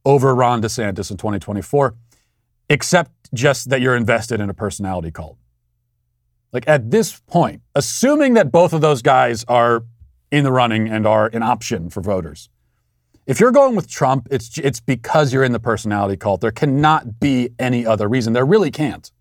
over 0.05 0.33
Ron 0.33 0.61
DeSantis 0.61 1.11
in 1.11 1.17
2024, 1.17 1.95
except 2.69 3.16
just 3.33 3.69
that 3.69 3.81
you're 3.81 3.95
invested 3.95 4.39
in 4.39 4.49
a 4.49 4.53
personality 4.53 5.11
cult. 5.11 5.37
Like 6.53 6.67
at 6.67 6.91
this 6.91 7.19
point, 7.27 7.61
assuming 7.75 8.33
that 8.35 8.51
both 8.51 8.73
of 8.73 8.81
those 8.81 9.01
guys 9.01 9.43
are 9.47 9.83
in 10.31 10.43
the 10.43 10.51
running 10.51 10.87
and 10.87 11.05
are 11.05 11.27
an 11.27 11.43
option 11.43 11.89
for 11.89 12.01
voters, 12.01 12.49
if 13.25 13.41
you're 13.41 13.51
going 13.51 13.75
with 13.75 13.89
Trump, 13.89 14.27
it's 14.31 14.57
it's 14.57 14.79
because 14.79 15.33
you're 15.33 15.43
in 15.43 15.51
the 15.51 15.59
personality 15.59 16.15
cult. 16.15 16.39
There 16.39 16.51
cannot 16.51 17.19
be 17.19 17.49
any 17.59 17.85
other 17.85 18.07
reason. 18.07 18.33
There 18.33 18.45
really 18.45 18.71
can't. 18.71 19.11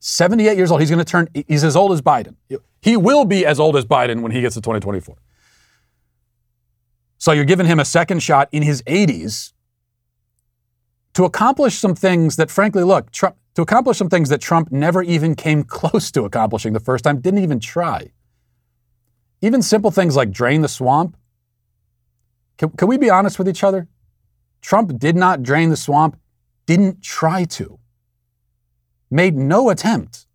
78 0.00 0.56
years 0.56 0.70
old. 0.70 0.80
He's 0.80 0.90
going 0.90 0.98
to 0.98 1.04
turn. 1.04 1.28
He's 1.32 1.64
as 1.64 1.76
old 1.76 1.92
as 1.92 2.02
Biden. 2.02 2.36
He 2.82 2.96
will 2.96 3.24
be 3.24 3.46
as 3.46 3.58
old 3.58 3.76
as 3.76 3.86
Biden 3.86 4.20
when 4.20 4.32
he 4.32 4.40
gets 4.40 4.54
to 4.56 4.60
2024. 4.60 5.16
So 7.18 7.32
you're 7.32 7.44
giving 7.44 7.66
him 7.66 7.78
a 7.78 7.84
second 7.84 8.20
shot 8.20 8.48
in 8.50 8.64
his 8.64 8.82
80s 8.82 9.52
to 11.14 11.24
accomplish 11.24 11.78
some 11.78 11.94
things 11.94 12.36
that, 12.36 12.50
frankly, 12.50 12.84
look, 12.84 13.10
Trump, 13.10 13.36
to 13.54 13.62
accomplish 13.62 13.98
some 13.98 14.08
things 14.08 14.28
that 14.30 14.40
Trump 14.40 14.72
never 14.72 15.02
even 15.02 15.34
came 15.34 15.62
close 15.78 16.10
to 16.12 16.24
accomplishing 16.24 16.72
the 16.72 16.80
first 16.80 17.04
time, 17.04 17.20
didn't 17.20 17.42
even 17.42 17.60
try. 17.60 18.12
Even 19.40 19.60
simple 19.60 19.90
things 19.90 20.16
like 20.16 20.30
drain 20.30 20.62
the 20.62 20.68
swamp 20.68 21.16
can, 22.62 22.70
can 22.70 22.88
we 22.88 22.96
be 22.96 23.10
honest 23.10 23.38
with 23.38 23.48
each 23.48 23.64
other? 23.64 23.88
Trump 24.60 24.98
did 24.98 25.16
not 25.16 25.42
drain 25.42 25.70
the 25.70 25.76
swamp, 25.76 26.16
didn't 26.66 27.02
try 27.02 27.44
to, 27.44 27.78
made 29.10 29.34
no 29.34 29.68
attempt. 29.68 30.26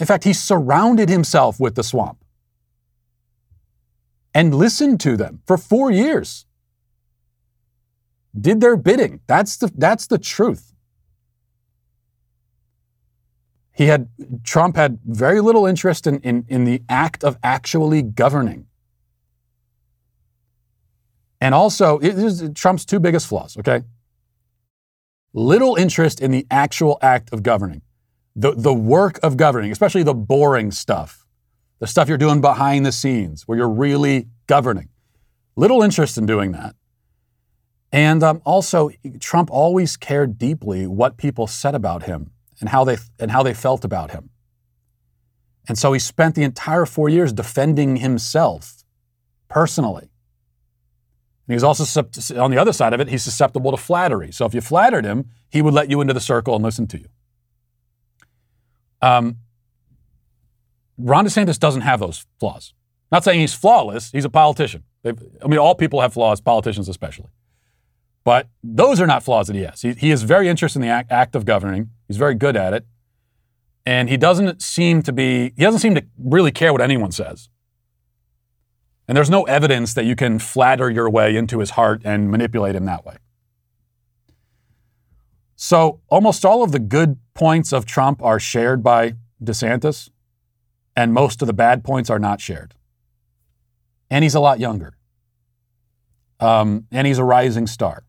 In 0.00 0.06
fact, 0.06 0.24
he 0.24 0.32
surrounded 0.32 1.08
himself 1.08 1.60
with 1.60 1.76
the 1.76 1.84
swamp 1.84 2.18
and 4.34 4.54
listened 4.54 4.98
to 5.00 5.16
them 5.16 5.40
for 5.46 5.56
four 5.56 5.90
years. 5.90 6.46
Did 8.38 8.60
their 8.60 8.76
bidding. 8.76 9.20
That's 9.26 9.56
the, 9.56 9.72
that's 9.76 10.06
the 10.06 10.18
truth. 10.18 10.74
He 13.72 13.86
had 13.86 14.08
Trump 14.42 14.76
had 14.76 14.98
very 15.04 15.40
little 15.40 15.66
interest 15.66 16.06
in, 16.06 16.20
in, 16.20 16.46
in 16.48 16.64
the 16.64 16.82
act 16.88 17.22
of 17.22 17.36
actually 17.42 18.02
governing. 18.02 18.66
And 21.40 21.54
also, 21.54 21.98
this 21.98 22.40
is 22.40 22.50
Trump's 22.54 22.86
two 22.86 22.98
biggest 22.98 23.26
flaws, 23.26 23.56
okay? 23.58 23.82
Little 25.34 25.76
interest 25.76 26.20
in 26.20 26.30
the 26.30 26.46
actual 26.50 26.98
act 27.02 27.30
of 27.34 27.42
governing, 27.42 27.82
the, 28.34 28.52
the 28.52 28.72
work 28.72 29.20
of 29.22 29.36
governing, 29.36 29.70
especially 29.70 30.02
the 30.02 30.14
boring 30.14 30.70
stuff, 30.70 31.26
the 31.78 31.86
stuff 31.86 32.08
you're 32.08 32.16
doing 32.16 32.40
behind 32.40 32.86
the 32.86 32.92
scenes 32.92 33.46
where 33.46 33.58
you're 33.58 33.68
really 33.68 34.28
governing. 34.46 34.88
Little 35.54 35.82
interest 35.82 36.16
in 36.16 36.24
doing 36.24 36.52
that. 36.52 36.74
And 37.96 38.22
um, 38.22 38.42
also, 38.44 38.90
Trump 39.20 39.50
always 39.50 39.96
cared 39.96 40.36
deeply 40.36 40.86
what 40.86 41.16
people 41.16 41.46
said 41.46 41.74
about 41.74 42.02
him 42.02 42.30
and 42.60 42.68
how 42.68 42.84
they 42.84 42.98
and 43.18 43.30
how 43.30 43.42
they 43.42 43.54
felt 43.54 43.86
about 43.86 44.10
him. 44.10 44.28
And 45.66 45.78
so 45.78 45.94
he 45.94 45.98
spent 45.98 46.34
the 46.34 46.42
entire 46.42 46.84
four 46.84 47.08
years 47.08 47.32
defending 47.32 47.96
himself 47.96 48.84
personally. 49.48 50.10
And 51.48 51.54
he's 51.54 51.62
also, 51.62 52.02
on 52.38 52.50
the 52.50 52.58
other 52.58 52.74
side 52.74 52.92
of 52.92 53.00
it, 53.00 53.08
he's 53.08 53.22
susceptible 53.22 53.70
to 53.70 53.78
flattery. 53.78 54.30
So 54.30 54.44
if 54.44 54.52
you 54.52 54.60
flattered 54.60 55.06
him, 55.06 55.30
he 55.48 55.62
would 55.62 55.72
let 55.72 55.88
you 55.88 56.02
into 56.02 56.12
the 56.12 56.20
circle 56.20 56.54
and 56.54 56.62
listen 56.62 56.86
to 56.88 56.98
you. 56.98 57.06
Um, 59.00 59.38
Ron 60.98 61.24
DeSantis 61.24 61.58
doesn't 61.58 61.80
have 61.80 62.00
those 62.00 62.26
flaws. 62.38 62.74
Not 63.10 63.24
saying 63.24 63.40
he's 63.40 63.54
flawless, 63.54 64.10
he's 64.10 64.26
a 64.26 64.28
politician. 64.28 64.82
They've, 65.02 65.18
I 65.42 65.46
mean, 65.46 65.58
all 65.58 65.74
people 65.74 66.02
have 66.02 66.12
flaws, 66.12 66.42
politicians 66.42 66.90
especially. 66.90 67.30
But 68.26 68.48
those 68.60 69.00
are 69.00 69.06
not 69.06 69.22
flaws 69.22 69.46
that 69.46 69.54
he 69.54 69.62
has. 69.62 69.82
He, 69.82 69.92
he 69.92 70.10
is 70.10 70.24
very 70.24 70.48
interested 70.48 70.80
in 70.80 70.82
the 70.82 70.88
act, 70.88 71.12
act 71.12 71.36
of 71.36 71.44
governing, 71.44 71.90
he's 72.08 72.16
very 72.16 72.34
good 72.34 72.56
at 72.56 72.72
it. 72.72 72.84
And 73.86 74.08
he 74.08 74.16
doesn't 74.16 74.60
seem 74.60 75.00
to 75.04 75.12
be, 75.12 75.52
he 75.56 75.62
doesn't 75.62 75.78
seem 75.78 75.94
to 75.94 76.04
really 76.18 76.50
care 76.50 76.72
what 76.72 76.82
anyone 76.82 77.12
says. 77.12 77.48
And 79.06 79.16
there's 79.16 79.30
no 79.30 79.44
evidence 79.44 79.94
that 79.94 80.06
you 80.06 80.16
can 80.16 80.40
flatter 80.40 80.90
your 80.90 81.08
way 81.08 81.36
into 81.36 81.60
his 81.60 81.70
heart 81.70 82.02
and 82.04 82.28
manipulate 82.28 82.74
him 82.74 82.84
that 82.86 83.06
way. 83.06 83.18
So 85.54 86.00
almost 86.08 86.44
all 86.44 86.64
of 86.64 86.72
the 86.72 86.80
good 86.80 87.20
points 87.32 87.72
of 87.72 87.86
Trump 87.86 88.20
are 88.24 88.40
shared 88.40 88.82
by 88.82 89.14
DeSantis, 89.40 90.10
and 90.96 91.14
most 91.14 91.42
of 91.42 91.46
the 91.46 91.54
bad 91.54 91.84
points 91.84 92.10
are 92.10 92.18
not 92.18 92.40
shared. 92.40 92.74
And 94.10 94.24
he's 94.24 94.34
a 94.34 94.40
lot 94.40 94.58
younger. 94.58 94.96
Um, 96.40 96.88
and 96.90 97.06
he's 97.06 97.18
a 97.18 97.24
rising 97.24 97.68
star. 97.68 98.02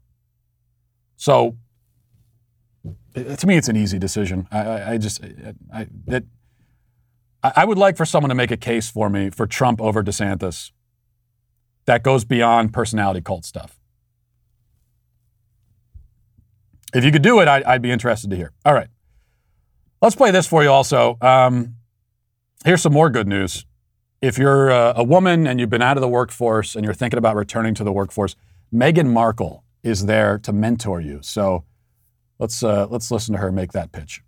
So 1.17 1.57
to 3.13 3.47
me, 3.47 3.57
it's 3.57 3.67
an 3.67 3.75
easy 3.75 3.99
decision. 3.99 4.47
I, 4.51 4.59
I, 4.59 4.91
I 4.93 4.97
just, 4.97 5.23
I, 5.73 5.87
it, 6.07 6.25
I 7.43 7.65
would 7.65 7.77
like 7.77 7.97
for 7.97 8.05
someone 8.05 8.29
to 8.29 8.35
make 8.35 8.51
a 8.51 8.57
case 8.57 8.89
for 8.89 9.09
me 9.09 9.29
for 9.29 9.45
Trump 9.47 9.81
over 9.81 10.03
DeSantis 10.03 10.71
that 11.85 12.03
goes 12.03 12.25
beyond 12.25 12.73
personality 12.73 13.21
cult 13.21 13.45
stuff. 13.45 13.79
If 16.93 17.03
you 17.03 17.11
could 17.11 17.21
do 17.21 17.39
it, 17.39 17.47
I'd, 17.47 17.63
I'd 17.63 17.81
be 17.81 17.91
interested 17.91 18.29
to 18.29 18.35
hear. 18.35 18.51
All 18.65 18.73
right. 18.73 18.87
Let's 20.01 20.15
play 20.15 20.31
this 20.31 20.47
for 20.47 20.63
you 20.63 20.69
also. 20.69 21.17
Um, 21.21 21.75
here's 22.65 22.81
some 22.81 22.93
more 22.93 23.09
good 23.09 23.27
news. 23.27 23.65
If 24.21 24.37
you're 24.37 24.69
a, 24.69 24.93
a 24.97 25.03
woman 25.03 25.47
and 25.47 25.59
you've 25.59 25.69
been 25.69 25.81
out 25.81 25.97
of 25.97 26.01
the 26.01 26.07
workforce 26.07 26.75
and 26.75 26.83
you're 26.83 26.93
thinking 26.93 27.17
about 27.17 27.35
returning 27.35 27.73
to 27.75 27.83
the 27.83 27.91
workforce, 27.91 28.35
Meghan 28.73 29.11
Markle 29.11 29.63
is 29.83 30.05
there 30.05 30.37
to 30.39 30.53
mentor 30.53 31.01
you. 31.01 31.19
So 31.21 31.65
let's, 32.39 32.63
uh, 32.63 32.87
let's 32.89 33.11
listen 33.11 33.33
to 33.33 33.39
her 33.39 33.51
make 33.51 33.71
that 33.73 33.91
pitch. 33.91 34.21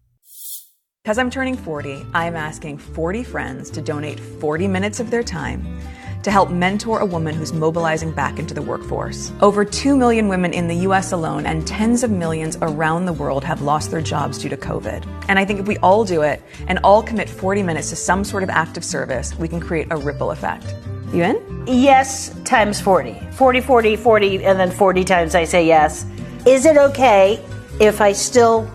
Because 1.03 1.17
I'm 1.17 1.29
turning 1.29 1.55
40, 1.55 2.05
I'm 2.13 2.35
asking 2.35 2.77
40 2.77 3.23
friends 3.23 3.69
to 3.71 3.81
donate 3.81 4.19
40 4.19 4.67
minutes 4.67 4.99
of 4.99 5.09
their 5.09 5.23
time 5.23 5.79
to 6.23 6.31
help 6.31 6.49
mentor 6.49 6.99
a 6.99 7.05
woman 7.05 7.33
who's 7.33 7.53
mobilizing 7.53 8.11
back 8.11 8.39
into 8.39 8.53
the 8.53 8.61
workforce. 8.61 9.31
Over 9.41 9.63
2 9.63 9.95
million 9.95 10.27
women 10.27 10.53
in 10.53 10.67
the 10.67 10.75
US 10.87 11.11
alone 11.11 11.45
and 11.45 11.65
tens 11.65 12.03
of 12.03 12.11
millions 12.11 12.57
around 12.61 13.05
the 13.05 13.13
world 13.13 13.43
have 13.43 13.61
lost 13.61 13.91
their 13.91 14.01
jobs 14.01 14.37
due 14.37 14.49
to 14.49 14.57
COVID. 14.57 15.05
And 15.29 15.39
I 15.39 15.45
think 15.45 15.59
if 15.61 15.67
we 15.67 15.77
all 15.77 16.03
do 16.03 16.21
it 16.21 16.41
and 16.67 16.79
all 16.83 17.01
commit 17.01 17.29
40 17.29 17.63
minutes 17.63 17.89
to 17.89 17.95
some 17.95 18.23
sort 18.23 18.43
of 18.43 18.49
active 18.49 18.83
service, 18.83 19.33
we 19.37 19.47
can 19.47 19.59
create 19.59 19.87
a 19.91 19.97
ripple 19.97 20.31
effect. 20.31 20.75
You 21.13 21.23
in? 21.23 21.63
Yes, 21.65 22.35
times 22.43 22.79
40. 22.79 23.19
40, 23.31 23.61
40, 23.61 23.95
40, 23.95 24.45
and 24.45 24.59
then 24.59 24.69
40 24.69 25.03
times 25.03 25.33
I 25.33 25.43
say 25.43 25.65
yes. 25.65 26.05
Is 26.45 26.65
it 26.65 26.77
okay 26.77 27.43
if 27.79 27.99
I 27.99 28.11
still 28.11 28.69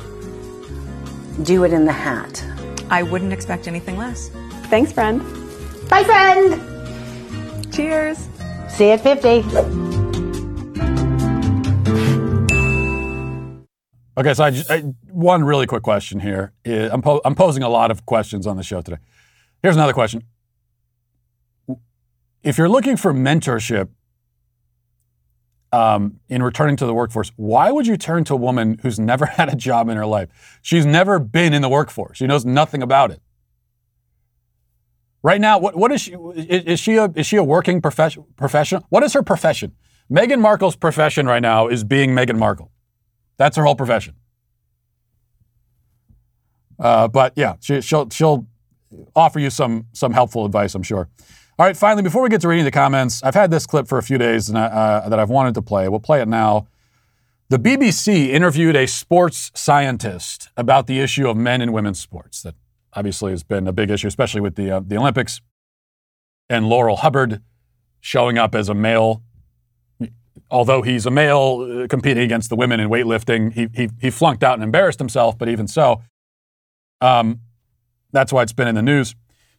do 1.44 1.64
it 1.64 1.72
in 1.72 1.84
the 1.84 1.92
hat? 1.92 2.44
I 2.90 3.04
wouldn't 3.04 3.32
expect 3.32 3.68
anything 3.68 3.96
less. 3.96 4.30
Thanks, 4.64 4.90
friend. 4.90 5.20
Bye, 5.88 6.02
friend. 6.02 6.60
Cheers. 7.72 8.28
See 8.68 8.86
you 8.86 8.90
at 8.90 9.00
50. 9.00 9.44
Okay, 14.16 14.34
so 14.34 14.44
I, 14.44 14.50
just, 14.50 14.70
I, 14.70 14.80
one 15.10 15.44
really 15.44 15.66
quick 15.66 15.82
question 15.82 16.20
here. 16.20 16.52
Is, 16.64 16.90
I'm, 16.90 17.02
po- 17.02 17.20
I'm 17.24 17.34
posing 17.34 17.62
a 17.62 17.68
lot 17.68 17.90
of 17.90 18.06
questions 18.06 18.46
on 18.46 18.56
the 18.56 18.62
show 18.62 18.80
today. 18.80 18.98
Here's 19.62 19.76
another 19.76 19.92
question. 19.92 20.22
If 22.44 22.58
you're 22.58 22.68
looking 22.68 22.98
for 22.98 23.14
mentorship 23.14 23.88
um, 25.72 26.20
in 26.28 26.42
returning 26.42 26.76
to 26.76 26.86
the 26.86 26.92
workforce, 26.92 27.32
why 27.36 27.72
would 27.72 27.86
you 27.86 27.96
turn 27.96 28.22
to 28.24 28.34
a 28.34 28.36
woman 28.36 28.78
who's 28.82 29.00
never 29.00 29.26
had 29.38 29.48
a 29.48 29.56
job 29.56 29.88
in 29.88 29.96
her 29.96 30.06
life? 30.06 30.60
She's 30.62 30.84
never 30.84 31.18
been 31.18 31.54
in 31.54 31.62
the 31.62 31.70
workforce. 31.70 32.18
She 32.18 32.26
knows 32.26 32.44
nothing 32.44 32.82
about 32.82 33.10
it. 33.10 33.20
Right 35.22 35.40
now, 35.40 35.58
what, 35.58 35.74
what 35.74 35.90
is 35.90 36.02
she? 36.02 36.12
Is 36.12 36.78
she 36.78 36.96
a 36.96 37.06
is 37.16 37.24
she 37.24 37.36
a 37.36 37.42
working 37.42 37.80
profession, 37.80 38.26
professional? 38.36 38.84
What 38.90 39.02
is 39.02 39.14
her 39.14 39.22
profession? 39.22 39.72
Meghan 40.12 40.38
Markle's 40.38 40.76
profession 40.76 41.24
right 41.26 41.40
now 41.40 41.66
is 41.66 41.82
being 41.82 42.10
Meghan 42.10 42.36
Markle. 42.36 42.70
That's 43.38 43.56
her 43.56 43.64
whole 43.64 43.74
profession. 43.74 44.16
Uh, 46.78 47.08
but 47.08 47.32
yeah, 47.36 47.54
she, 47.60 47.80
she'll 47.80 48.10
she'll 48.10 48.46
offer 49.16 49.40
you 49.40 49.48
some 49.48 49.86
some 49.94 50.12
helpful 50.12 50.44
advice, 50.44 50.74
I'm 50.74 50.82
sure. 50.82 51.08
All 51.56 51.64
right, 51.64 51.76
finally, 51.76 52.02
before 52.02 52.20
we 52.20 52.28
get 52.30 52.40
to 52.40 52.48
reading 52.48 52.64
the 52.64 52.72
comments, 52.72 53.22
I've 53.22 53.36
had 53.36 53.52
this 53.52 53.64
clip 53.64 53.86
for 53.86 53.96
a 53.96 54.02
few 54.02 54.18
days 54.18 54.48
and, 54.48 54.58
uh, 54.58 55.08
that 55.08 55.20
I've 55.20 55.30
wanted 55.30 55.54
to 55.54 55.62
play. 55.62 55.88
We'll 55.88 56.00
play 56.00 56.20
it 56.20 56.26
now. 56.26 56.66
The 57.48 57.58
BBC 57.58 58.30
interviewed 58.30 58.74
a 58.74 58.86
sports 58.86 59.52
scientist 59.54 60.48
about 60.56 60.88
the 60.88 60.98
issue 60.98 61.28
of 61.28 61.36
men 61.36 61.60
and 61.60 61.72
women's 61.72 62.00
sports 62.00 62.42
that 62.42 62.56
obviously 62.94 63.30
has 63.30 63.44
been 63.44 63.68
a 63.68 63.72
big 63.72 63.90
issue, 63.90 64.08
especially 64.08 64.40
with 64.40 64.56
the 64.56 64.70
uh, 64.70 64.80
the 64.84 64.96
Olympics. 64.96 65.40
And 66.48 66.68
Laurel 66.68 66.96
Hubbard 66.96 67.40
showing 68.00 68.36
up 68.36 68.56
as 68.56 68.68
a 68.68 68.74
male, 68.74 69.22
although 70.50 70.82
he's 70.82 71.06
a 71.06 71.10
male 71.10 71.84
uh, 71.84 71.86
competing 71.86 72.24
against 72.24 72.50
the 72.50 72.56
women 72.56 72.80
in 72.80 72.88
weightlifting, 72.88 73.52
he 73.52 73.68
he, 73.72 73.90
he 74.00 74.10
flunked 74.10 74.42
out 74.42 74.54
and 74.54 74.64
embarrassed 74.64 74.98
himself. 74.98 75.38
But 75.38 75.48
even 75.48 75.68
so, 75.68 76.02
um, 77.00 77.38
that's 78.10 78.32
why 78.32 78.42
it's 78.42 78.52
been 78.52 78.66
in 78.66 78.74
the 78.74 78.82
news. 78.82 79.14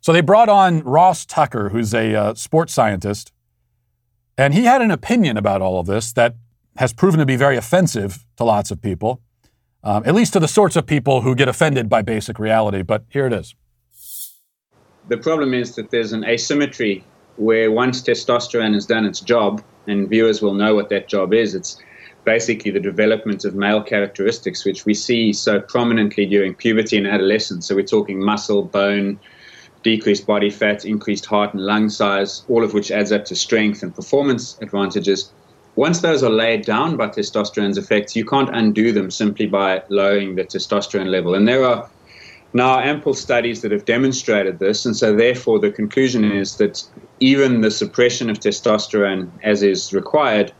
So 0.06 0.14
they 0.14 0.22
brought 0.22 0.50
on 0.50 0.84
Ross 0.84 1.26
Tucker, 1.26 1.70
who's 1.70 1.92
a 1.92 2.14
uh, 2.14 2.36
sports 2.36 2.72
scientist, 2.72 3.32
and 4.38 4.54
he 4.54 4.66
had 4.66 4.84
an 4.84 4.92
opinion 4.92 5.36
about 5.36 5.64
all 5.64 5.80
of 5.80 5.88
this 5.88 6.14
that 6.14 6.36
has 6.78 6.94
proven 6.94 7.20
to 7.20 7.26
be 7.26 7.36
very 7.36 7.58
offensive 7.58 8.24
to 8.38 8.44
lots 8.44 8.70
of 8.70 8.80
people 8.84 9.20
um, 9.84 10.04
at 10.06 10.14
least 10.14 10.34
to 10.34 10.40
the 10.40 10.48
sorts 10.48 10.76
of 10.76 10.86
people 10.86 11.22
who 11.22 11.34
get 11.34 11.48
offended 11.48 11.90
by 11.90 12.04
basic 12.04 12.38
reality. 12.38 12.84
But 12.84 13.06
here 13.10 13.26
it 13.26 13.34
is. 13.34 13.56
The 15.08 15.18
problem 15.18 15.56
is 15.56 15.74
that 15.74 15.90
there's 15.90 16.14
an 16.14 16.24
asymmetry 16.24 17.04
where 17.38 17.72
once 17.72 18.04
testosterone 18.04 18.76
has 18.76 18.86
done 18.86 19.06
its 19.06 19.22
job, 19.22 19.64
and 19.88 20.08
viewers 20.08 20.40
will 20.40 20.54
know 20.54 20.76
what 20.76 20.90
that 20.90 21.08
job 21.08 21.34
is, 21.34 21.56
it's 21.56 21.82
basically 22.26 22.70
the 22.70 22.80
development 22.80 23.44
of 23.44 23.56
male 23.56 23.82
characteristics, 23.82 24.66
which 24.66 24.86
we 24.86 24.94
see 24.94 25.34
so 25.34 25.60
prominently 25.62 26.28
during 26.28 26.54
puberty 26.54 26.96
and 26.96 27.08
adolescence. 27.08 27.68
So 27.68 27.74
we're 27.74 27.86
talking 27.86 28.24
muscle, 28.24 28.62
bone, 28.66 29.20
decreased 29.86 30.26
body 30.26 30.50
fat, 30.50 30.84
increased 30.84 31.28
heart 31.28 31.54
and 31.54 31.64
lung 31.64 31.90
size, 31.90 32.44
all 32.50 32.64
of 32.64 32.74
which 32.74 32.90
adds 32.90 33.12
up 33.12 33.24
to 33.24 33.36
strength 33.36 33.84
and 33.84 33.94
performance 33.94 34.58
advantages. 34.60 35.32
Once 35.76 36.00
those 36.02 36.24
are 36.24 36.32
laid 36.32 36.66
down 36.66 36.98
by 36.98 37.08
testosterone's 37.08 37.78
effects, 37.78 38.16
you 38.16 38.26
can't 38.26 38.50
undo 38.56 38.92
them 38.92 39.12
simply 39.12 39.46
by 39.46 39.84
lowering 39.90 40.36
the 40.36 40.44
testosterone 40.44 41.12
level. 41.12 41.36
And 41.36 41.48
there 41.48 41.64
are 41.64 41.88
now 42.54 42.80
ample 42.80 43.14
studies 43.14 43.62
that 43.62 43.72
have 43.72 43.86
demonstrated 43.86 44.58
this. 44.58 44.86
And 44.86 44.98
so, 44.98 45.16
therefore, 45.16 45.60
the 45.60 45.70
conclusion 45.70 46.32
is 46.32 46.58
that 46.58 46.84
even 47.20 47.62
the 47.62 47.70
suppression 47.70 48.32
of 48.32 48.40
testosterone 48.40 49.30
as 49.44 49.62
is 49.62 49.94
required 49.94 50.52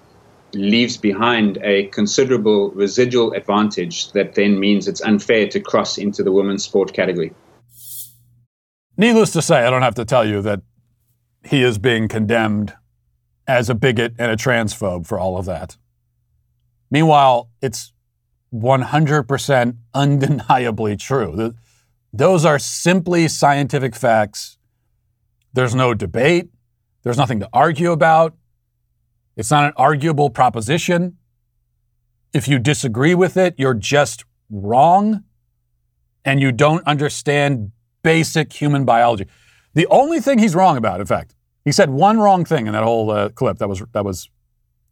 leaves 0.54 0.98
behind 0.98 1.58
a 1.64 1.88
considerable 1.88 2.70
residual 2.72 3.34
advantage 3.34 4.12
that 4.12 4.36
then 4.36 4.60
means 4.60 4.88
it's 4.88 5.02
unfair 5.02 5.48
to 5.48 5.60
cross 5.60 5.98
into 5.98 6.22
the 6.22 6.32
women's 6.32 6.64
sport 6.64 6.94
category. 6.94 7.34
Needless 8.98 9.32
to 9.32 9.42
say, 9.42 9.66
I 9.66 9.70
don't 9.70 9.82
have 9.82 9.96
to 9.96 10.06
tell 10.06 10.26
you 10.26 10.42
that 10.42 10.62
he 11.44 11.64
is 11.64 11.78
being 11.78 12.08
condemned 12.08 12.74
as 13.48 13.70
a 13.70 13.76
bigot 13.76 14.14
and 14.18 14.32
a 14.32 14.36
transphobe 14.36 15.06
for 15.06 15.20
all 15.20 15.38
of 15.38 15.46
that. 15.46 15.78
Meanwhile, 16.90 17.50
it's 17.62 17.94
100% 18.54 19.78
undeniably 19.94 20.96
true. 20.96 21.54
Those 22.14 22.46
are 22.46 22.58
simply 22.58 23.28
scientific 23.28 23.96
facts. 23.96 24.58
There's 25.54 25.76
no 25.76 25.94
debate. 25.94 26.50
There's 27.04 27.18
nothing 27.18 27.40
to 27.42 27.50
argue 27.52 27.92
about. 27.92 28.36
It's 29.36 29.52
not 29.52 29.66
an 29.66 29.74
arguable 29.76 30.30
proposition. 30.30 31.18
If 32.34 32.48
you 32.48 32.58
disagree 32.60 33.14
with 33.14 33.36
it, 33.38 33.56
you're 33.58 33.74
just 33.74 34.24
wrong 34.50 35.24
and 36.24 36.42
you 36.42 36.52
don't 36.52 36.86
understand 36.88 37.72
basic 38.06 38.54
human 38.54 38.86
biology. 38.86 39.26
The 39.74 39.88
only 39.88 40.22
thing 40.22 40.38
he's 40.38 40.56
wrong 40.56 40.78
about, 40.78 41.02
in 41.02 41.08
fact, 41.08 41.34
he 41.66 41.72
said 41.72 41.90
one 41.90 42.20
wrong 42.20 42.46
thing 42.46 42.68
in 42.68 42.74
that 42.74 42.84
whole 42.84 43.10
uh, 43.10 43.30
clip. 43.30 43.58
That 43.58 43.68
was 43.68 43.84
that 43.94 44.06
was. 44.06 44.30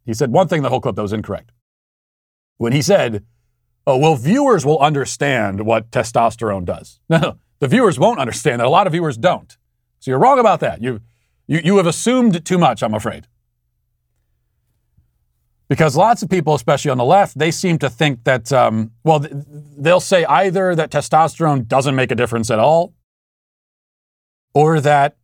He 0.06 0.14
said 0.14 0.32
one 0.32 0.48
thing 0.48 0.58
in 0.58 0.64
the 0.64 0.70
whole 0.70 0.82
clip 0.82 0.96
that 0.96 1.02
was 1.04 1.14
incorrect. 1.14 1.52
When 2.58 2.74
he 2.74 2.82
said, 2.82 3.24
"Oh 3.86 3.98
well, 3.98 4.16
viewers 4.16 4.66
will 4.66 4.80
understand 4.80 5.62
what 5.62 5.92
testosterone 5.92 6.66
does." 6.66 7.00
No, 7.10 7.38
the 7.60 7.68
viewers 7.68 8.00
won't 8.00 8.20
understand 8.20 8.60
that. 8.60 8.66
A 8.66 8.76
lot 8.78 8.88
of 8.88 8.94
viewers 8.94 9.16
don't. 9.16 9.56
So 10.00 10.12
you're 10.12 10.20
wrong 10.20 10.40
about 10.40 10.60
that. 10.62 10.82
You 10.82 11.00
you 11.48 11.62
you 11.64 11.78
have 11.78 11.88
assumed 11.88 12.44
too 12.44 12.58
much. 12.58 12.82
I'm 12.82 12.96
afraid. 12.96 13.28
Because 15.70 15.96
lots 15.96 16.22
of 16.24 16.30
people, 16.30 16.54
especially 16.56 16.92
on 16.92 16.98
the 16.98 17.06
left, 17.06 17.38
they 17.38 17.50
seem 17.50 17.80
to 17.80 17.90
think 17.90 18.26
that, 18.26 18.52
um, 18.52 18.92
well, 19.04 19.26
they'll 19.78 20.00
say 20.00 20.26
either 20.26 20.76
that 20.76 20.92
testosterone 20.92 21.68
doesn't 21.68 21.96
make 21.96 22.12
a 22.12 22.16
difference 22.16 22.52
at 22.52 22.60
all, 22.60 22.94
or 24.54 24.80
that 24.80 25.18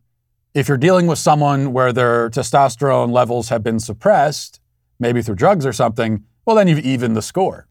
if 0.54 0.68
you're 0.68 0.76
dealing 0.76 1.06
with 1.06 1.18
someone 1.18 1.72
where 1.72 1.92
their 1.92 2.28
testosterone 2.30 3.12
levels 3.12 3.48
have 3.48 3.62
been 3.62 3.78
suppressed, 3.78 4.60
maybe 4.98 5.22
through 5.22 5.36
drugs 5.36 5.64
or 5.64 5.72
something, 5.72 6.24
well, 6.44 6.56
then 6.56 6.66
you've 6.68 6.84
evened 6.84 7.16
the 7.16 7.22
score. 7.22 7.68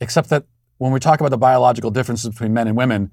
Except 0.00 0.28
that 0.30 0.44
when 0.78 0.92
we 0.92 0.98
talk 0.98 1.20
about 1.20 1.30
the 1.30 1.38
biological 1.38 1.90
differences 1.90 2.30
between 2.30 2.52
men 2.52 2.66
and 2.66 2.76
women, 2.76 3.10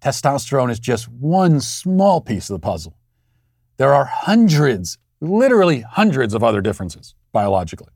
testosterone 0.00 0.70
is 0.70 0.80
just 0.80 1.08
one 1.08 1.60
small 1.60 2.20
piece 2.20 2.50
of 2.50 2.54
the 2.54 2.66
puzzle. 2.66 2.96
There 3.76 3.94
are 3.94 4.06
hundreds, 4.06 4.98
literally 5.20 5.82
hundreds 5.82 6.34
of 6.34 6.42
other 6.42 6.60
differences 6.60 7.14
biologically. 7.32 7.92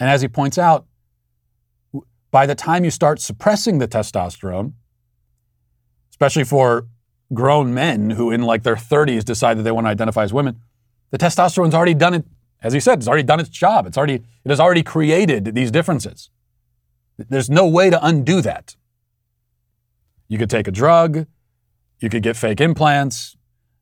And 0.00 0.10
as 0.10 0.20
he 0.20 0.28
points 0.28 0.58
out, 0.58 0.86
by 2.30 2.46
the 2.46 2.54
time 2.54 2.84
you 2.84 2.90
start 2.90 3.20
suppressing 3.20 3.78
the 3.78 3.86
testosterone, 3.86 4.72
especially 6.10 6.44
for 6.44 6.88
grown 7.34 7.74
men 7.74 8.10
who, 8.10 8.30
in 8.30 8.42
like 8.42 8.62
their 8.62 8.76
30s, 8.76 9.24
decide 9.24 9.58
that 9.58 9.62
they 9.62 9.72
want 9.72 9.86
to 9.86 9.90
identify 9.90 10.22
as 10.22 10.32
women, 10.32 10.60
the 11.10 11.18
testosterone's 11.18 11.74
already 11.74 11.94
done 11.94 12.14
it. 12.14 12.24
As 12.62 12.72
he 12.72 12.80
said, 12.80 12.98
it's 12.98 13.08
already 13.08 13.22
done 13.22 13.40
its 13.40 13.50
job. 13.50 13.86
It's 13.86 13.98
already 13.98 14.14
it 14.14 14.48
has 14.48 14.60
already 14.60 14.82
created 14.82 15.54
these 15.54 15.70
differences. 15.70 16.30
There's 17.16 17.50
no 17.50 17.66
way 17.66 17.90
to 17.90 18.04
undo 18.04 18.40
that. 18.40 18.76
You 20.28 20.38
could 20.38 20.50
take 20.50 20.66
a 20.66 20.72
drug, 20.72 21.26
you 22.00 22.08
could 22.08 22.22
get 22.22 22.36
fake 22.36 22.60
implants, 22.60 23.36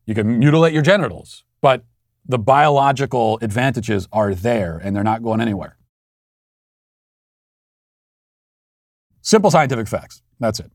you 0.05 0.13
could 0.13 0.25
mutilate 0.25 0.73
your 0.73 0.83
genitals, 0.83 1.43
but 1.61 1.85
the 2.25 2.37
biological 2.37 3.39
advantages 3.41 4.07
are 4.11 4.35
there 4.35 4.77
and 4.77 4.95
they're 4.95 5.03
not 5.03 5.23
going 5.23 5.41
anywhere. 5.41 5.77
Simple 9.21 9.49
scientific 9.49 9.87
facts. 9.87 10.21
That's 10.39 10.59
it. 10.59 10.71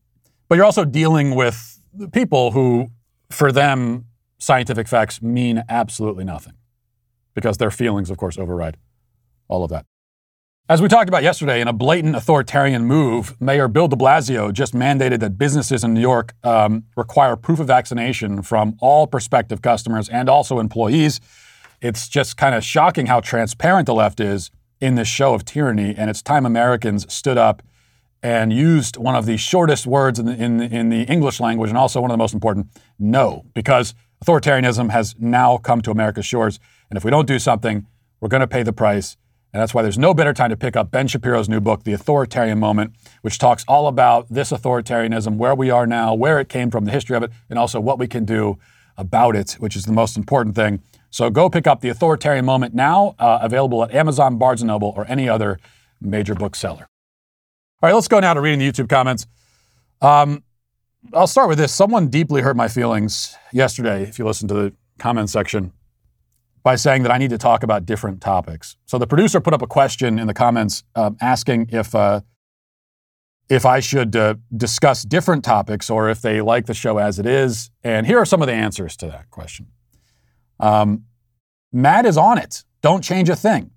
But 0.47 0.55
you're 0.55 0.65
also 0.65 0.83
dealing 0.83 1.35
with 1.35 1.78
people 2.11 2.51
who, 2.51 2.87
for 3.29 3.51
them, 3.51 4.05
scientific 4.37 4.87
facts 4.87 5.21
mean 5.21 5.63
absolutely 5.69 6.23
nothing 6.23 6.53
because 7.33 7.57
their 7.57 7.71
feelings, 7.71 8.09
of 8.09 8.17
course, 8.17 8.37
override 8.37 8.77
all 9.47 9.63
of 9.63 9.69
that. 9.69 9.85
As 10.69 10.83
we 10.83 10.87
talked 10.87 11.09
about 11.09 11.23
yesterday, 11.23 11.61
in 11.61 11.67
a 11.67 11.73
blatant 11.73 12.15
authoritarian 12.15 12.85
move, 12.85 13.35
Mayor 13.41 13.67
Bill 13.67 13.87
de 13.87 13.95
Blasio 13.95 14.53
just 14.53 14.75
mandated 14.75 15.19
that 15.21 15.35
businesses 15.35 15.83
in 15.83 15.95
New 15.95 16.01
York 16.01 16.35
um, 16.43 16.83
require 16.95 17.35
proof 17.35 17.59
of 17.59 17.65
vaccination 17.65 18.43
from 18.43 18.75
all 18.79 19.07
prospective 19.07 19.63
customers 19.63 20.07
and 20.09 20.29
also 20.29 20.59
employees. 20.59 21.19
It's 21.81 22.07
just 22.07 22.37
kind 22.37 22.53
of 22.53 22.63
shocking 22.63 23.07
how 23.07 23.19
transparent 23.19 23.87
the 23.87 23.95
left 23.95 24.19
is 24.19 24.51
in 24.79 24.93
this 24.93 25.07
show 25.07 25.33
of 25.33 25.43
tyranny, 25.43 25.95
and 25.97 26.07
it's 26.07 26.21
time 26.21 26.45
Americans 26.45 27.11
stood 27.11 27.37
up 27.37 27.63
and 28.21 28.51
used 28.51 28.97
one 28.97 29.15
of 29.15 29.25
the 29.25 29.37
shortest 29.37 29.87
words 29.87 30.19
in 30.19 30.25
the, 30.25 30.33
in, 30.33 30.61
in 30.61 30.89
the 30.89 31.03
English 31.03 31.39
language 31.39 31.69
and 31.69 31.77
also 31.77 32.01
one 32.01 32.11
of 32.11 32.13
the 32.13 32.17
most 32.17 32.33
important 32.33 32.67
no, 32.97 33.45
because 33.53 33.93
authoritarianism 34.23 34.89
has 34.89 35.15
now 35.19 35.57
come 35.57 35.81
to 35.81 35.91
America's 35.91 36.25
shores. 36.25 36.59
And 36.89 36.97
if 36.97 37.05
we 37.05 37.11
don't 37.11 37.27
do 37.27 37.39
something, 37.39 37.85
we're 38.19 38.29
going 38.29 38.41
to 38.41 38.47
pay 38.47 38.63
the 38.63 38.73
price. 38.73 39.15
And 39.51 39.61
that's 39.61 39.73
why 39.73 39.81
there's 39.81 39.97
no 39.97 40.13
better 40.13 40.33
time 40.33 40.51
to 40.51 40.57
pick 40.57 40.75
up 40.75 40.91
Ben 40.91 41.07
Shapiro's 41.07 41.49
new 41.49 41.59
book, 41.59 41.83
The 41.83 41.93
Authoritarian 41.93 42.59
Moment, 42.59 42.93
which 43.21 43.39
talks 43.39 43.65
all 43.67 43.87
about 43.87 44.27
this 44.29 44.51
authoritarianism, 44.51 45.37
where 45.37 45.55
we 45.55 45.71
are 45.71 45.87
now, 45.87 46.13
where 46.13 46.39
it 46.39 46.49
came 46.49 46.69
from, 46.69 46.85
the 46.85 46.91
history 46.91 47.15
of 47.15 47.23
it, 47.23 47.31
and 47.49 47.57
also 47.57 47.79
what 47.79 47.97
we 47.97 48.07
can 48.07 48.25
do 48.25 48.59
about 48.95 49.35
it, 49.35 49.53
which 49.53 49.75
is 49.75 49.85
the 49.85 49.93
most 49.93 50.17
important 50.17 50.55
thing. 50.55 50.83
So 51.09 51.31
go 51.31 51.49
pick 51.49 51.65
up 51.65 51.81
The 51.81 51.89
Authoritarian 51.89 52.45
Moment 52.45 52.75
now, 52.75 53.15
uh, 53.17 53.39
available 53.41 53.83
at 53.83 53.91
Amazon, 53.91 54.37
Barnes 54.37 54.63
& 54.63 54.63
Noble, 54.63 54.93
or 54.95 55.05
any 55.07 55.27
other 55.27 55.59
major 55.99 56.35
bookseller. 56.35 56.87
All 57.81 57.87
right, 57.87 57.95
let's 57.95 58.09
go 58.09 58.19
now 58.19 58.33
to 58.33 58.41
reading 58.41 58.59
the 58.59 58.69
YouTube 58.69 58.89
comments. 58.89 59.25
Um, 60.01 60.43
I'll 61.13 61.27
start 61.27 61.47
with 61.47 61.57
this. 61.57 61.73
Someone 61.73 62.09
deeply 62.09 62.41
hurt 62.41 62.57
my 62.57 62.67
feelings 62.67 63.37
yesterday, 63.53 64.03
if 64.03 64.19
you 64.19 64.25
listen 64.25 64.49
to 64.49 64.53
the 64.53 64.73
comment 64.97 65.29
section 65.29 65.71
by 66.61 66.75
saying 66.75 67.03
that 67.03 67.11
I 67.13 67.17
need 67.17 67.29
to 67.29 67.37
talk 67.37 67.63
about 67.63 67.85
different 67.85 68.19
topics. 68.19 68.75
So 68.85 68.97
the 68.97 69.07
producer 69.07 69.39
put 69.39 69.53
up 69.53 69.61
a 69.61 69.67
question 69.67 70.19
in 70.19 70.27
the 70.27 70.33
comments 70.33 70.83
um, 70.95 71.15
asking 71.21 71.69
if 71.71 71.95
uh, 71.95 72.19
if 73.47 73.65
I 73.65 73.79
should 73.79 74.13
uh, 74.13 74.35
discuss 74.55 75.03
different 75.03 75.45
topics 75.45 75.89
or 75.89 76.09
if 76.09 76.21
they 76.21 76.41
like 76.41 76.65
the 76.65 76.73
show 76.73 76.97
as 76.97 77.17
it 77.17 77.25
is. 77.25 77.71
And 77.81 78.05
here 78.05 78.19
are 78.19 78.25
some 78.25 78.41
of 78.41 78.47
the 78.47 78.53
answers 78.53 78.97
to 78.97 79.07
that 79.07 79.29
question. 79.29 79.67
Um, 80.59 81.05
Matt 81.71 82.05
is 82.05 82.17
on 82.17 82.37
it. 82.37 82.65
Don't 82.81 83.05
change 83.05 83.29
a 83.29 83.37
thing. 83.37 83.71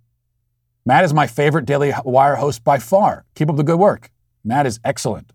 Matt 0.85 1.05
is 1.05 1.15
my 1.15 1.27
favorite 1.27 1.65
Daily 1.65 1.93
Wire 2.05 2.37
host 2.37 2.65
by 2.65 2.79
far. 2.79 3.25
Keep 3.35 3.51
up 3.51 3.57
the 3.57 3.63
good 3.63 3.79
work. 3.79 4.11
Matt 4.45 4.67
is 4.67 4.81
excellent. 4.85 5.33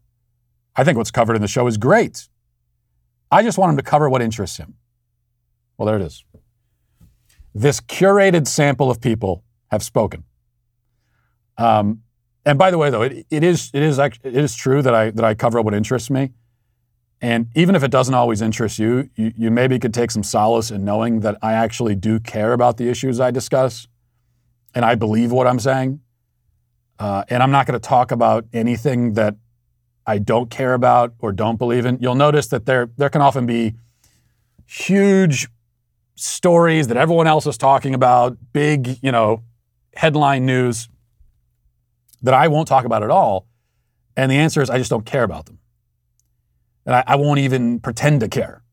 I 0.75 0.83
think 0.83 0.97
what's 0.97 1.11
covered 1.11 1.35
in 1.35 1.41
the 1.41 1.47
show 1.47 1.67
is 1.67 1.77
great. 1.77 2.27
I 3.31 3.43
just 3.43 3.57
want 3.57 3.71
him 3.71 3.77
to 3.77 3.83
cover 3.83 4.09
what 4.09 4.21
interests 4.21 4.57
him. 4.57 4.75
Well, 5.77 5.85
there 5.85 5.95
it 5.95 6.01
is. 6.01 6.23
This 7.53 7.81
curated 7.81 8.47
sample 8.47 8.91
of 8.91 9.01
people 9.01 9.43
have 9.71 9.83
spoken. 9.83 10.23
Um, 11.57 12.03
and 12.45 12.57
by 12.57 12.71
the 12.71 12.77
way, 12.77 12.89
though, 12.89 13.01
it, 13.01 13.25
it 13.29 13.43
is 13.43 13.71
it 13.73 13.83
is 13.83 13.99
it 13.99 14.19
is 14.23 14.55
true 14.55 14.81
that 14.81 14.93
I 14.93 15.11
that 15.11 15.25
I 15.25 15.33
cover 15.33 15.61
what 15.61 15.73
interests 15.73 16.09
me. 16.09 16.31
And 17.19 17.47
even 17.55 17.73
if 17.75 17.83
it 17.83 17.89
doesn't 17.89 18.13
always 18.13 18.41
interest 18.41 18.77
you, 18.77 19.09
you, 19.15 19.33
you 19.35 19.51
maybe 19.51 19.79
could 19.79 19.93
take 19.93 20.11
some 20.11 20.21
solace 20.21 20.69
in 20.69 20.85
knowing 20.85 21.21
that 21.21 21.35
I 21.41 21.53
actually 21.53 21.95
do 21.95 22.19
care 22.19 22.53
about 22.53 22.77
the 22.77 22.89
issues 22.89 23.19
I 23.19 23.31
discuss, 23.31 23.87
and 24.75 24.85
I 24.85 24.95
believe 24.95 25.31
what 25.31 25.47
I'm 25.47 25.59
saying. 25.59 26.01
Uh, 26.99 27.23
and 27.29 27.43
I'm 27.43 27.51
not 27.51 27.67
going 27.67 27.79
to 27.79 27.87
talk 27.87 28.11
about 28.11 28.45
anything 28.53 29.13
that 29.13 29.35
I 30.05 30.17
don't 30.17 30.49
care 30.49 30.73
about 30.73 31.13
or 31.19 31.31
don't 31.31 31.57
believe 31.57 31.85
in. 31.85 31.99
You'll 32.01 32.15
notice 32.15 32.47
that 32.47 32.65
there 32.65 32.89
there 32.97 33.09
can 33.09 33.21
often 33.21 33.45
be 33.45 33.75
huge 34.65 35.47
stories 36.15 36.87
that 36.87 36.97
everyone 36.97 37.27
else 37.27 37.45
is 37.45 37.57
talking 37.57 37.93
about, 37.93 38.37
big, 38.53 38.97
you 39.01 39.11
know, 39.11 39.43
headline 39.95 40.45
news 40.45 40.89
that 42.21 42.33
I 42.33 42.47
won't 42.47 42.67
talk 42.67 42.85
about 42.85 43.03
at 43.03 43.11
all. 43.11 43.47
And 44.15 44.31
the 44.31 44.35
answer 44.35 44.61
is 44.61 44.69
I 44.69 44.77
just 44.77 44.89
don't 44.89 45.05
care 45.05 45.23
about 45.23 45.45
them. 45.45 45.59
And 46.85 46.95
I, 46.95 47.03
I 47.05 47.15
won't 47.15 47.39
even 47.39 47.79
pretend 47.79 48.21
to 48.21 48.27
care. 48.27 48.63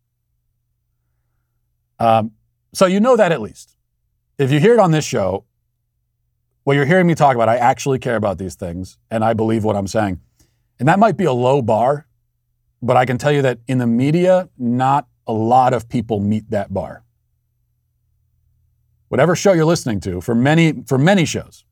Um, 1.99 2.33
so 2.73 2.87
you 2.87 3.01
know 3.01 3.17
that 3.17 3.33
at 3.33 3.41
least. 3.41 3.77
If 4.39 4.51
you 4.51 4.59
hear 4.59 4.75
it 4.75 4.81
on 4.81 4.91
this 4.91 5.05
show, 5.05 5.45
what 6.65 6.75
you're 6.75 6.87
hearing 6.87 7.07
me 7.07 7.15
talk 7.15 7.35
about, 7.35 7.49
I 7.49 7.57
actually 7.57 7.99
care 7.99 8.17
about 8.17 8.39
these 8.39 8.55
things 8.55 8.99
and 9.11 9.25
I 9.25 9.33
believe 9.33 9.65
what 9.65 9.77
I'm 9.77 9.87
saying. 9.87 10.21
And 10.79 10.89
that 10.89 10.99
might 10.99 11.17
be 11.17 11.25
a 11.25 11.33
low 11.33 11.63
bar, 11.63 12.07
but 12.83 12.97
I 12.97 13.07
can 13.07 13.17
tell 13.17 13.33
you 13.33 13.43
that 13.43 13.61
in 13.69 13.79
the 13.79 13.87
media, 13.87 14.49
not 14.59 15.07
a 15.27 15.33
lot 15.33 15.73
of 15.73 15.89
people 15.89 16.21
meet 16.21 16.51
that 16.51 16.75
bar 16.75 17.05
whatever 19.15 19.37
show 19.37 19.53
you're 19.53 19.65
listening 19.65 20.01
to, 20.01 20.21
for 20.21 20.35
many, 20.35 20.83
for 20.89 20.99
many 20.99 21.25
shows, 21.25 21.65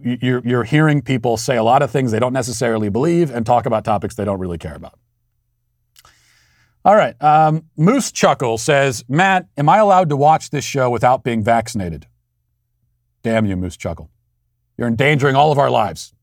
you're, 0.00 0.40
you're 0.46 0.62
hearing 0.62 1.02
people 1.02 1.36
say 1.36 1.56
a 1.56 1.64
lot 1.64 1.82
of 1.82 1.90
things 1.90 2.12
they 2.12 2.20
don't 2.20 2.32
necessarily 2.32 2.88
believe 2.90 3.32
and 3.32 3.44
talk 3.44 3.66
about 3.66 3.84
topics 3.84 4.14
they 4.14 4.24
don't 4.24 4.38
really 4.38 4.56
care 4.56 4.76
about. 4.76 4.96
All 6.84 6.94
right. 6.94 7.20
Um, 7.20 7.64
Moose 7.76 8.12
Chuckle 8.12 8.56
says, 8.56 9.04
Matt, 9.08 9.48
am 9.56 9.68
I 9.68 9.78
allowed 9.78 10.10
to 10.10 10.16
watch 10.16 10.50
this 10.50 10.64
show 10.64 10.90
without 10.90 11.24
being 11.24 11.42
vaccinated? 11.42 12.06
Damn 13.26 13.44
you, 13.44 13.56
Moose 13.56 13.76
Chuckle. 13.76 14.08
You're 14.78 14.86
endangering 14.86 15.34
all 15.34 15.50
of 15.50 15.58
our 15.58 15.68
lives. 15.68 16.14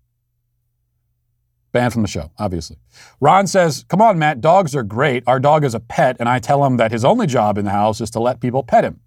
Banned 1.74 1.92
from 1.92 2.02
the 2.02 2.08
show, 2.08 2.32
obviously. 2.40 2.78
Ron 3.20 3.46
says, 3.46 3.84
Come 3.90 4.02
on, 4.02 4.18
Matt, 4.18 4.40
dogs 4.40 4.74
are 4.74 4.84
great. 4.84 5.22
Our 5.28 5.38
dog 5.38 5.66
is 5.66 5.76
a 5.76 5.82
pet, 5.82 6.16
and 6.22 6.30
I 6.30 6.40
tell 6.40 6.64
him 6.64 6.78
that 6.78 6.94
his 6.94 7.04
only 7.04 7.28
job 7.28 7.58
in 7.58 7.66
the 7.66 7.72
house 7.72 8.00
is 8.00 8.10
to 8.12 8.22
let 8.22 8.40
people 8.40 8.64
pet 8.64 8.86
him. 8.86 9.02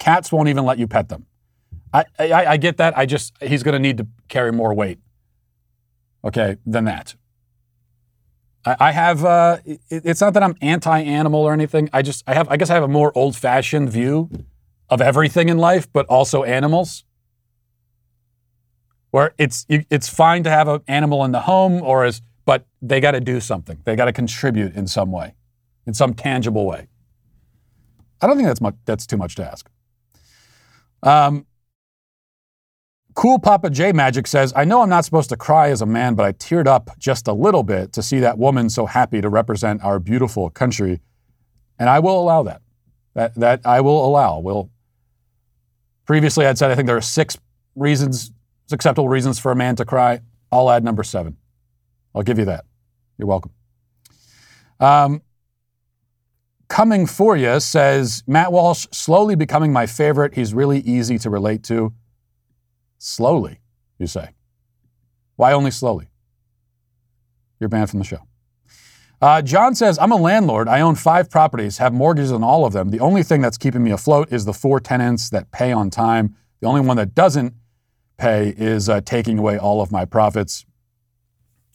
Cats 0.00 0.32
won't 0.32 0.48
even 0.48 0.64
let 0.64 0.80
you 0.80 0.88
pet 0.88 1.08
them. 1.08 1.26
I, 1.94 2.04
I, 2.18 2.46
I 2.46 2.56
get 2.56 2.78
that. 2.78 2.98
I 2.98 3.06
just, 3.06 3.40
he's 3.40 3.62
going 3.62 3.74
to 3.74 3.78
need 3.78 3.98
to 3.98 4.08
carry 4.26 4.50
more 4.50 4.74
weight, 4.74 4.98
okay, 6.24 6.56
than 6.66 6.86
that. 6.86 7.14
I, 8.64 8.76
I 8.80 8.90
have, 8.90 9.24
uh, 9.24 9.58
it, 9.64 9.80
it's 9.88 10.20
not 10.20 10.34
that 10.34 10.42
I'm 10.42 10.56
anti 10.60 10.98
animal 10.98 11.42
or 11.42 11.52
anything. 11.52 11.90
I 11.92 12.02
just, 12.02 12.24
I 12.26 12.34
have, 12.34 12.48
I 12.48 12.56
guess 12.56 12.70
I 12.70 12.74
have 12.74 12.82
a 12.82 12.88
more 12.88 13.16
old 13.16 13.36
fashioned 13.36 13.88
view 13.88 14.28
of 14.88 15.00
everything 15.00 15.48
in 15.48 15.58
life, 15.58 15.86
but 15.92 16.06
also 16.06 16.42
animals 16.42 17.04
where 19.10 19.34
it's 19.38 19.66
it's 19.68 20.08
fine 20.08 20.42
to 20.44 20.50
have 20.50 20.68
an 20.68 20.80
animal 20.86 21.24
in 21.24 21.32
the 21.32 21.40
home 21.40 21.82
or 21.82 22.04
as 22.04 22.22
but 22.44 22.66
they 22.82 23.00
got 23.00 23.12
to 23.12 23.20
do 23.20 23.38
something. 23.40 23.78
They 23.84 23.94
got 23.96 24.06
to 24.06 24.12
contribute 24.12 24.74
in 24.74 24.86
some 24.86 25.12
way, 25.12 25.34
in 25.86 25.94
some 25.94 26.14
tangible 26.14 26.66
way. 26.66 26.88
I 28.20 28.26
don't 28.26 28.36
think 28.36 28.48
that's 28.48 28.60
much. 28.60 28.74
That's 28.86 29.06
too 29.06 29.16
much 29.16 29.34
to 29.36 29.44
ask. 29.44 29.70
Um, 31.02 31.46
cool 33.14 33.38
Papa 33.38 33.70
J 33.70 33.92
Magic 33.92 34.26
says, 34.26 34.52
I 34.56 34.64
know 34.64 34.82
I'm 34.82 34.88
not 34.88 35.04
supposed 35.04 35.30
to 35.30 35.36
cry 35.36 35.70
as 35.70 35.80
a 35.80 35.86
man, 35.86 36.14
but 36.14 36.26
I 36.26 36.32
teared 36.32 36.66
up 36.66 36.90
just 36.98 37.28
a 37.28 37.32
little 37.32 37.62
bit 37.62 37.92
to 37.92 38.02
see 38.02 38.18
that 38.20 38.36
woman 38.36 38.68
so 38.68 38.86
happy 38.86 39.20
to 39.20 39.28
represent 39.28 39.82
our 39.84 39.98
beautiful 39.98 40.50
country, 40.50 41.00
and 41.78 41.88
I 41.88 42.00
will 42.00 42.20
allow 42.20 42.42
that. 42.42 42.62
That 43.14 43.34
that 43.36 43.60
I 43.64 43.80
will 43.80 44.04
allow. 44.04 44.38
Will 44.38 44.70
previously 46.04 46.46
I'd 46.46 46.58
said 46.58 46.70
I 46.70 46.74
think 46.74 46.86
there 46.86 46.96
are 46.96 47.00
six 47.00 47.38
reasons 47.74 48.32
acceptable 48.72 49.08
reasons 49.08 49.38
for 49.38 49.52
a 49.52 49.56
man 49.56 49.76
to 49.76 49.84
cry. 49.84 50.20
I'll 50.52 50.70
add 50.70 50.84
number 50.84 51.02
seven. 51.02 51.36
I'll 52.14 52.22
give 52.22 52.38
you 52.38 52.44
that. 52.46 52.64
You're 53.18 53.28
welcome. 53.28 53.52
Um, 54.78 55.22
Coming 56.70 57.04
for 57.04 57.36
you 57.36 57.58
says 57.58 58.22
Matt 58.28 58.52
Walsh 58.52 58.86
slowly 58.92 59.34
becoming 59.34 59.72
my 59.72 59.86
favorite. 59.86 60.34
He's 60.34 60.54
really 60.54 60.78
easy 60.78 61.18
to 61.18 61.28
relate 61.28 61.64
to. 61.64 61.92
Slowly, 62.96 63.58
you 63.98 64.06
say. 64.06 64.30
Why 65.34 65.52
only 65.52 65.72
slowly? 65.72 66.10
You're 67.58 67.68
banned 67.68 67.90
from 67.90 67.98
the 67.98 68.04
show. 68.04 68.20
Uh, 69.20 69.42
John 69.42 69.74
says, 69.74 69.98
I'm 69.98 70.12
a 70.12 70.16
landlord. 70.16 70.68
I 70.68 70.80
own 70.80 70.94
five 70.94 71.28
properties, 71.28 71.78
have 71.78 71.92
mortgages 71.92 72.30
on 72.30 72.44
all 72.44 72.64
of 72.64 72.72
them. 72.72 72.90
The 72.90 73.00
only 73.00 73.24
thing 73.24 73.40
that's 73.40 73.58
keeping 73.58 73.82
me 73.82 73.90
afloat 73.90 74.32
is 74.32 74.44
the 74.44 74.54
four 74.54 74.78
tenants 74.78 75.28
that 75.30 75.50
pay 75.50 75.72
on 75.72 75.90
time. 75.90 76.36
The 76.60 76.68
only 76.68 76.82
one 76.82 76.96
that 76.98 77.16
doesn't 77.16 77.52
pay 78.20 78.54
is 78.56 78.88
uh, 78.88 79.00
taking 79.00 79.38
away 79.38 79.58
all 79.58 79.80
of 79.80 79.90
my 79.90 80.04
profits. 80.04 80.64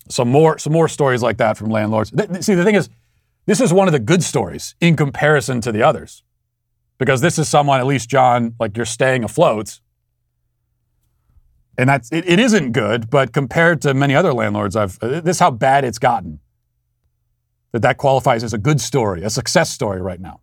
Some 0.10 0.30
more, 0.30 0.60
some 0.60 0.74
more 0.74 0.88
stories 0.88 1.22
like 1.22 1.38
that 1.38 1.58
from 1.58 1.70
landlords. 1.70 2.12
Th- 2.12 2.44
see, 2.44 2.54
the 2.54 2.64
thing 2.64 2.76
is, 2.76 2.90
this 3.48 3.60
is 3.60 3.74
one 3.74 3.88
of 3.88 3.92
the 3.92 4.00
good 4.00 4.24
stories 4.24 4.76
in 4.80 4.96
comparison 4.96 5.62
to 5.62 5.72
the 5.72 5.84
others, 5.84 6.24
because 6.98 7.22
this 7.22 7.38
is 7.38 7.50
someone, 7.50 7.80
at 7.80 7.88
least 7.88 8.10
John, 8.10 8.56
like 8.60 8.78
you're 8.78 8.86
staying 8.86 9.24
afloat, 9.24 9.82
and 11.78 11.90
that's 11.90 12.12
it, 12.12 12.28
it 12.28 12.40
isn't 12.40 12.72
good. 12.72 13.10
But 13.10 13.34
compared 13.34 13.82
to 13.82 13.94
many 13.94 14.16
other 14.16 14.34
landlords, 14.34 14.76
I've 14.76 14.98
uh, 15.02 15.22
this 15.22 15.38
is 15.38 15.40
how 15.40 15.52
bad 15.52 15.84
it's 15.84 16.00
gotten. 16.00 16.40
That 17.72 17.82
that 17.82 17.98
qualifies 17.98 18.44
as 18.44 18.54
a 18.54 18.58
good 18.58 18.80
story, 18.80 19.24
a 19.24 19.30
success 19.30 19.70
story 19.70 20.02
right 20.02 20.22
now. 20.22 20.40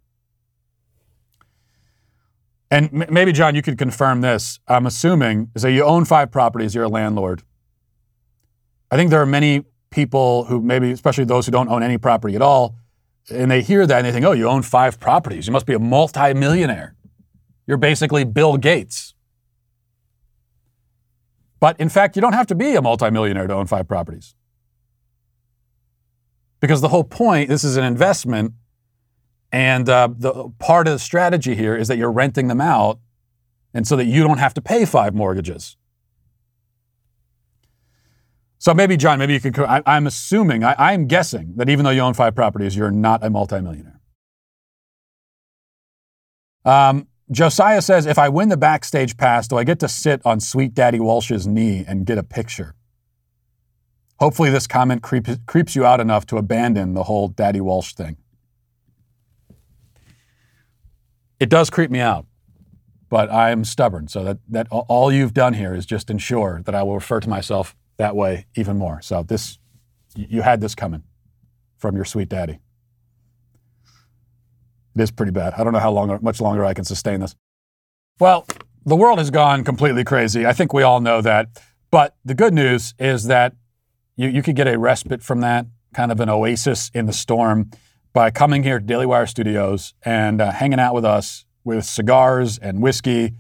And 2.73 2.89
m- 3.03 3.13
maybe, 3.13 3.33
John, 3.33 3.55
you 3.55 3.61
could 3.61 3.77
confirm 3.77 4.23
this. 4.23 4.59
I'm 4.67 4.87
assuming 4.87 5.51
is 5.55 5.61
that 5.61 5.73
you 5.73 5.85
own 5.85 6.07
five 6.07 6.33
properties, 6.33 6.75
you're 6.75 6.85
a 6.85 6.89
landlord. 6.89 7.43
I 8.91 8.97
think 8.97 9.11
there 9.11 9.21
are 9.21 9.27
many 9.27 9.65
people 9.91 10.45
who 10.45 10.59
maybe, 10.63 10.91
especially 10.91 11.25
those 11.25 11.45
who 11.45 11.53
don't 11.53 11.69
own 11.69 11.83
any 11.83 11.99
property 11.99 12.35
at 12.35 12.41
all, 12.41 12.77
and 13.31 13.51
they 13.51 13.61
hear 13.61 13.87
that 13.87 13.99
and 13.99 14.07
they 14.07 14.13
think, 14.13 14.25
oh, 14.25 14.33
you 14.33 14.49
own 14.49 14.63
five 14.63 14.99
properties. 14.99 15.47
You 15.47 15.53
must 15.53 15.67
be 15.67 15.75
a 15.75 15.79
multimillionaire. 15.79 16.95
You're 17.67 17.77
basically 17.77 18.25
Bill 18.25 18.57
Gates. 18.57 19.15
But 21.61 21.79
in 21.79 21.91
fact, 21.91 22.17
you 22.17 22.23
don't 22.23 22.33
have 22.33 22.47
to 22.47 22.55
be 22.55 22.75
a 22.75 22.81
multimillionaire 22.81 23.47
to 23.49 23.55
own 23.55 23.67
five 23.67 23.87
properties. 23.87 24.35
Because 26.59 26.81
the 26.81 26.89
whole 26.89 27.05
point, 27.05 27.51
this 27.51 27.65
is 27.65 27.77
an 27.77 27.85
investment, 27.85 28.55
and 29.53 29.89
uh, 29.89 30.09
the 30.17 30.51
part 30.59 30.89
of 30.89 30.95
the 30.95 30.99
strategy 30.99 31.55
here 31.55 31.77
is 31.77 31.87
that 31.89 31.99
you're 31.99 32.11
renting 32.11 32.49
them 32.49 32.61
out, 32.61 32.99
and 33.75 33.87
so 33.87 33.97
that 33.97 34.07
you 34.07 34.25
don't 34.25 34.39
have 34.39 34.55
to 34.55 34.63
pay 34.63 34.87
five 34.87 35.15
mortgages. 35.15 35.77
So 38.59 38.73
maybe, 38.73 38.97
John, 38.97 39.19
maybe 39.19 39.35
you 39.35 39.41
can. 39.41 39.55
I, 39.65 39.97
am 39.97 40.07
assuming, 40.07 40.65
I, 40.65 40.93
am 40.93 41.07
guessing 41.07 41.55
that 41.57 41.69
even 41.69 41.85
though 41.85 41.91
you 41.91 42.01
own 42.01 42.15
five 42.15 42.35
properties, 42.35 42.77
you're 42.77 42.93
not 42.93 43.25
a 43.25 43.29
multimillionaire. 43.29 44.01
Um, 46.65 47.09
Josiah 47.31 47.83
says, 47.83 48.07
if 48.07 48.19
I 48.19 48.29
win 48.29 48.51
the 48.51 48.57
backstage 48.57 49.17
pass, 49.17 49.49
do 49.49 49.57
I 49.57 49.65
get 49.65 49.81
to 49.81 49.89
sit 49.89 50.23
on 50.25 50.39
Sweet 50.39 50.75
Daddy 50.75 51.01
Walsh's 51.01 51.47
knee 51.47 51.85
and 51.87 52.07
get 52.07 52.19
a 52.19 52.23
picture? 52.23 52.75
Hopefully, 54.21 54.51
this 54.51 54.69
comment 54.69 55.03
creep, 55.03 55.27
creeps 55.47 55.75
you 55.75 55.85
out 55.85 55.99
enough 55.99 56.25
to 56.27 56.37
abandon 56.37 56.95
the 56.95 57.03
whole 57.03 57.27
Daddy 57.27 57.61
Walsh 57.61 57.95
thing. 57.95 58.17
It 61.43 61.49
does 61.49 61.71
creep 61.71 61.91
me 61.91 61.99
out, 61.99 62.27
but 63.09 63.29
I'm 63.29 63.65
stubborn. 63.65 64.07
So 64.07 64.23
that, 64.23 64.39
that 64.51 64.69
all 64.71 65.11
you've 65.11 65.35
done 65.35 65.55
here 65.55 65.75
is 65.75 65.85
just 65.85 66.09
ensure 66.09 66.63
that 66.67 66.73
I 66.77 66.85
will 66.85 66.95
refer 66.95 67.19
to 67.19 67.29
myself 67.29 67.75
that 67.97 68.15
way 68.15 68.47
even 68.55 68.79
more. 68.79 69.03
So 69.03 69.25
this, 69.25 69.59
you 70.15 70.43
had 70.43 70.61
this 70.61 70.77
coming 70.77 71.03
from 71.79 71.97
your 71.97 72.05
sweet 72.05 72.29
daddy. 72.29 72.61
It 74.95 75.03
is 75.03 75.11
pretty 75.11 75.33
bad. 75.33 75.55
I 75.55 75.65
don't 75.65 75.73
know 75.73 75.81
how 75.81 75.91
long, 75.91 76.17
much 76.23 76.41
longer 76.41 76.65
I 76.65 76.75
can 76.75 76.85
sustain 76.85 77.19
this. 77.19 77.35
Well, 78.21 78.47
the 78.87 78.95
world 78.95 79.19
has 79.19 79.33
gone 79.33 79.65
completely 79.65 80.05
crazy. 80.05 80.47
I 80.47 80.53
think 80.53 80.73
we 80.73 80.85
all 80.85 81.01
know 81.01 81.21
that. 81.23 81.49
But 81.91 82.15
the 82.25 82.37
good 82.37 82.55
news 82.55 82.95
is 83.01 83.25
that 83.25 83.57
you, 84.15 84.29
you 84.29 84.45
could 84.45 84.55
get 84.55 84.69
a 84.69 84.79
respite 84.79 85.25
from 85.25 85.41
that, 85.41 85.67
kind 85.93 86.13
of 86.13 86.21
an 86.21 86.29
oasis 86.29 86.89
in 86.95 87.07
the 87.07 87.13
storm, 87.13 87.73
by 88.13 88.31
coming 88.31 88.63
here 88.63 88.79
to 88.79 88.85
Daily 88.85 89.07
Wire 89.07 89.27
Studios 89.27 89.95
and 90.05 90.41
uh, 90.41 90.51
hanging 90.51 90.79
out 90.79 90.95
with 90.95 91.05
us 91.05 91.47
with 91.65 91.85
cigars 91.85 92.59
and 92.59 92.83
whiskey 92.83 93.35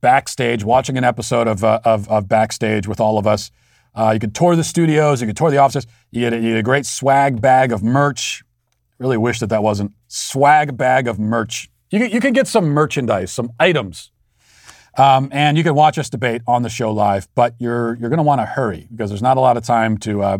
backstage, 0.00 0.64
watching 0.64 0.98
an 0.98 1.04
episode 1.04 1.46
of, 1.46 1.62
uh, 1.62 1.80
of, 1.84 2.08
of 2.08 2.28
Backstage 2.28 2.88
with 2.88 3.00
all 3.00 3.18
of 3.18 3.26
us. 3.26 3.50
Uh, 3.94 4.10
you 4.14 4.20
could 4.20 4.34
tour 4.34 4.56
the 4.56 4.64
studios, 4.64 5.20
you 5.20 5.26
could 5.26 5.36
tour 5.36 5.50
the 5.50 5.58
offices. 5.58 5.86
You 6.10 6.20
get, 6.20 6.32
a, 6.32 6.36
you 6.36 6.50
get 6.50 6.58
a 6.58 6.62
great 6.62 6.86
swag 6.86 7.40
bag 7.40 7.72
of 7.72 7.82
merch. 7.82 8.42
Really 8.98 9.16
wish 9.16 9.40
that 9.40 9.48
that 9.48 9.62
wasn't 9.62 9.92
swag 10.08 10.76
bag 10.76 11.06
of 11.08 11.18
merch. 11.18 11.70
You 11.90 12.00
can, 12.00 12.10
you 12.10 12.20
get 12.32 12.46
some 12.46 12.66
merchandise, 12.66 13.30
some 13.30 13.52
items, 13.60 14.10
um, 14.98 15.28
and 15.30 15.56
you 15.56 15.62
can 15.62 15.74
watch 15.74 15.98
us 15.98 16.10
debate 16.10 16.42
on 16.46 16.62
the 16.62 16.68
show 16.68 16.90
live. 16.90 17.28
But 17.34 17.54
you're 17.58 17.94
you're 17.96 18.08
going 18.08 18.18
to 18.18 18.24
want 18.24 18.40
to 18.40 18.46
hurry 18.46 18.88
because 18.90 19.10
there's 19.10 19.22
not 19.22 19.36
a 19.36 19.40
lot 19.40 19.56
of 19.56 19.64
time 19.64 19.98
to 19.98 20.22
uh, 20.22 20.38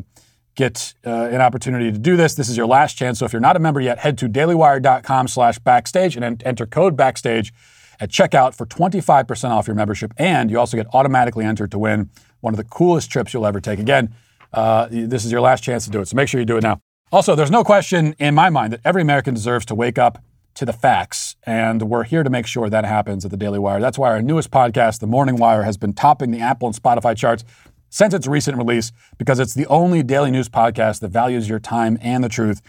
get 0.57 0.95
uh, 1.07 1.11
an 1.11 1.41
opportunity 1.41 1.93
to 1.93 1.99
do 1.99 2.17
this. 2.17 2.35
This 2.35 2.49
is 2.49 2.57
your 2.57 2.67
last 2.67 2.95
chance. 2.95 3.21
So 3.21 3.27
if 3.27 3.33
you're 3.33 3.41
not 3.41 3.57
a 3.57 3.61
member 3.61 3.81
yet, 3.81 3.99
head 4.01 4.19
to 4.19 4.29
dailywire.com/backstage 4.29 6.17
and 6.17 6.43
enter 6.45 6.67
code 6.67 6.97
backstage 6.97 7.53
at 8.01 8.11
checkout 8.11 8.55
for 8.55 8.67
25% 8.67 9.51
off 9.51 9.67
your 9.67 9.77
membership, 9.77 10.13
and 10.19 10.51
you 10.51 10.59
also 10.59 10.77
get 10.77 10.87
automatically 10.93 11.45
entered 11.45 11.71
to 11.71 11.79
win 11.79 12.11
one 12.41 12.53
of 12.53 12.59
the 12.59 12.65
coolest 12.65 13.11
trips 13.11 13.33
you'll 13.33 13.47
ever 13.47 13.61
take. 13.61 13.79
Again, 13.79 14.15
uh, 14.53 14.89
this 14.91 15.25
is 15.25 15.33
your 15.33 15.41
last 15.41 15.63
chance 15.63 15.85
to 15.85 15.91
do 15.91 16.01
it, 16.01 16.09
so 16.09 16.17
make 16.17 16.29
sure 16.29 16.41
you 16.41 16.47
do 16.47 16.57
it 16.57 16.63
now. 16.63 16.81
Also, 17.13 17.35
there's 17.35 17.51
no 17.51 17.65
question 17.65 18.15
in 18.19 18.35
my 18.35 18.51
mind 18.51 18.73
that 18.73 18.81
every 18.85 19.03
American 19.03 19.33
deserves 19.33 19.65
to 19.67 19.75
wake 19.75 19.99
up 19.99 20.23
to 20.55 20.65
the 20.65 20.73
facts, 20.73 21.37
and 21.45 21.83
we're 21.83 22.05
here 22.05 22.23
to 22.23 22.31
make 22.31 22.47
sure 22.47 22.69
that 22.69 22.85
happens 22.85 23.25
at 23.25 23.31
the 23.31 23.37
Daily 23.37 23.59
Wire. 23.59 23.81
That's 23.81 23.99
why 23.99 24.11
our 24.11 24.23
newest 24.23 24.51
podcast, 24.51 25.01
The 25.01 25.07
Morning 25.07 25.37
Wire, 25.37 25.63
has 25.63 25.77
been 25.77 25.93
topping 25.93 26.31
the 26.31 26.41
Apple 26.41 26.67
and 26.67 26.75
Spotify 26.75 27.17
charts 27.17 27.45
since 27.91 28.15
its 28.15 28.27
recent 28.27 28.57
release 28.59 28.93
because 29.19 29.39
it's 29.39 29.55
the 29.55 29.67
only 29.67 30.03
daily 30.03 30.31
news 30.31 30.49
podcast 30.49 31.01
that 31.01 31.09
values 31.09 31.49
your 31.49 31.59
time 31.59 31.99
and 32.01 32.23
the 32.23 32.29
truth. 32.29 32.61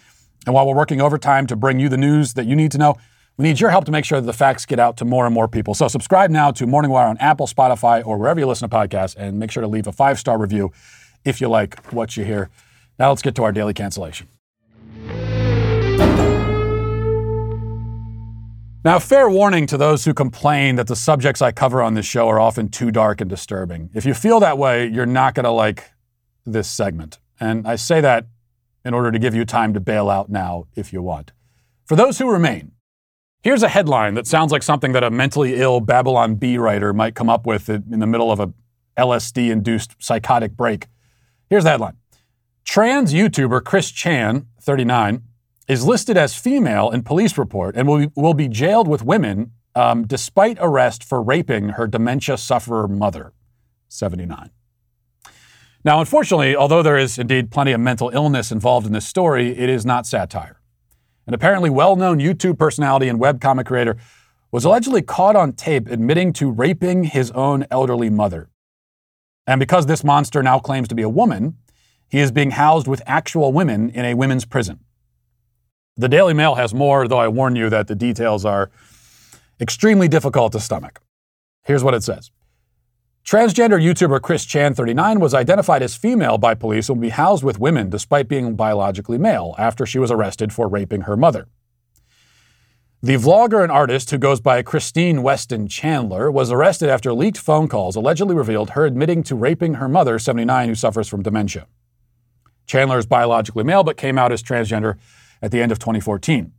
And 0.46 0.54
while 0.54 0.66
we're 0.66 0.76
working 0.76 1.02
overtime 1.02 1.48
to 1.48 1.56
bring 1.56 1.80
you 1.80 1.90
the 1.90 1.98
news 1.98 2.34
that 2.36 2.46
you 2.46 2.56
need 2.56 2.72
to 2.72 2.78
know, 2.78 2.96
we 3.38 3.44
need 3.44 3.60
your 3.60 3.70
help 3.70 3.86
to 3.86 3.92
make 3.92 4.06
sure 4.06 4.20
that 4.20 4.26
the 4.26 4.34
facts 4.34 4.66
get 4.66 4.80
out 4.80 4.98
to 4.98 5.06
more 5.06 5.26
and 5.26 5.34
more 5.34 5.48
people. 5.48 5.74
So 5.74 5.88
subscribe 5.88 6.32
now 6.32 6.52
to 6.52 6.66
Morning 6.66 6.90
Wire 6.90 7.08
on 7.08 7.18
Apple, 7.20 7.46
Spotify, 7.46 8.06
or 8.06 8.18
wherever 8.18 8.40
you 8.40 8.48
listen 8.48 8.68
to 8.68 8.76
podcasts, 8.76 9.16
and 9.16 9.38
make 9.38 9.52
sure 9.52 9.62
to 9.62 9.68
leave 9.68 9.86
a 9.86 9.92
five 9.92 10.18
star 10.18 10.38
review 10.40 10.72
if 11.24 11.40
you 11.40 11.48
like 11.48 11.92
what 11.94 12.18
you 12.18 12.26
hear. 12.26 12.50
Now 12.98 13.10
let's 13.10 13.22
get 13.22 13.36
to 13.36 13.44
our 13.44 13.52
daily 13.52 13.74
cancellation. 13.74 14.28
Now, 18.88 19.00
fair 19.00 19.30
warning 19.30 19.68
to 19.68 19.78
those 19.78 20.06
who 20.06 20.14
complain 20.14 20.78
that 20.78 20.88
the 20.88 20.96
subjects 20.96 21.42
I 21.42 21.52
cover 21.52 21.82
on 21.82 21.96
this 21.96 22.06
show 22.06 22.30
are 22.30 22.40
often 22.40 22.70
too 22.70 22.90
dark 22.90 23.20
and 23.20 23.30
disturbing. 23.30 23.90
If 23.94 24.06
you 24.06 24.14
feel 24.14 24.40
that 24.40 24.58
way, 24.58 24.88
you're 24.88 25.06
not 25.06 25.36
going 25.36 25.44
to 25.44 25.52
like 25.52 25.92
this 26.46 26.70
segment. 26.70 27.20
And 27.38 27.68
I 27.68 27.76
say 27.76 28.00
that 28.00 28.28
in 28.86 28.94
order 28.94 29.12
to 29.12 29.20
give 29.20 29.36
you 29.36 29.44
time 29.44 29.74
to 29.74 29.82
bail 29.82 30.10
out 30.10 30.30
now 30.30 30.68
if 30.74 30.94
you 30.94 31.02
want. 31.02 31.34
For 31.84 31.98
those 31.98 32.18
who 32.18 32.32
remain, 32.32 32.72
Here's 33.44 33.62
a 33.62 33.68
headline 33.68 34.14
that 34.14 34.26
sounds 34.26 34.54
like 34.54 34.64
something 34.64 34.94
that 34.94 35.04
a 35.04 35.12
mentally 35.12 35.56
ill 35.56 35.82
Babylon 35.82 36.36
Bee 36.36 36.58
writer 36.58 36.94
might 36.94 37.14
come 37.14 37.30
up 37.30 37.46
with 37.46 37.68
in 37.68 38.00
the 38.00 38.08
middle 38.08 38.32
of 38.32 38.40
a 38.40 38.54
LSD 38.98 39.52
induced 39.52 39.96
psychotic 40.00 40.56
break. 40.56 40.88
Here's 41.50 41.66
the 41.66 41.72
headline 41.72 41.98
Trans 42.64 43.14
YouTuber 43.14 43.66
Chris 43.66 43.92
Chan, 43.92 44.48
39, 44.62 45.24
is 45.68 45.86
listed 45.86 46.18
as 46.18 46.36
female 46.36 46.90
in 46.90 47.04
police 47.04 47.38
report 47.38 47.76
and 47.76 47.88
will 47.88 47.98
be, 47.98 48.12
will 48.16 48.34
be 48.34 48.48
jailed 48.48 48.88
with 48.88 49.04
women 49.04 49.52
um, 49.76 50.08
despite 50.08 50.58
arrest 50.60 51.04
for 51.04 51.22
raping 51.22 51.70
her 51.70 51.88
dementia 51.88 52.38
sufferer 52.38 52.88
mother, 52.88 53.34
79. 53.90 54.50
Now, 55.84 56.00
unfortunately, 56.00 56.56
although 56.56 56.82
there 56.82 56.98
is 56.98 57.18
indeed 57.18 57.52
plenty 57.52 57.72
of 57.72 57.80
mental 57.80 58.10
illness 58.10 58.52
involved 58.52 58.88
in 58.88 58.94
this 58.94 59.06
story, 59.06 59.58
it 59.58 59.70
is 59.70 59.86
not 59.86 60.08
satire 60.08 60.58
an 61.28 61.34
apparently 61.34 61.70
well 61.70 61.96
known 61.96 62.20
YouTube 62.20 62.58
personality 62.58 63.08
and 63.08 63.20
webcomic 63.20 63.66
creator, 63.66 63.98
was 64.52 64.64
allegedly 64.64 65.02
caught 65.02 65.36
on 65.36 65.52
tape 65.52 65.88
admitting 65.88 66.32
to 66.34 66.50
raping 66.50 67.04
his 67.04 67.30
own 67.32 67.68
elderly 67.70 68.10
mother. 68.10 68.50
And 69.46 69.60
because 69.60 69.86
this 69.86 70.04
monster 70.04 70.42
now 70.42 70.58
claims 70.60 70.88
to 70.88 70.96
be 70.96 71.04
a 71.04 71.10
woman, 71.10 71.58
he 72.10 72.20
is 72.20 72.32
being 72.32 72.52
housed 72.52 72.88
with 72.88 73.02
actual 73.06 73.52
women 73.52 73.90
in 73.90 74.06
a 74.06 74.14
women's 74.14 74.46
prison. 74.46 74.80
The 76.00 76.08
Daily 76.08 76.36
Mail 76.36 76.56
has 76.56 76.76
more, 76.76 77.08
though 77.08 77.18
I 77.18 77.28
warn 77.28 77.56
you 77.56 77.72
that 77.72 77.88
the 77.88 77.96
details 77.96 78.46
are 78.46 78.70
extremely 79.60 80.08
difficult 80.08 80.52
to 80.52 80.60
stomach. 80.60 81.02
Here's 81.64 81.84
what 81.84 81.96
it 81.96 82.04
says 82.04 82.30
Transgender 83.26 83.82
YouTuber 83.82 84.22
Chris 84.22 84.46
Chan, 84.46 84.76
39, 84.76 85.20
was 85.20 85.34
identified 85.34 85.82
as 85.82 85.96
female 85.96 86.38
by 86.38 86.54
police 86.54 86.88
and 86.88 86.98
will 86.98 87.02
be 87.02 87.10
housed 87.10 87.44
with 87.44 87.60
women 87.60 87.90
despite 87.90 88.28
being 88.28 88.56
biologically 88.56 89.18
male 89.18 89.56
after 89.58 89.88
she 89.88 89.98
was 89.98 90.12
arrested 90.12 90.54
for 90.54 90.68
raping 90.68 91.02
her 91.02 91.18
mother. 91.18 91.48
The 93.02 93.16
vlogger 93.16 93.64
and 93.64 93.72
artist 93.72 94.12
who 94.12 94.18
goes 94.20 94.40
by 94.40 94.62
Christine 94.62 95.24
Weston 95.24 95.68
Chandler 95.68 96.32
was 96.32 96.52
arrested 96.52 96.90
after 96.90 97.12
leaked 97.12 97.38
phone 97.38 97.68
calls 97.68 97.96
allegedly 97.96 98.36
revealed 98.36 98.72
her 98.72 98.86
admitting 98.86 99.24
to 99.24 99.36
raping 99.36 99.76
her 99.76 99.90
mother, 99.90 100.20
79, 100.20 100.70
who 100.70 100.76
suffers 100.76 101.08
from 101.08 101.24
dementia. 101.24 101.68
Chandler 102.68 103.00
is 103.00 103.06
biologically 103.08 103.64
male 103.64 103.84
but 103.84 103.98
came 103.98 104.18
out 104.18 104.32
as 104.32 104.44
transgender 104.44 104.98
at 105.42 105.52
the 105.52 105.62
end 105.62 105.72
of 105.72 105.80
2014. 105.80 106.52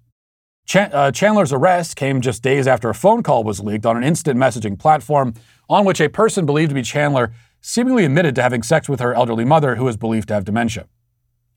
Ch- 0.67 0.77
uh, 0.77 1.11
Chandler's 1.11 1.53
arrest 1.53 1.97
came 1.97 2.21
just 2.21 2.43
days 2.43 2.67
after 2.67 2.91
a 2.91 2.95
phone 2.95 3.23
call 3.23 3.43
was 3.43 3.61
leaked 3.61 3.87
on 3.87 3.97
an 3.97 4.05
instant 4.05 4.39
messaging 4.39 4.79
platform 4.79 5.35
on 5.69 5.85
which 5.85 6.01
a 6.01 6.09
person 6.09 6.45
believed 6.45 6.69
to 6.69 6.75
be 6.75 6.83
Chandler 6.83 7.33
seemingly 7.61 8.05
admitted 8.05 8.35
to 8.35 8.43
having 8.43 8.63
sex 8.63 8.89
with 8.89 9.01
her 9.01 9.15
elderly 9.15 9.45
mother, 9.45 9.77
who 9.77 9.89
is 9.89 9.97
believed 9.97 10.29
to 10.29 10.35
have 10.35 10.45
dementia. 10.45 10.87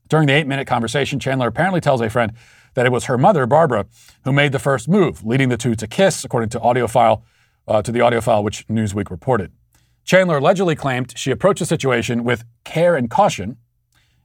During 0.07 0.27
the 0.27 0.33
eight 0.33 0.47
minute 0.47 0.67
conversation, 0.67 1.19
Chandler 1.19 1.47
apparently 1.47 1.81
tells 1.81 2.01
a 2.01 2.09
friend 2.09 2.33
that 2.73 2.85
it 2.85 2.91
was 2.91 3.05
her 3.05 3.17
mother, 3.17 3.45
Barbara, 3.45 3.85
who 4.23 4.31
made 4.31 4.51
the 4.51 4.59
first 4.59 4.87
move, 4.87 5.25
leading 5.25 5.49
the 5.49 5.57
two 5.57 5.75
to 5.75 5.87
kiss, 5.87 6.23
according 6.23 6.49
to 6.49 6.59
audio 6.61 6.87
file, 6.87 7.23
uh, 7.67 7.81
to 7.81 7.91
the 7.91 8.01
audio 8.01 8.21
file 8.21 8.43
which 8.43 8.67
Newsweek 8.67 9.09
reported. 9.09 9.51
Chandler 10.03 10.37
allegedly 10.37 10.75
claimed 10.75 11.13
she 11.17 11.31
approached 11.31 11.59
the 11.59 11.65
situation 11.65 12.23
with 12.23 12.43
care 12.63 12.95
and 12.95 13.09
caution 13.09 13.57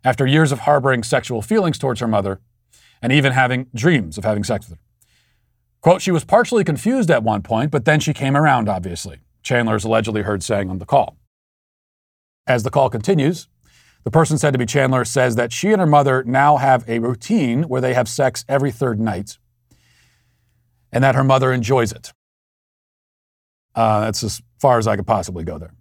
after 0.05 0.27
years 0.27 0.53
of 0.53 0.61
harboring 0.61 1.03
sexual 1.03 1.43
feelings 1.43 1.79
towards 1.79 2.01
her 2.01 2.09
mother 2.09 2.41
and 3.03 3.13
even 3.13 3.33
having 3.33 3.67
dreams 3.75 4.19
of 4.19 4.25
having 4.25 4.45
sex 4.45 4.69
with 4.69 4.79
her. 4.79 4.85
Quote, 5.81 6.03
she 6.03 6.11
was 6.11 6.25
partially 6.25 6.65
confused 6.65 7.11
at 7.11 7.23
one 7.23 7.43
point, 7.43 7.71
but 7.71 7.85
then 7.85 8.01
she 8.01 8.13
came 8.13 8.37
around, 8.37 8.69
obviously. 8.69 9.21
Chandler 9.43 9.77
is 9.77 9.85
allegedly 9.85 10.23
heard 10.23 10.43
saying 10.43 10.71
on 10.71 10.79
the 10.79 10.87
call. 10.87 11.17
As 12.47 12.63
the 12.63 12.71
call 12.71 12.91
continues, 12.91 13.49
the 14.05 14.11
person 14.11 14.39
said 14.39 14.53
to 14.53 14.59
be 14.59 14.67
Chandler 14.67 15.05
says 15.05 15.37
that 15.37 15.53
she 15.53 15.73
and 15.73 15.81
her 15.81 15.87
mother 15.87 16.25
now 16.25 16.57
have 16.57 16.89
a 16.89 16.99
routine 17.01 17.65
where 17.65 17.81
they 17.81 17.95
have 17.95 18.09
sex 18.09 18.45
every 18.49 18.71
third 18.71 19.01
night 19.01 19.39
and 20.93 21.03
that 21.05 21.15
her 21.15 21.25
mother 21.25 21.53
enjoys 21.53 21.93
it. 21.93 22.13
Uh, 23.75 24.01
that's 24.01 24.23
as 24.23 24.41
far 24.61 24.79
as 24.79 24.87
I 24.87 24.97
could 24.97 25.07
possibly 25.07 25.45
go 25.45 25.59
there. 25.59 25.75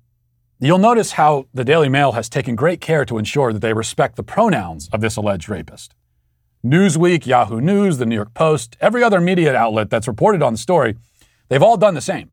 You'll 0.60 0.78
notice 0.78 1.14
how 1.14 1.48
the 1.54 1.64
Daily 1.64 1.90
Mail 1.90 2.14
has 2.14 2.30
taken 2.30 2.56
great 2.56 2.82
care 2.82 3.06
to 3.06 3.18
ensure 3.18 3.54
that 3.54 3.60
they 3.60 3.74
respect 3.74 4.16
the 4.16 4.24
pronouns 4.24 4.90
of 4.90 5.02
this 5.02 5.18
alleged 5.18 5.50
rapist. 5.50 5.94
Newsweek, 6.66 7.28
Yahoo 7.28 7.62
News, 7.62 8.00
the 8.00 8.08
New 8.08 8.16
York 8.16 8.34
Post, 8.34 8.76
every 8.82 9.04
other 9.04 9.22
media 9.22 9.56
outlet 9.56 9.92
that's 9.92 10.08
reported 10.08 10.42
on 10.42 10.54
the 10.54 10.58
story, 10.58 10.96
they've 11.48 11.62
all 11.62 11.78
done 11.78 11.94
the 11.94 12.02
same. 12.02 12.32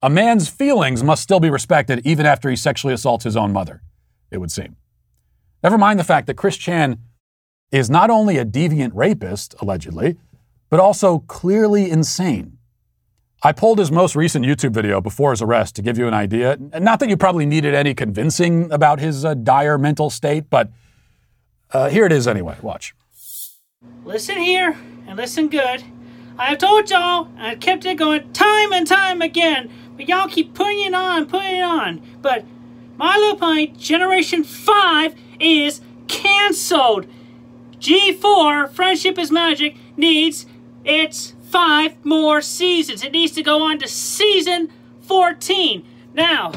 A 0.00 0.08
man's 0.08 0.48
feelings 0.48 1.02
must 1.02 1.24
still 1.24 1.40
be 1.40 1.50
respected 1.50 2.00
even 2.04 2.24
after 2.24 2.48
he 2.48 2.54
sexually 2.54 2.94
assaults 2.94 3.24
his 3.24 3.36
own 3.36 3.52
mother, 3.52 3.82
it 4.30 4.38
would 4.38 4.52
seem. 4.52 4.76
Never 5.60 5.76
mind 5.76 5.98
the 5.98 6.04
fact 6.04 6.28
that 6.28 6.34
Chris 6.34 6.56
Chan 6.56 6.98
is 7.72 7.90
not 7.90 8.10
only 8.10 8.38
a 8.38 8.44
deviant 8.44 8.92
rapist, 8.94 9.56
allegedly, 9.60 10.18
but 10.70 10.78
also 10.78 11.18
clearly 11.18 11.90
insane. 11.90 12.58
I 13.42 13.50
pulled 13.50 13.80
his 13.80 13.90
most 13.90 14.14
recent 14.14 14.44
YouTube 14.44 14.72
video 14.72 15.00
before 15.00 15.32
his 15.32 15.42
arrest 15.42 15.74
to 15.76 15.82
give 15.82 15.98
you 15.98 16.06
an 16.06 16.14
idea. 16.14 16.58
Not 16.78 17.00
that 17.00 17.08
you 17.08 17.16
probably 17.16 17.44
needed 17.44 17.74
any 17.74 17.92
convincing 17.92 18.70
about 18.70 19.00
his 19.00 19.24
uh, 19.24 19.34
dire 19.34 19.78
mental 19.78 20.10
state, 20.10 20.48
but 20.48 20.70
uh, 21.72 21.88
here 21.88 22.06
it 22.06 22.12
is 22.12 22.28
anyway. 22.28 22.56
Watch. 22.62 22.94
Listen 24.04 24.38
here 24.38 24.76
and 25.06 25.16
listen 25.16 25.48
good. 25.48 25.84
I 26.36 26.46
have 26.46 26.58
told 26.58 26.90
y'all, 26.90 27.28
and 27.36 27.46
I 27.46 27.54
kept 27.54 27.84
it 27.84 27.98
going 27.98 28.32
time 28.32 28.72
and 28.72 28.86
time 28.86 29.22
again, 29.22 29.70
but 29.96 30.08
y'all 30.08 30.28
keep 30.28 30.54
putting 30.54 30.82
it 30.82 30.94
on, 30.94 31.26
putting 31.26 31.56
it 31.56 31.62
on. 31.62 32.02
But 32.20 32.44
My 32.96 33.16
Little 33.16 33.36
Pony 33.36 33.68
Generation 33.68 34.42
5 34.42 35.14
is 35.38 35.80
canceled. 36.08 37.06
G4, 37.78 38.70
Friendship 38.70 39.18
is 39.18 39.30
Magic, 39.30 39.76
needs 39.96 40.46
its 40.84 41.34
five 41.42 42.04
more 42.04 42.40
seasons. 42.40 43.04
It 43.04 43.12
needs 43.12 43.32
to 43.32 43.42
go 43.42 43.62
on 43.62 43.78
to 43.78 43.88
season 43.88 44.68
14. 45.02 45.84
Now, 46.14 46.52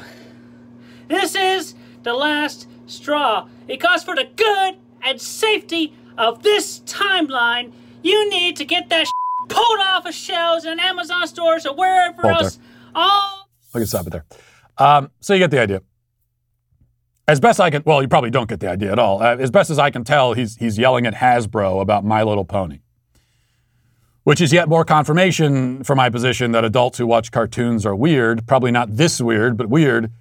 this 1.08 1.36
is 1.36 1.76
the 2.04 2.14
last 2.14 2.68
straw. 2.88 3.48
Because 3.68 4.04
for 4.04 4.16
the 4.16 4.30
good 4.36 4.76
and 5.02 5.22
safety 5.22 5.96
of 6.18 6.44
this 6.44 6.80
timeline, 6.82 7.72
you 8.04 8.30
need 8.30 8.56
to 8.58 8.66
get 8.66 8.90
that 8.90 9.08
pulled 9.48 9.80
off 9.80 10.06
of 10.06 10.14
shelves 10.14 10.66
in 10.66 10.80
Amazon 10.80 11.28
stores 11.28 11.66
or 11.66 11.76
wherever 11.76 12.22
Hold 12.22 12.44
else. 12.44 12.60
All 12.94 13.50
I 13.74 13.80
can 13.80 13.88
stop 13.88 14.08
it 14.08 14.12
there. 14.12 14.26
Um, 14.78 15.12
so 15.20 15.34
you 15.34 15.40
get 15.40 15.52
the 15.52 15.60
idea. 15.60 15.82
As 17.28 17.40
best 17.40 17.60
I 17.60 17.70
can, 17.70 17.82
well, 17.86 18.02
you 18.02 18.08
probably 18.08 18.30
don't 18.30 18.48
get 18.48 18.60
the 18.60 18.70
idea 18.70 18.92
at 18.92 19.00
all. 19.00 19.22
Uh, 19.22 19.36
as 19.38 19.50
best 19.50 19.70
as 19.70 19.80
I 19.80 19.90
can 19.90 20.04
tell, 20.04 20.34
he's 20.34 20.56
he's 20.58 20.78
yelling 20.78 21.06
at 21.08 21.16
Hasbro 21.16 21.82
about 21.82 22.06
My 22.06 22.22
Little 22.22 22.46
Pony, 22.46 22.80
which 24.24 24.42
is 24.42 24.54
yet 24.54 24.70
more 24.70 24.86
confirmation 24.86 25.84
for 25.84 25.96
my 25.96 26.10
position 26.10 26.52
that 26.52 26.64
adults 26.64 27.00
who 27.00 27.08
watch 27.08 27.32
cartoons 27.32 27.86
are 27.86 27.96
weird. 27.96 28.46
Probably 28.48 28.72
not 28.72 28.96
this 28.96 29.20
weird, 29.20 29.58
but 29.58 29.70
weird. 29.70 30.12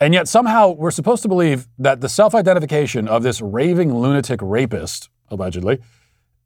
And 0.00 0.14
yet 0.14 0.28
somehow 0.28 0.70
we're 0.70 0.90
supposed 0.90 1.22
to 1.22 1.28
believe 1.28 1.68
that 1.78 2.00
the 2.00 2.08
self-identification 2.08 3.06
of 3.06 3.22
this 3.22 3.42
raving 3.42 3.94
lunatic 3.94 4.40
rapist, 4.42 5.10
allegedly, 5.28 5.78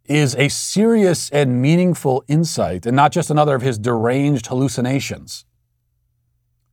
is 0.07 0.35
a 0.35 0.49
serious 0.49 1.31
and 1.31 1.63
meaningful 1.63 2.25
insight, 2.27 2.85
and 2.85 2.97
not 2.97 3.13
just 3.13 3.31
another 3.31 3.55
of 3.55 3.63
his 3.63 3.79
deranged 3.79 4.49
hallucinations. 4.49 5.45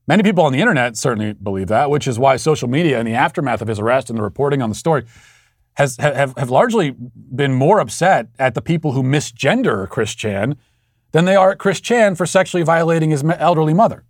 Many 0.08 0.24
people 0.24 0.44
on 0.44 0.52
the 0.52 0.60
internet 0.60 0.98
certainly 0.98 1.34
believe 1.34 1.68
that, 1.68 1.90
which 1.90 2.08
is 2.08 2.18
why 2.18 2.36
social 2.36 2.68
media 2.68 3.00
in 3.00 3.06
the 3.06 3.14
aftermath 3.14 3.62
of 3.62 3.68
his 3.68 3.80
arrest 3.80 4.10
and 4.10 4.18
the 4.18 4.24
reporting 4.24 4.62
on 4.62 4.70
the 4.70 4.76
story 4.76 5.06
has 5.76 5.96
have, 5.98 6.36
have 6.36 6.50
largely 6.50 6.96
been 7.34 7.54
more 7.54 7.80
upset 7.80 8.28
at 8.38 8.56
the 8.56 8.62
people 8.62 8.92
who 8.92 9.04
misgender 9.04 9.88
Chris 9.88 10.14
Chan 10.14 10.58
than 11.12 11.26
they 11.26 11.36
are 11.36 11.52
at 11.52 11.60
Chris 11.60 11.80
Chan 11.80 12.16
for 12.16 12.26
sexually 12.26 12.64
violating 12.64 13.12
his 13.12 13.24
elderly 13.24 13.74
mother. 13.74 14.04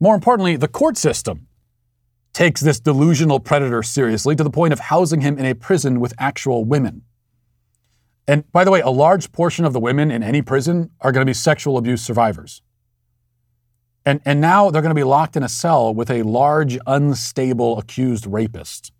More 0.00 0.14
importantly, 0.14 0.56
the 0.56 0.68
court 0.68 0.98
system 0.98 1.46
takes 2.32 2.60
this 2.60 2.80
delusional 2.80 3.40
predator 3.40 3.82
seriously 3.82 4.36
to 4.36 4.44
the 4.44 4.50
point 4.50 4.72
of 4.72 4.78
housing 4.78 5.20
him 5.20 5.38
in 5.38 5.44
a 5.44 5.54
prison 5.54 6.00
with 6.00 6.14
actual 6.18 6.64
women. 6.64 7.02
And 8.28 8.50
by 8.52 8.64
the 8.64 8.70
way, 8.70 8.80
a 8.80 8.90
large 8.90 9.32
portion 9.32 9.64
of 9.64 9.72
the 9.72 9.80
women 9.80 10.10
in 10.10 10.22
any 10.22 10.40
prison 10.40 10.90
are 11.00 11.10
going 11.10 11.22
to 11.22 11.28
be 11.28 11.34
sexual 11.34 11.76
abuse 11.76 12.02
survivors. 12.02 12.62
And, 14.06 14.20
and 14.24 14.40
now 14.40 14.70
they're 14.70 14.82
going 14.82 14.94
to 14.94 14.98
be 14.98 15.04
locked 15.04 15.36
in 15.36 15.42
a 15.42 15.48
cell 15.48 15.92
with 15.92 16.10
a 16.10 16.22
large, 16.22 16.78
unstable 16.86 17.78
accused 17.78 18.26
rapist. 18.26 18.92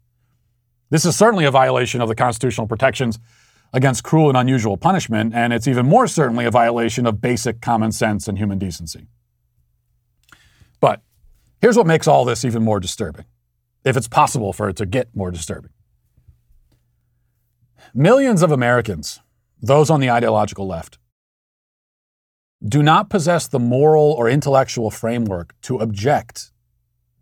This 0.91 1.05
is 1.05 1.17
certainly 1.17 1.45
a 1.45 1.51
violation 1.51 2.01
of 2.01 2.09
the 2.09 2.15
constitutional 2.15 2.67
protections 2.67 3.19
against 3.73 4.03
cruel 4.03 4.29
and 4.29 4.37
unusual 4.37 4.77
punishment, 4.77 5.33
and 5.35 5.53
it's 5.53 5.69
even 5.69 5.87
more 5.87 6.09
certainly 6.09 6.45
a 6.45 6.51
violation 6.51 7.07
of 7.07 7.21
basic 7.21 7.61
common 7.61 7.93
sense 7.93 8.27
and 8.27 8.37
human 8.37 8.59
decency. 8.59 9.07
But 10.81 11.03
here's 11.61 11.77
what 11.77 11.87
makes 11.87 12.07
all 12.07 12.25
this 12.25 12.45
even 12.45 12.63
more 12.63 12.81
disturbing, 12.81 13.27
if 13.85 13.97
it's 13.97 14.09
possible 14.09 14.53
for 14.53 14.69
it 14.69 14.77
to 14.77 14.87
get 14.87 15.15
more 15.15 15.31
disturbing. 15.31 15.71
Millions 17.95 18.43
of 18.43 18.53
Americans, 18.53 19.21
those 19.61 19.91
on 19.91 20.01
the 20.01 20.11
ideological 20.11 20.67
left, 20.67 20.99
do 22.67 22.83
not 22.83 23.09
possess 23.09 23.49
the 23.49 23.59
moral 23.59 24.13
or 24.13 24.29
intellectual 24.29 24.91
framework 24.91 25.55
to 25.63 25.79
object 25.79 26.53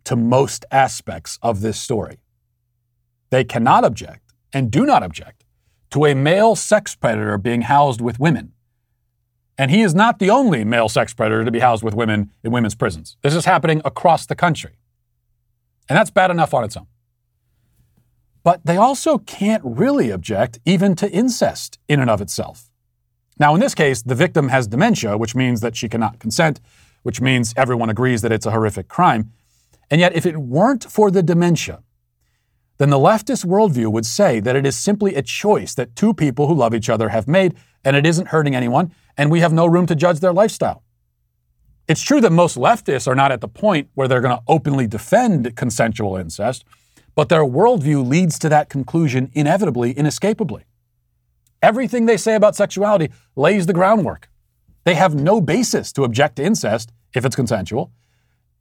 to 0.03 0.15
most 0.15 0.65
aspects 0.71 1.39
of 1.41 1.61
this 1.61 1.79
story. 1.79 2.19
They 3.29 3.43
cannot 3.43 3.85
object 3.85 4.33
and 4.51 4.71
do 4.71 4.85
not 4.85 5.03
object 5.03 5.45
to 5.91 6.05
a 6.05 6.13
male 6.13 6.55
sex 6.55 6.95
predator 6.95 7.37
being 7.37 7.61
housed 7.63 8.01
with 8.01 8.19
women. 8.19 8.53
And 9.59 9.69
he 9.69 9.81
is 9.81 9.93
not 9.93 10.19
the 10.19 10.29
only 10.29 10.63
male 10.63 10.87
sex 10.87 11.13
predator 11.13 11.43
to 11.43 11.51
be 11.51 11.59
housed 11.59 11.83
with 11.83 11.93
women 11.93 12.31
in 12.45 12.51
women's 12.51 12.75
prisons. 12.75 13.17
This 13.23 13.35
is 13.35 13.43
happening 13.43 13.81
across 13.83 14.25
the 14.25 14.33
country. 14.33 14.77
And 15.89 15.97
that's 15.97 16.09
bad 16.09 16.31
enough 16.31 16.53
on 16.53 16.63
its 16.63 16.77
own. 16.77 16.87
But 18.41 18.65
they 18.65 18.77
also 18.77 19.17
can't 19.17 19.61
really 19.65 20.11
object 20.11 20.59
even 20.63 20.95
to 20.95 21.11
incest 21.11 21.77
in 21.89 21.99
and 21.99 22.09
of 22.09 22.21
itself. 22.21 22.71
Now, 23.37 23.53
in 23.53 23.59
this 23.59 23.75
case, 23.75 24.01
the 24.01 24.15
victim 24.15 24.47
has 24.47 24.65
dementia, 24.65 25.17
which 25.17 25.35
means 25.35 25.59
that 25.59 25.75
she 25.75 25.89
cannot 25.89 26.19
consent, 26.19 26.61
which 27.03 27.19
means 27.19 27.53
everyone 27.57 27.89
agrees 27.89 28.21
that 28.21 28.31
it's 28.31 28.45
a 28.45 28.51
horrific 28.51 28.87
crime. 28.87 29.33
And 29.91 29.99
yet, 29.99 30.15
if 30.15 30.25
it 30.25 30.37
weren't 30.37 30.85
for 30.85 31.11
the 31.11 31.21
dementia, 31.21 31.83
then 32.77 32.91
the 32.91 32.97
leftist 32.97 33.45
worldview 33.45 33.91
would 33.91 34.05
say 34.05 34.39
that 34.39 34.55
it 34.55 34.65
is 34.65 34.77
simply 34.77 35.15
a 35.15 35.21
choice 35.21 35.75
that 35.75 35.97
two 35.97 36.13
people 36.13 36.47
who 36.47 36.53
love 36.53 36.73
each 36.73 36.89
other 36.89 37.09
have 37.09 37.27
made, 37.27 37.55
and 37.83 37.95
it 37.95 38.05
isn't 38.05 38.27
hurting 38.27 38.55
anyone, 38.55 38.93
and 39.17 39.31
we 39.31 39.39
have 39.39 39.53
no 39.53 39.65
room 39.65 39.85
to 39.87 39.95
judge 39.95 40.19
their 40.19 40.33
lifestyle. 40.33 40.83
It's 41.87 42.01
true 42.01 42.21
that 42.21 42.31
most 42.31 42.55
leftists 42.55 43.07
are 43.07 43.15
not 43.15 43.31
at 43.31 43.41
the 43.41 43.47
point 43.47 43.89
where 43.95 44.07
they're 44.07 44.21
going 44.21 44.37
to 44.37 44.43
openly 44.47 44.85
defend 44.85 45.55
consensual 45.55 46.15
incest, 46.15 46.63
but 47.15 47.29
their 47.29 47.43
worldview 47.43 48.07
leads 48.07 48.37
to 48.39 48.49
that 48.49 48.69
conclusion 48.69 49.31
inevitably, 49.33 49.91
inescapably. 49.91 50.65
Everything 51.61 52.05
they 52.05 52.15
say 52.15 52.35
about 52.35 52.55
sexuality 52.55 53.11
lays 53.35 53.65
the 53.65 53.73
groundwork. 53.73 54.29
They 54.83 54.95
have 54.95 55.15
no 55.15 55.41
basis 55.41 55.91
to 55.93 56.03
object 56.03 56.35
to 56.35 56.43
incest 56.43 56.91
if 57.15 57.25
it's 57.25 57.35
consensual, 57.35 57.91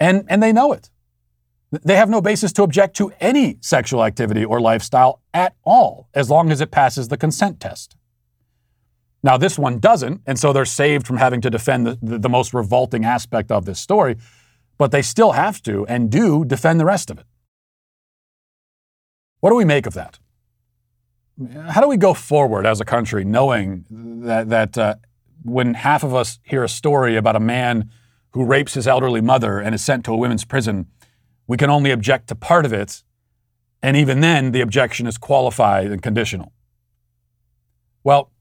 and, 0.00 0.24
and 0.28 0.42
they 0.42 0.52
know 0.52 0.72
it. 0.72 0.90
They 1.70 1.96
have 1.96 2.08
no 2.08 2.22
basis 2.22 2.52
to 2.54 2.62
object 2.62 2.96
to 2.96 3.12
any 3.20 3.58
sexual 3.60 4.02
activity 4.02 4.44
or 4.44 4.58
lifestyle 4.58 5.20
at 5.34 5.54
all, 5.64 6.08
as 6.14 6.30
long 6.30 6.50
as 6.50 6.62
it 6.62 6.70
passes 6.70 7.08
the 7.08 7.18
consent 7.18 7.60
test. 7.60 7.94
Now, 9.22 9.36
this 9.36 9.58
one 9.58 9.78
doesn't, 9.80 10.22
and 10.26 10.38
so 10.38 10.52
they're 10.52 10.64
saved 10.64 11.06
from 11.06 11.16
having 11.16 11.40
to 11.40 11.50
defend 11.50 11.86
the, 11.86 11.98
the, 12.00 12.18
the, 12.18 12.28
most 12.28 12.54
revolting 12.54 13.04
aspect 13.04 13.50
of 13.50 13.64
this 13.64 13.80
story, 13.80 14.16
but 14.76 14.92
they 14.92 15.02
still 15.02 15.32
have 15.32 15.60
to 15.64 15.84
and 15.86 16.10
do 16.10 16.44
defend 16.44 16.78
the 16.78 16.84
rest 16.84 17.10
of 17.10 17.18
it. 17.18 17.26
What 19.40 19.50
do 19.50 19.56
we 19.56 19.64
make 19.64 19.86
of 19.86 19.94
that? 19.94 20.18
How 21.68 21.80
do 21.80 21.88
we 21.88 21.96
go 21.96 22.14
forward 22.14 22.66
as 22.66 22.80
a 22.80 22.84
country 22.84 23.24
knowing 23.24 23.84
that, 23.90 24.48
that 24.48 24.78
uh, 24.78 24.94
when 25.44 25.74
half 25.74 26.02
of 26.02 26.14
us 26.14 26.38
hear 26.42 26.64
a 26.64 26.68
story 26.68 27.16
about 27.16 27.36
a 27.36 27.40
man 27.40 27.90
who 28.32 28.44
rapes 28.44 28.74
his 28.74 28.86
elderly 28.86 29.20
mother 29.20 29.58
and 29.58 29.74
is 29.74 29.84
sent 29.84 30.04
to 30.04 30.12
a 30.12 30.16
women's 30.16 30.44
prison, 30.44 30.86
we 31.46 31.56
can 31.56 31.70
only 31.70 31.90
object 31.90 32.28
to 32.28 32.34
part 32.34 32.64
of 32.64 32.72
it, 32.72 33.02
and 33.82 33.96
even 33.96 34.20
then, 34.20 34.52
the 34.52 34.60
objection 34.60 35.06
is 35.06 35.18
qualified 35.18 35.90
and 35.90 36.02
conditional? 36.02 36.52
Well, 38.02 38.32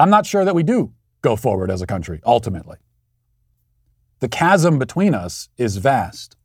I'm 0.00 0.10
not 0.10 0.26
sure 0.26 0.44
that 0.44 0.54
we 0.54 0.62
do 0.62 0.92
go 1.22 1.36
forward 1.36 1.70
as 1.70 1.82
a 1.82 1.86
country, 1.86 2.20
ultimately. 2.24 2.78
The 4.20 4.28
chasm 4.28 4.78
between 4.78 5.14
us 5.14 5.48
is 5.56 5.76
vast 5.76 6.36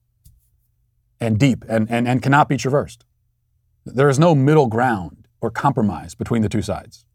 and 1.20 1.40
deep 1.40 1.64
and, 1.70 1.90
and, 1.90 2.08
and 2.08 2.22
cannot 2.22 2.50
be 2.50 2.58
traversed. 2.58 3.06
There 3.86 4.10
is 4.10 4.20
no 4.20 4.36
middle 4.36 4.68
ground 4.68 5.28
or 5.42 5.52
compromise 5.52 6.16
between 6.16 6.42
the 6.42 6.50
two 6.50 6.62
sides. 6.62 7.06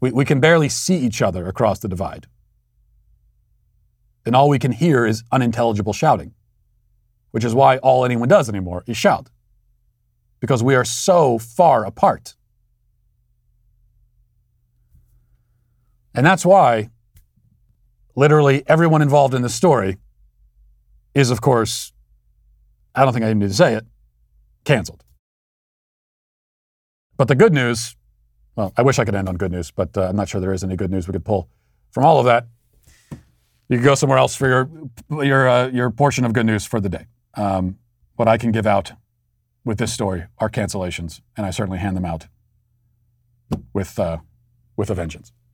We, 0.00 0.12
we 0.12 0.24
can 0.24 0.40
barely 0.40 0.68
see 0.68 0.96
each 0.96 1.20
other 1.22 1.46
across 1.46 1.78
the 1.78 1.88
divide. 1.88 2.26
And 4.24 4.34
all 4.34 4.48
we 4.48 4.58
can 4.58 4.72
hear 4.72 5.06
is 5.06 5.22
unintelligible 5.32 5.92
shouting, 5.92 6.34
which 7.30 7.44
is 7.44 7.54
why 7.54 7.78
all 7.78 8.04
anyone 8.04 8.28
does 8.28 8.48
anymore 8.48 8.84
is 8.86 8.96
shout, 8.96 9.30
because 10.40 10.62
we 10.62 10.74
are 10.74 10.84
so 10.84 11.38
far 11.38 11.84
apart. 11.84 12.34
And 16.16 16.24
that's 16.24 16.46
why 16.46 16.88
literally 18.16 18.64
everyone 18.66 19.02
involved 19.02 19.34
in 19.34 19.42
this 19.42 19.54
story 19.54 19.98
is, 21.14 21.30
of 21.30 21.42
course, 21.42 21.92
I 22.94 23.04
don't 23.04 23.12
think 23.12 23.24
I 23.24 23.28
even 23.28 23.40
need 23.40 23.48
to 23.48 23.54
say 23.54 23.74
it, 23.74 23.84
canceled. 24.64 25.04
But 27.18 27.28
the 27.28 27.34
good 27.34 27.52
news, 27.52 27.96
well, 28.56 28.72
I 28.78 28.82
wish 28.82 28.98
I 28.98 29.04
could 29.04 29.14
end 29.14 29.28
on 29.28 29.36
good 29.36 29.52
news, 29.52 29.70
but 29.70 29.96
uh, 29.96 30.08
I'm 30.08 30.16
not 30.16 30.30
sure 30.30 30.40
there 30.40 30.54
is 30.54 30.64
any 30.64 30.74
good 30.74 30.90
news 30.90 31.06
we 31.06 31.12
could 31.12 31.24
pull 31.24 31.50
from 31.90 32.04
all 32.04 32.18
of 32.18 32.24
that. 32.24 32.46
You 33.68 33.76
can 33.76 33.84
go 33.84 33.94
somewhere 33.94 34.18
else 34.18 34.34
for 34.34 34.48
your 34.48 34.70
your 35.22 35.48
uh, 35.48 35.68
your 35.68 35.90
portion 35.90 36.24
of 36.24 36.32
good 36.32 36.46
news 36.46 36.64
for 36.64 36.80
the 36.80 36.88
day. 36.88 37.06
Um, 37.34 37.78
what 38.14 38.28
I 38.28 38.38
can 38.38 38.52
give 38.52 38.66
out 38.66 38.92
with 39.64 39.78
this 39.78 39.92
story 39.92 40.24
are 40.38 40.48
cancellations, 40.48 41.20
and 41.36 41.44
I 41.44 41.50
certainly 41.50 41.78
hand 41.78 41.96
them 41.96 42.04
out 42.04 42.28
with 43.74 43.98
uh, 43.98 44.18
with 44.76 44.88
a 44.88 44.94
vengeance. 44.94 45.32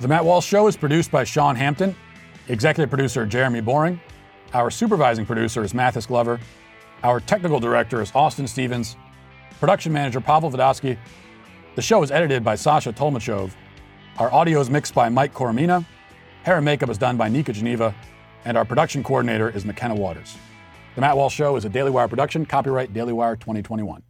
The 0.00 0.08
Matt 0.08 0.24
Walsh 0.24 0.46
Show 0.46 0.66
is 0.66 0.76
produced 0.76 1.10
by 1.10 1.22
Sean 1.24 1.54
Hampton, 1.54 1.94
executive 2.48 2.90
producer 2.90 3.24
Jeremy 3.24 3.60
Boring. 3.60 4.00
Our 4.52 4.70
supervising 4.70 5.26
producer 5.26 5.62
is 5.62 5.74
Mathis 5.74 6.06
Glover. 6.06 6.40
Our 7.04 7.20
technical 7.20 7.60
director 7.60 8.02
is 8.02 8.10
Austin 8.14 8.46
Stevens. 8.48 8.96
Production 9.60 9.92
manager 9.92 10.20
Pavel 10.20 10.50
Vodosky. 10.50 10.98
The 11.76 11.82
show 11.82 12.02
is 12.02 12.10
edited 12.10 12.42
by 12.42 12.56
Sasha 12.56 12.92
Tolmachov. 12.92 13.52
Our 14.18 14.32
audio 14.32 14.60
is 14.60 14.68
mixed 14.68 14.94
by 14.94 15.08
Mike 15.08 15.32
Coromina. 15.32 15.86
Hair 16.42 16.56
and 16.56 16.64
makeup 16.64 16.90
is 16.90 16.98
done 16.98 17.16
by 17.16 17.28
Nika 17.28 17.52
Geneva. 17.52 17.94
And 18.44 18.56
our 18.56 18.64
production 18.64 19.04
coordinator 19.04 19.50
is 19.50 19.64
McKenna 19.64 19.94
Waters. 19.94 20.36
The 20.96 21.00
Matt 21.00 21.16
Walsh 21.16 21.34
Show 21.34 21.54
is 21.56 21.64
a 21.64 21.68
Daily 21.68 21.90
Wire 21.90 22.08
production, 22.08 22.44
copyright 22.44 22.92
Daily 22.92 23.12
Wire 23.12 23.36
2021. 23.36 24.02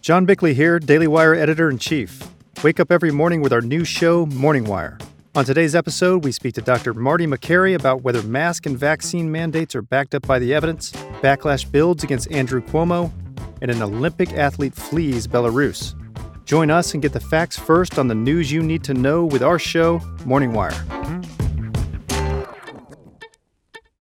John 0.00 0.26
Bickley 0.26 0.52
here, 0.52 0.80
Daily 0.80 1.06
Wire 1.06 1.34
editor 1.34 1.70
in 1.70 1.78
chief. 1.78 2.31
Wake 2.62 2.78
up 2.78 2.92
every 2.92 3.10
morning 3.10 3.40
with 3.42 3.52
our 3.52 3.60
new 3.60 3.84
show, 3.84 4.24
Morning 4.26 4.62
Wire. 4.62 4.96
On 5.34 5.44
today's 5.44 5.74
episode, 5.74 6.22
we 6.22 6.30
speak 6.30 6.54
to 6.54 6.62
Dr. 6.62 6.94
Marty 6.94 7.26
Makary 7.26 7.74
about 7.74 8.02
whether 8.02 8.22
mask 8.22 8.66
and 8.66 8.78
vaccine 8.78 9.32
mandates 9.32 9.74
are 9.74 9.82
backed 9.82 10.14
up 10.14 10.24
by 10.28 10.38
the 10.38 10.54
evidence, 10.54 10.92
backlash 11.20 11.68
builds 11.68 12.04
against 12.04 12.30
Andrew 12.30 12.60
Cuomo, 12.60 13.10
and 13.60 13.68
an 13.68 13.82
Olympic 13.82 14.34
athlete 14.34 14.74
flees 14.74 15.26
Belarus. 15.26 15.96
Join 16.44 16.70
us 16.70 16.92
and 16.92 17.02
get 17.02 17.12
the 17.12 17.18
facts 17.18 17.58
first 17.58 17.98
on 17.98 18.06
the 18.06 18.14
news 18.14 18.52
you 18.52 18.62
need 18.62 18.84
to 18.84 18.94
know 18.94 19.24
with 19.24 19.42
our 19.42 19.58
show, 19.58 20.00
Morning 20.24 20.52
Wire. 20.52 20.70